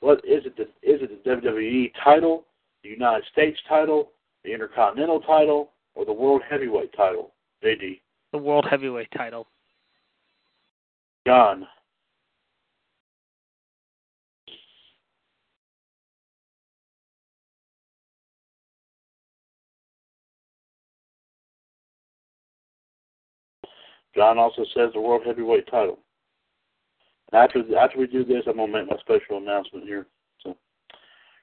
[0.00, 0.56] What is it?
[0.56, 2.46] The, is it the WWE title,
[2.82, 4.12] the United States title,
[4.44, 7.32] the Intercontinental title, or the World Heavyweight title?
[7.64, 8.00] JD.
[8.32, 9.46] The World Heavyweight title.
[11.26, 11.66] John.
[24.18, 26.00] John also says the world heavyweight title.
[27.30, 30.06] And after after we do this, I'm gonna make my special announcement here.
[30.42, 30.56] So,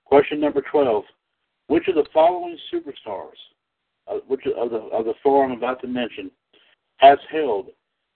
[0.04, 1.06] question number twelve:
[1.68, 3.38] Which of the following superstars,
[4.08, 6.30] uh, which of the of the four I'm about to mention,
[6.98, 7.68] has held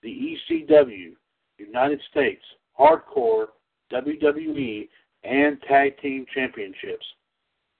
[0.04, 1.14] the ECW,
[1.58, 2.44] United States
[2.80, 3.48] Hardcore,
[3.92, 4.88] WWE,
[5.24, 7.06] and Tag Team Championships?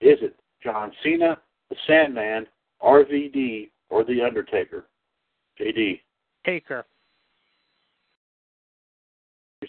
[0.02, 1.38] Is it John Cena,
[1.70, 2.48] the Sandman,
[2.82, 4.86] RVD, or The Undertaker?
[5.60, 6.02] JD.
[6.46, 6.86] Taker.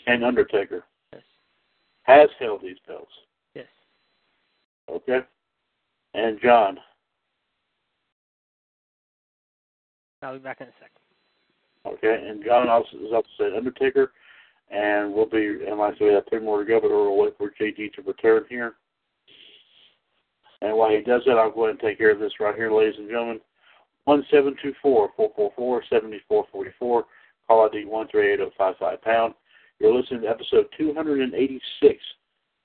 [0.06, 0.84] You're Undertaker.
[1.12, 1.22] Yes.
[2.02, 3.10] Has held these belts.
[3.54, 3.66] Yes.
[4.88, 5.20] Okay
[6.14, 6.78] and John.
[10.22, 10.90] I'll be back in a sec.
[11.86, 14.12] Okay, and John also is up to say Undertaker,
[14.70, 17.16] and we'll be, and like I said, we have three more to go, but we'll
[17.16, 18.74] wait for JD to return here.
[20.60, 22.70] And while he does that, I'll go ahead and take care of this right here,
[22.70, 23.40] ladies and gentlemen.
[24.08, 29.34] 1724-444-7444, call ID 138055 pound.
[29.78, 32.02] You're listening to episode 286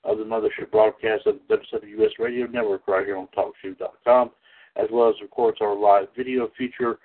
[0.06, 4.30] of the Mothership broadcast of the WWS Radio Network right here on TalkShoe.com,
[4.76, 6.98] as well as of course our live video feature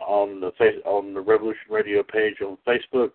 [0.00, 3.10] on the face on the Revolution Radio page on Facebook.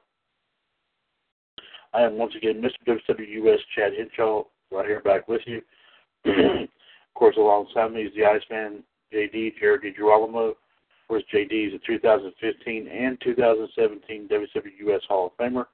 [1.93, 2.97] I am once again Mr.
[3.10, 5.61] WWS Chad Hinshaw right here back with you.
[6.26, 6.68] of
[7.15, 8.84] course, alongside me is the Iceman
[9.14, 10.49] JD, Jared DiGirolamo.
[10.49, 15.65] Of course, JD is a 2015 and 2017 WWS Hall of Famer,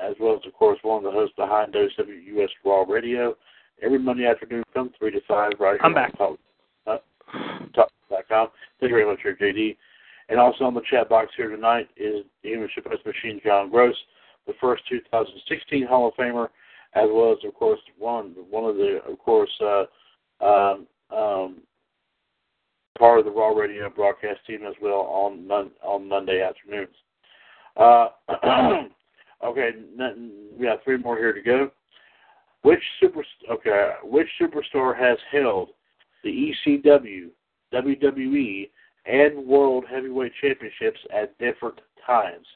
[0.00, 3.36] as well as, of course, one of the hosts behind WWS Raw Radio.
[3.82, 6.12] Every Monday afternoon from 3 to 5 right here I'm back.
[6.20, 6.36] on
[6.86, 7.02] Talk,
[7.34, 8.48] uh, Talk.com.
[8.78, 9.76] Thank you very much, JD.
[10.28, 13.96] And also on the chat box here tonight is the Shipwreck Machine, John Gross,
[14.46, 16.48] the first 2016 Hall of Famer,
[16.94, 19.84] as well as, of course, one one of the, of course, uh,
[20.44, 20.86] um,
[21.16, 21.56] um,
[22.98, 26.94] part of the Raw Radio broadcast team as well on mon- on Monday afternoons.
[27.76, 28.08] Uh,
[29.44, 29.70] okay,
[30.58, 31.70] we have three more here to go.
[32.62, 33.92] Which super okay?
[34.02, 35.70] Which superstar has held
[36.22, 37.30] the ECW,
[37.72, 38.70] WWE,
[39.06, 42.46] and World Heavyweight Championships at different times?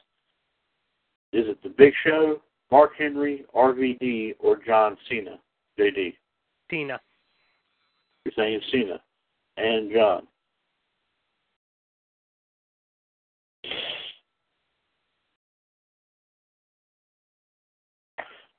[1.33, 2.41] Is it the Big Show,
[2.71, 5.39] Mark Henry, RVD, or John Cena?
[5.79, 6.13] JD.
[6.69, 6.99] Cena.
[8.23, 9.01] You're saying Cena
[9.57, 10.27] and John.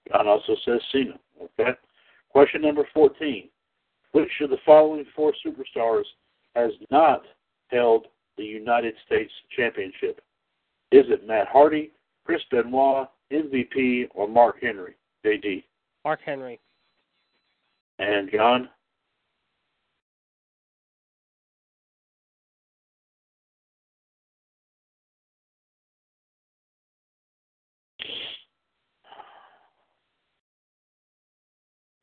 [0.08, 1.18] John also says Cena.
[1.42, 1.70] Okay.
[2.30, 3.48] Question number 14.
[4.12, 6.04] Which of the following four superstars
[6.54, 7.22] has not
[7.68, 8.06] held
[8.36, 10.20] the United States Championship?
[10.92, 11.92] Is it Matt Hardy,
[12.24, 14.94] Chris Benoit, MVP, or Mark Henry?
[15.24, 15.64] JD.
[16.04, 16.60] Mark Henry.
[17.98, 18.68] And John?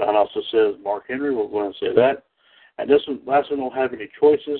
[0.04, 1.34] John also says Mark Henry.
[1.34, 2.24] We're going to say that.
[2.78, 4.60] And this one, last one don't have any choices.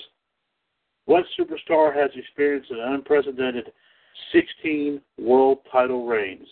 [1.06, 3.72] What superstar has experienced an unprecedented
[4.32, 6.48] 16 world title reigns?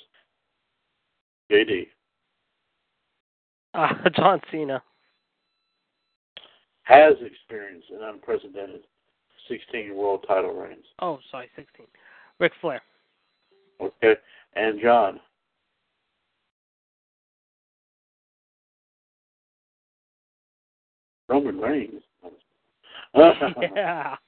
[1.51, 1.87] JD.
[3.73, 4.83] Uh, John Cena.
[6.83, 8.81] Has experienced an unprecedented
[9.47, 10.85] 16 world title reigns.
[10.99, 11.85] Oh, sorry, 16.
[12.39, 12.81] Ric Flair.
[13.79, 14.15] Okay.
[14.55, 15.19] And John.
[21.31, 22.03] Roman Reigns.
[23.15, 24.15] yeah.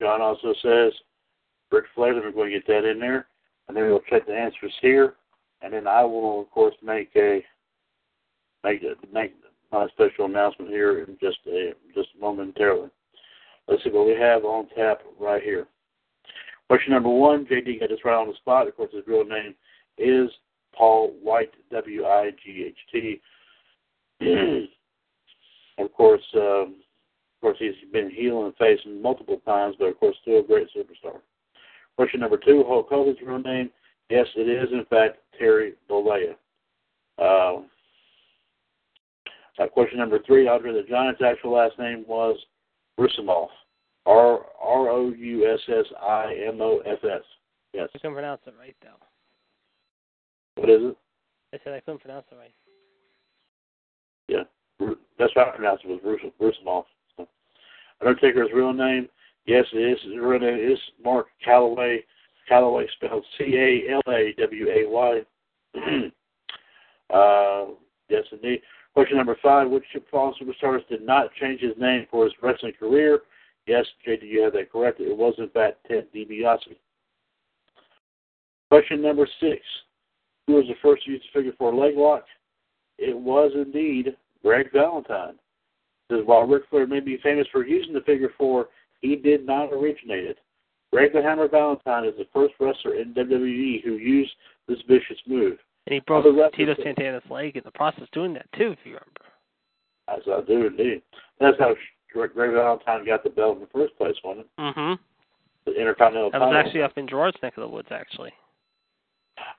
[0.00, 0.92] John also says
[1.72, 2.14] Ric Flair.
[2.14, 3.26] We're going to get that in there,
[3.66, 5.14] and then we'll check the answers here,
[5.62, 7.42] and then I will, of course, make a
[8.62, 9.34] make a, make
[9.72, 12.90] my special announcement here in just a just momentarily.
[13.66, 15.66] Let's see what we have on tap right here.
[16.68, 18.68] Question number one, JD got this right on the spot.
[18.68, 19.56] Of course, his real name
[19.98, 20.30] is
[20.76, 23.20] Paul White, W I G H T.
[25.78, 26.76] Of course, um,
[27.36, 30.68] of course, he's been heel and face multiple times, but of course, still a great
[30.74, 31.18] superstar.
[31.96, 33.70] Question number two, Hulk Hogan's real name?
[34.08, 36.34] Yes, it is in fact Terry Bollea.
[37.18, 37.62] Uh,
[39.58, 42.38] uh, question number three, Andre the Giant's actual last name was
[42.98, 43.48] Roussimoff.
[44.06, 47.22] R R O U S S I M O F S.
[47.72, 47.88] Yes.
[47.94, 48.88] I couldn't pronounce it right, though.
[50.56, 50.96] What is it?
[51.54, 52.54] I said I couldn't pronounce it right.
[54.28, 54.42] Yeah.
[55.18, 56.84] That's how I pronounced it was Rus- Roussimoff.
[57.16, 57.28] So.
[58.00, 59.08] Undertaker's real name?
[59.46, 59.98] Yes, it is.
[60.02, 61.98] His real name is Mark Calaway.
[62.50, 65.20] Calaway spelled C A L A W A Y.
[67.08, 67.66] Uh,
[68.08, 68.60] yes, indeed.
[68.92, 73.20] Question number five: Which fallen superstars did not change his name for his wrestling career?
[73.66, 75.00] Yes, JD, you have that correct.
[75.00, 76.76] It was in fact Ted DiBiase.
[78.70, 79.60] Question number six:
[80.46, 82.24] Who was the first to use the figure four leg lock?
[82.98, 85.34] It was indeed Greg Valentine.
[86.10, 88.68] Says while Ric Flair may be famous for using the figure four,
[89.00, 90.38] he did not originate it.
[90.92, 94.32] Greg the Hammer Valentine is the first wrestler in WWE who used
[94.68, 95.58] this vicious move.
[95.86, 96.24] And he broke
[96.54, 99.26] Tito Santana's leg in the process doing that too, if you remember.
[100.08, 101.02] As I do indeed.
[101.40, 101.74] That's how
[102.12, 104.60] Greg Valentine got the belt in the first place, wasn't it?
[104.60, 105.02] Mm-hmm.
[105.66, 106.66] The Intercontinental That was title.
[106.66, 108.32] actually up in Gerard's neck of the woods, actually.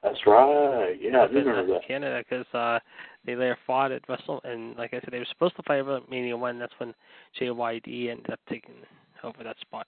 [0.04, 0.96] That's right.
[1.00, 1.88] Yeah, I do in remember that.
[1.88, 2.80] Canada, because uh,
[3.26, 6.10] they there fought at Wrestle, and like I said, they were supposed to fight at
[6.10, 6.60] Mania One.
[6.60, 6.94] That's when
[7.40, 8.76] JYD ended up taking
[9.24, 9.88] over that spot.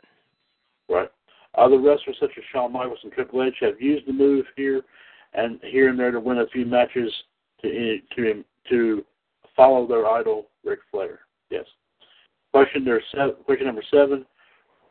[0.89, 1.09] Right.
[1.55, 4.83] Other wrestlers such as Shawn Michaels and Triple H have used the move here
[5.33, 7.11] and here and there to win a few matches
[7.61, 9.05] to to to
[9.55, 11.19] follow their idol Ric Flair.
[11.49, 11.65] Yes.
[12.51, 13.35] Question number seven.
[13.45, 14.25] Question number seven,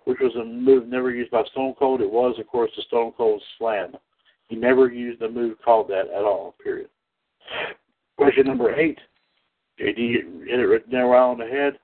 [0.04, 2.00] which was a move never used by Stone Cold.
[2.00, 3.92] It was, of course, the Stone Cold Slam.
[4.48, 6.54] He never used a move called that at all.
[6.62, 6.88] Period.
[8.16, 8.98] Question number eight.
[9.80, 11.78] JD hit it right there right on the head.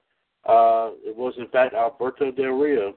[0.46, 2.96] Uh, it was in fact Alberto Del Rio.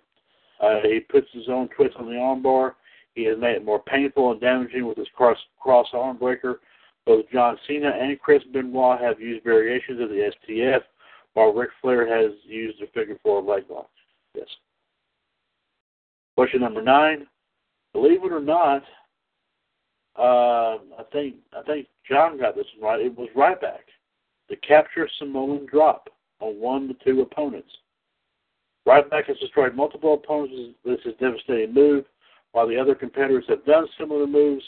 [0.62, 2.74] Uh, he puts his own twist on the armbar.
[3.14, 6.62] He has made it more painful and damaging with his cross cross arm breaker.
[7.06, 10.82] Both John Cena and Chris Benoit have used variations of the STF,
[11.34, 13.90] while Ric Flair has used the figure four leg lock.
[14.36, 14.48] Yes.
[16.36, 17.28] Question number nine.
[17.94, 18.84] Believe it or not,
[20.18, 23.06] uh, I think I think John got this one right.
[23.06, 23.86] It was Ryback.
[24.50, 27.70] The capture Samoan drop on one to two opponents.
[28.88, 32.06] Ryback has destroyed multiple opponents with his devastating move,
[32.54, 34.64] while the other competitors have done similar moves.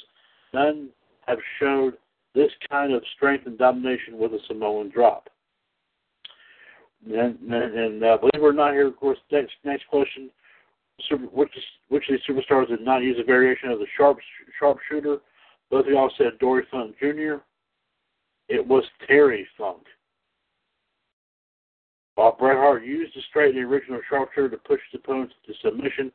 [0.54, 0.90] None
[1.26, 1.94] have showed
[2.36, 5.30] this kind of strength and domination with a Samoan drop.
[7.06, 10.30] And, and, and uh, believe it or not, here, of course, next next question:
[11.08, 11.52] super, which
[11.88, 14.18] which of these superstars did not use a variation of the sharp
[14.60, 15.20] sharpshooter?
[15.70, 17.36] Both of y'all said Dory Funk Jr.
[18.48, 19.84] It was Terry Funk.
[22.16, 25.54] While Bret Hart used the straight and the original sharpshooter to push his opponents to
[25.64, 26.12] submission,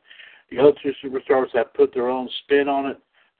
[0.51, 2.99] the other two superstars have put their own spin on it.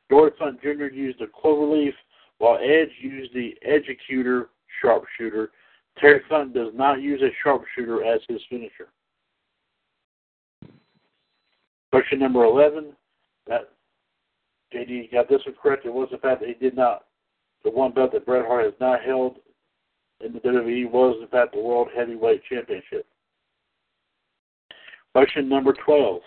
[0.09, 0.85] Dory Funk Jr.
[0.85, 1.93] used a cloverleaf,
[2.37, 4.47] while Edge used the Edgecator
[4.81, 5.51] sharpshooter.
[5.99, 8.89] Terry Funk does not use a sharpshooter as his finisher.
[11.91, 12.93] Question number 11.
[13.47, 13.69] That
[14.75, 15.85] JD got this one correct.
[15.85, 17.05] It was the fact that he did not,
[17.63, 19.37] the one belt that Bret Hart has not held
[20.23, 23.05] in the WWE was, in fact, the World Heavyweight Championship.
[25.13, 26.21] Question number 12.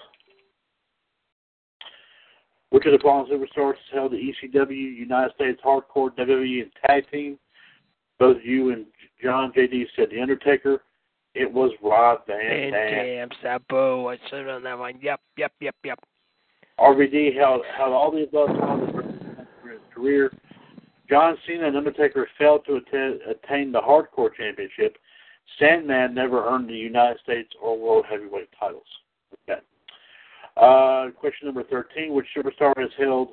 [2.71, 7.11] Which of the following superstars has held the ECW, United States Hardcore, WWE, and Tag
[7.11, 7.39] Team?
[8.19, 8.85] Both you and
[9.23, 10.83] John JD said The Undertaker.
[11.35, 12.73] It was Rob Van Dam.
[12.73, 14.99] damn, Sabo, I said on that one.
[15.01, 15.99] Yep, yep, yep, yep.
[16.79, 18.91] RVD held, held all the above titles
[19.63, 20.33] for his career.
[21.09, 24.99] John Cena and Undertaker failed to attain, attain the Hardcore Championship.
[25.59, 28.87] Sandman never earned the United States or World Heavyweight titles.
[29.49, 29.61] Okay.
[30.57, 32.13] Uh, question number 13.
[32.13, 33.31] Which superstar has held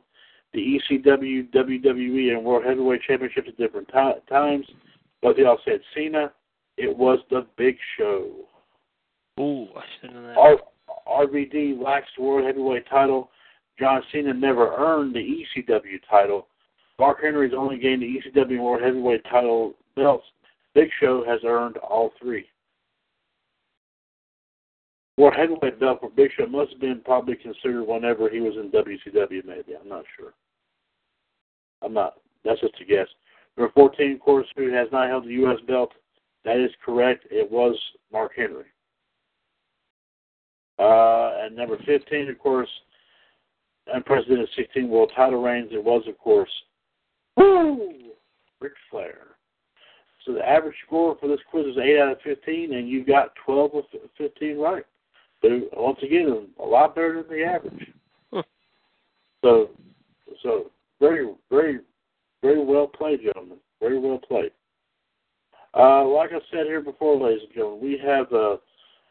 [0.54, 4.66] the ECW, WWE, and World Heavyweight Championships at different ti- times?
[5.22, 6.32] Both y'all said Cena.
[6.78, 8.32] It was the Big Show.
[9.40, 10.38] Ooh, I should have done that.
[10.38, 13.30] R- RVD lacks the World Heavyweight title.
[13.80, 16.48] John Cena never earned the ECW title.
[16.98, 20.26] Mark Henry's only gained the ECW World Heavyweight title belts.
[20.74, 22.46] Big Show has earned all three.
[25.18, 28.72] World Heavyweight belt for Big Show must have been probably considered whenever he was in
[28.72, 29.74] WCW, maybe.
[29.80, 30.34] I'm not sure.
[31.82, 32.16] I'm not.
[32.44, 33.08] That's just a guess.
[33.58, 35.60] Number 14, of course, who has not held the U.S.
[35.68, 35.92] belt.
[36.44, 37.26] That is correct.
[37.32, 37.76] It was
[38.12, 38.66] Mark Henry.
[40.78, 42.70] Uh, and number 15, of course,
[43.94, 45.70] unprecedented 16 world title reigns.
[45.72, 46.50] It was, of course,
[47.38, 48.12] woo,
[48.60, 49.36] Ric Flair.
[50.26, 53.36] So the average score for this quiz is 8 out of 15, and you got
[53.46, 53.84] 12 of
[54.18, 54.86] 15 right.
[55.42, 57.92] So once again, a lot better than the average.
[59.44, 59.70] So,
[60.42, 61.80] so very, very,
[62.42, 63.60] very well played, gentlemen.
[63.80, 64.52] Very well played.
[65.78, 68.58] Uh, like I said here before, ladies and gentlemen, we have, uh,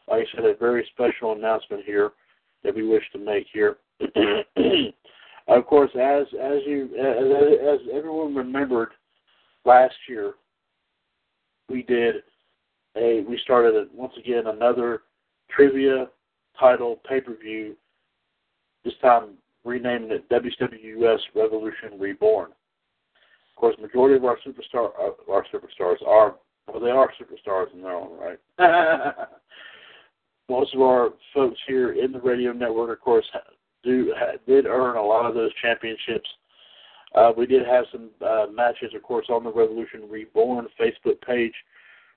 [0.09, 2.11] like I said, a very special announcement here
[2.63, 3.77] that we wish to make here.
[5.47, 8.89] of course, as as you as, as everyone remembered
[9.65, 10.33] last year,
[11.69, 12.15] we did
[12.97, 15.03] a we started a, once again another
[15.49, 16.07] trivia
[16.59, 17.75] title pay per view.
[18.83, 19.31] This time
[19.63, 22.51] renaming it WWS Revolution Reborn.
[22.51, 26.35] Of course, majority of our superstar uh, our superstars, are
[26.67, 28.39] Well, they are superstars in their own right.
[30.49, 33.25] Most of our folks here in the radio network, of course,
[33.85, 34.13] do
[34.47, 36.27] did earn a lot of those championships.
[37.15, 41.53] Uh, we did have some uh, matches, of course, on the Revolution Reborn Facebook page,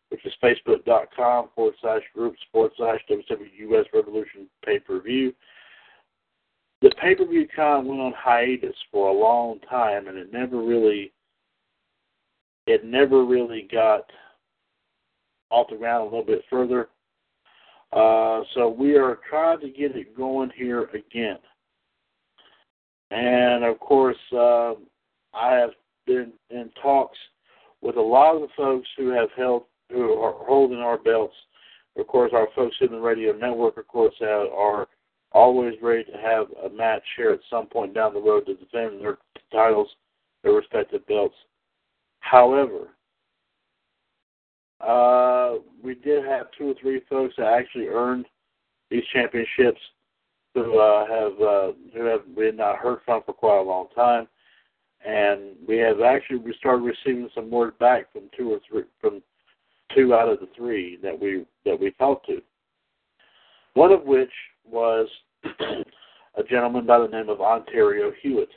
[0.09, 5.33] which is facebook.com forward slash group forward slash WWUS Revolution pay per view.
[6.83, 10.63] The pay per view con went on hiatus for a long time, and it never
[10.63, 11.13] really,
[12.67, 14.11] it never really got
[15.51, 16.89] off the ground a little bit further.
[17.93, 21.39] Uh, so we are trying to get it going here again.
[23.11, 24.75] And of course, uh,
[25.35, 25.71] I have
[26.07, 27.19] been in talks
[27.81, 31.35] with a lot of the folks who have held, who are holding our belts.
[31.97, 34.87] Of course, our folks in the radio network, of course, have, are
[35.33, 39.01] always ready to have a match here at some point down the road to defend
[39.01, 39.19] their
[39.53, 39.89] titles,
[40.43, 41.35] their respective belts.
[42.21, 42.89] However,
[44.81, 48.27] uh, we did have two or three folks that actually earned
[48.91, 49.81] these championships
[50.65, 54.29] who uh, have uh, who have been not heard from for quite a long time,
[55.07, 59.23] and we have actually we started receiving some word back from two or three from
[59.95, 62.41] two out of the three that we that we talked to.
[63.75, 64.33] One of which
[64.65, 65.09] was
[65.45, 68.51] a gentleman by the name of Ontario Hewitt,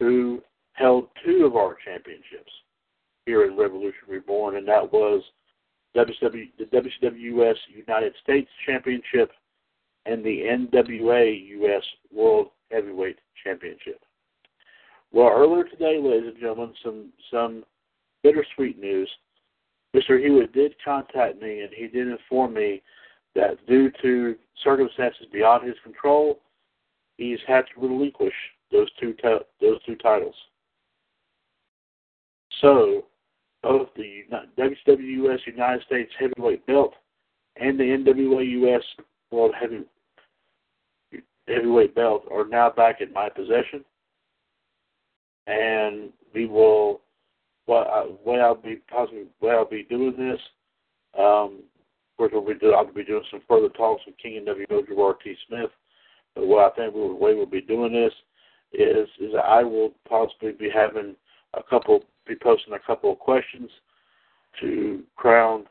[0.00, 0.42] who
[0.74, 2.52] held two of our championships
[3.26, 5.22] here in Revolution Reborn, and that was
[5.96, 9.30] WCW, the WCWUS United States Championship
[10.06, 14.00] and the NWA US World Heavyweight Championship.
[15.12, 17.64] Well, earlier today, ladies and gentlemen, some some
[18.22, 19.10] bittersweet news.
[19.94, 20.18] Mr.
[20.18, 22.82] Hewitt did contact me, and he did inform me
[23.34, 26.38] that due to circumstances beyond his control,
[27.18, 28.32] he's had to relinquish
[28.70, 30.34] those two t- those two titles.
[32.60, 33.04] So,
[33.62, 34.22] both the
[34.58, 36.94] WWUS United States Heavyweight Belt
[37.56, 38.82] and the NWA US
[39.30, 39.80] World Heavy,
[41.48, 43.84] Heavyweight Belt are now back in my possession,
[45.46, 47.00] and we will.
[47.66, 50.40] What way I'll be possibly way I'll be doing this.
[51.16, 51.62] Um,
[52.12, 54.82] of course, we'll be do, I'll be doing some further talks with King and WO
[54.82, 55.36] Gerard T.
[55.46, 55.70] Smith.
[56.34, 58.12] But what I think we the way we'll be doing this
[58.72, 61.14] is is I will possibly be having
[61.54, 63.70] a couple be posting a couple of questions
[64.60, 65.64] to crown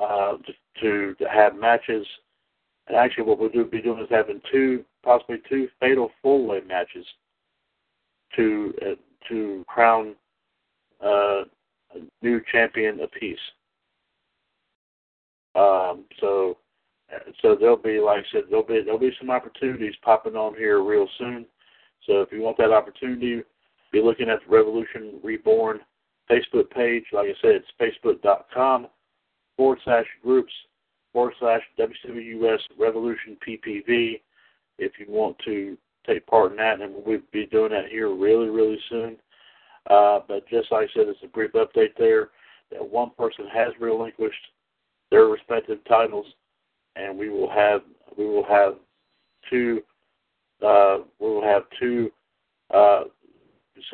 [0.00, 0.36] uh,
[0.80, 2.06] to, to have matches.
[2.92, 6.60] And actually, what we'll do, be doing is having two, possibly two fatal four way
[6.60, 7.06] matches
[8.36, 8.94] to uh,
[9.30, 10.14] to crown
[11.02, 11.44] uh,
[11.94, 13.38] a new champion apiece.
[15.54, 16.58] Um, so,
[17.40, 20.82] so there'll be, like I said, there'll be there'll be some opportunities popping on here
[20.82, 21.46] real soon.
[22.06, 23.40] So if you want that opportunity,
[23.90, 25.80] be looking at the Revolution Reborn
[26.30, 27.04] Facebook page.
[27.10, 28.88] Like I said, it's facebook.com
[29.56, 30.52] forward slash groups
[31.12, 34.20] forward slash WWUS Revolution PPV.
[34.78, 35.76] If you want to
[36.06, 39.16] take part in that, and we'll be doing that here really, really soon.
[39.90, 42.30] Uh, but just like I said, it's a brief update there
[42.70, 44.34] that one person has relinquished
[45.10, 46.26] their respective titles,
[46.96, 47.82] and we will have
[48.16, 48.74] we will have
[49.50, 49.82] two
[50.64, 52.10] uh, we will have two
[52.72, 53.02] uh,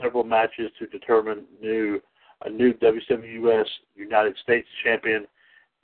[0.00, 2.00] several matches to determine new
[2.44, 3.66] a new WWUS
[3.96, 5.26] United States champion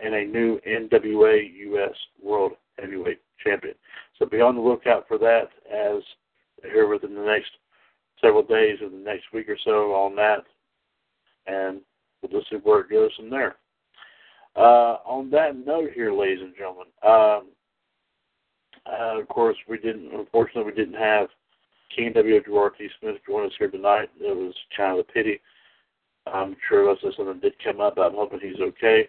[0.01, 3.75] and a new NWA US World Heavyweight champion.
[4.19, 6.03] So be on the lookout for that as
[6.63, 7.51] here within the next
[8.21, 10.45] several days or the next week or so on that,
[11.47, 11.81] and
[12.23, 13.57] we'll just see where it goes from there.
[14.57, 17.51] Uh, on that note, here, ladies and gentlemen, um,
[18.87, 20.13] uh, of course, we didn't.
[20.15, 21.29] Unfortunately, we didn't have
[21.95, 22.41] King W.
[22.41, 22.89] T.
[23.01, 24.11] Smith join us here tonight.
[24.21, 25.41] It was kind of a pity.
[26.27, 27.99] I'm sure that's something did come up.
[27.99, 29.09] I'm hoping he's okay.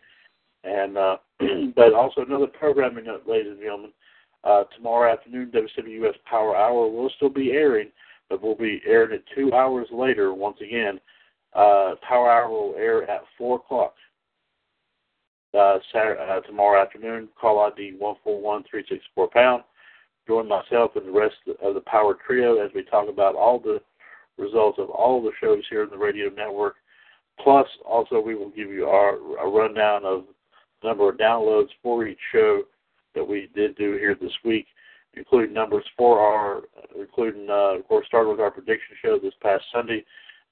[0.66, 1.18] And uh,
[1.76, 3.92] but also another programming note, ladies and gentlemen.
[4.44, 7.90] Uh, tomorrow afternoon, WWS Power Hour will still be airing,
[8.30, 10.34] but we'll be airing it two hours later.
[10.34, 11.00] Once again,
[11.54, 13.96] uh, Power Hour will air at four o'clock
[15.58, 17.28] uh, Saturday, uh, tomorrow afternoon.
[17.40, 19.64] Call ID one four one three six four pound.
[20.28, 23.80] Join myself and the rest of the Power Trio as we talk about all the
[24.38, 26.76] results of all the shows here in the radio network.
[27.40, 29.16] Plus, also we will give you our
[29.46, 30.26] a rundown of
[30.86, 32.64] number of downloads for each show
[33.14, 34.68] that we did do here this week,
[35.16, 36.62] including numbers for our,
[37.00, 40.04] including uh, of course, starting with our prediction show this past Sunday,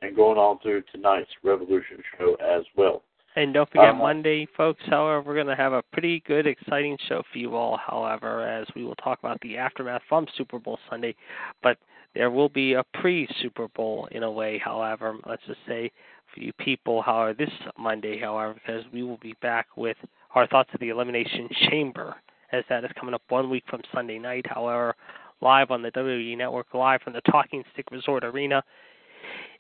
[0.01, 3.03] and going on through tonight's Revolution show as well.
[3.35, 4.83] And don't forget Um, Monday, folks.
[4.85, 7.77] However, we're going to have a pretty good, exciting show for you all.
[7.77, 11.15] However, as we will talk about the aftermath from Super Bowl Sunday,
[11.63, 11.77] but
[12.13, 14.59] there will be a pre-Super Bowl in a way.
[14.59, 15.91] However, let's just say
[16.33, 19.97] for you people, however, this Monday, however, because we will be back with
[20.35, 22.15] our thoughts of the Elimination Chamber,
[22.51, 24.45] as that is coming up one week from Sunday night.
[24.47, 24.95] However,
[25.41, 28.63] live on the WWE Network, live from the Talking Stick Resort Arena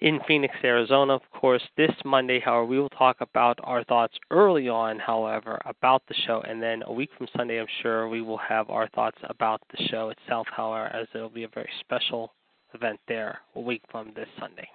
[0.01, 1.13] in Phoenix, Arizona.
[1.13, 6.03] Of course, this Monday, however, we will talk about our thoughts early on, however, about
[6.07, 6.41] the show.
[6.47, 9.83] And then a week from Sunday, I'm sure we will have our thoughts about the
[9.89, 12.33] show itself, however, as it'll be a very special
[12.73, 14.67] event there a week from this Sunday.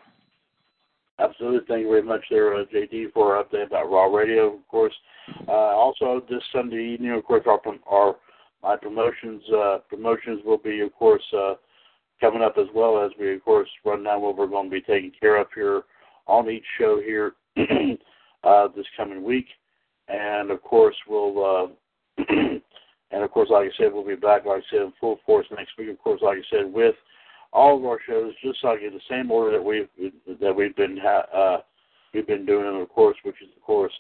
[1.19, 1.61] Absolutely.
[1.67, 4.95] Thank you very much there, uh, JD, for our update about Raw Radio, of course.
[5.49, 8.17] Uh, also, this Sunday evening, of course, our, our
[8.63, 11.55] my promotions uh, promotions will be, of course, uh,
[12.21, 14.81] coming up as well as we, of course, run down what we're going to be
[14.81, 15.83] taking care of here
[16.27, 17.35] on each show here
[18.45, 19.47] uh, this coming week.
[20.09, 21.45] And, of course, we'll,
[22.19, 25.19] uh, and, of course, like I said, we'll be back, like I said, in full
[25.27, 26.95] force next week, of course, like I said, with
[27.53, 29.89] all of our shows, just like in the same order that we've
[30.41, 31.61] that we've been ha- uh,
[32.13, 33.93] we've been doing them, of course, which is of course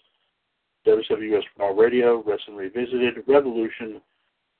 [0.87, 4.01] WWS Raw Radio, Wrestling Revisited, Revolution,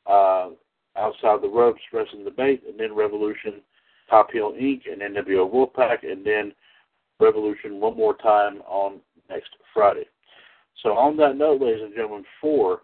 [0.07, 0.51] uh,
[0.97, 3.61] Outside the Ropes, Wrestling Debate, and then Revolution,
[4.11, 6.53] Top Heel Inc., and NWO Wolfpack, and then
[7.21, 9.01] Revolution one more time on
[9.31, 10.07] next Friday.
[10.83, 12.81] So on that note, ladies and gentlemen, for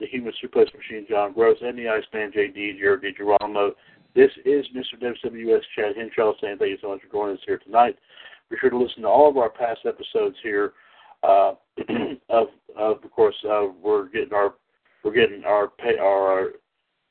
[0.00, 3.70] the Human Suplex Machine, John Gross, and the Iceman, JD, Jared DiGirolamo,
[4.14, 5.00] this is Mr.
[5.00, 7.96] WWS Chad Henshaw saying thank you so much for joining us here tonight.
[8.50, 10.72] Be sure to listen to all of our past episodes here.
[11.22, 11.52] Uh,
[12.28, 14.54] of, of course, uh, we're getting our
[15.04, 16.50] we're getting our pay, our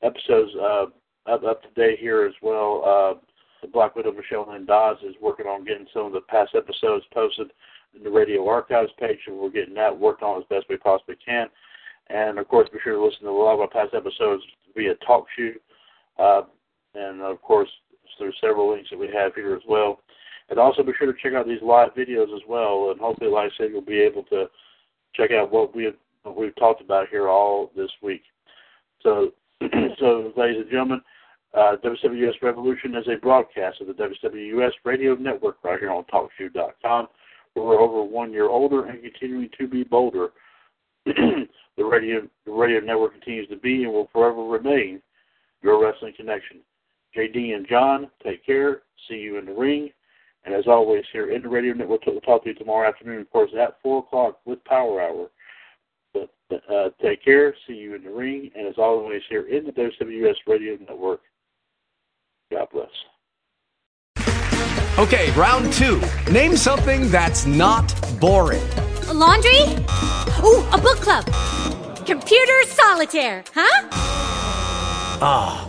[0.04, 0.86] episodes uh,
[1.28, 2.84] up, up to date here as well.
[2.86, 3.20] Uh,
[3.62, 7.06] the Black Widow Michelle Lynn Dodds is working on getting some of the past episodes
[7.14, 7.52] posted
[7.96, 11.16] in the radio archives page, and we're getting that worked on as best we possibly
[11.26, 11.48] can.
[12.08, 14.44] And of course, be sure to listen to a lot of our past episodes
[14.76, 15.56] via TalkShoe.
[16.96, 17.70] And of course,
[18.20, 20.00] there's several links that we have here as well.
[20.50, 22.90] And also be sure to check out these live videos as well.
[22.92, 24.46] And hopefully, like I said, you'll be able to
[25.16, 28.24] check out what we have, what we've talked about here all this week.
[29.04, 29.32] So,
[30.00, 31.02] so ladies and gentlemen,
[31.54, 37.08] uh, WWS Revolution is a broadcast of the WWS Radio Network right here on TalkShoe.com.
[37.56, 40.30] We're over one year older and continuing to be bolder.
[41.06, 45.02] the radio the radio network continues to be and will forever remain
[45.62, 46.60] your wrestling connection.
[47.16, 48.82] JD and John, take care.
[49.08, 49.90] See you in the ring.
[50.46, 53.30] And as always, here in the Radio Network, we'll talk to you tomorrow afternoon, of
[53.30, 55.30] course, at 4 o'clock with Power Hour.
[56.14, 56.30] But
[56.72, 57.54] uh, take care.
[57.68, 58.50] See you in the ring.
[58.56, 61.22] And as always, here in the WWS Radio Network,
[62.52, 62.90] God bless.
[64.98, 66.02] Okay, round two.
[66.32, 68.62] Name something that's not boring.
[69.08, 69.62] A laundry?
[70.44, 71.26] Ooh, a book club.
[72.06, 73.88] Computer solitaire, huh?
[75.22, 75.69] Ah, oh,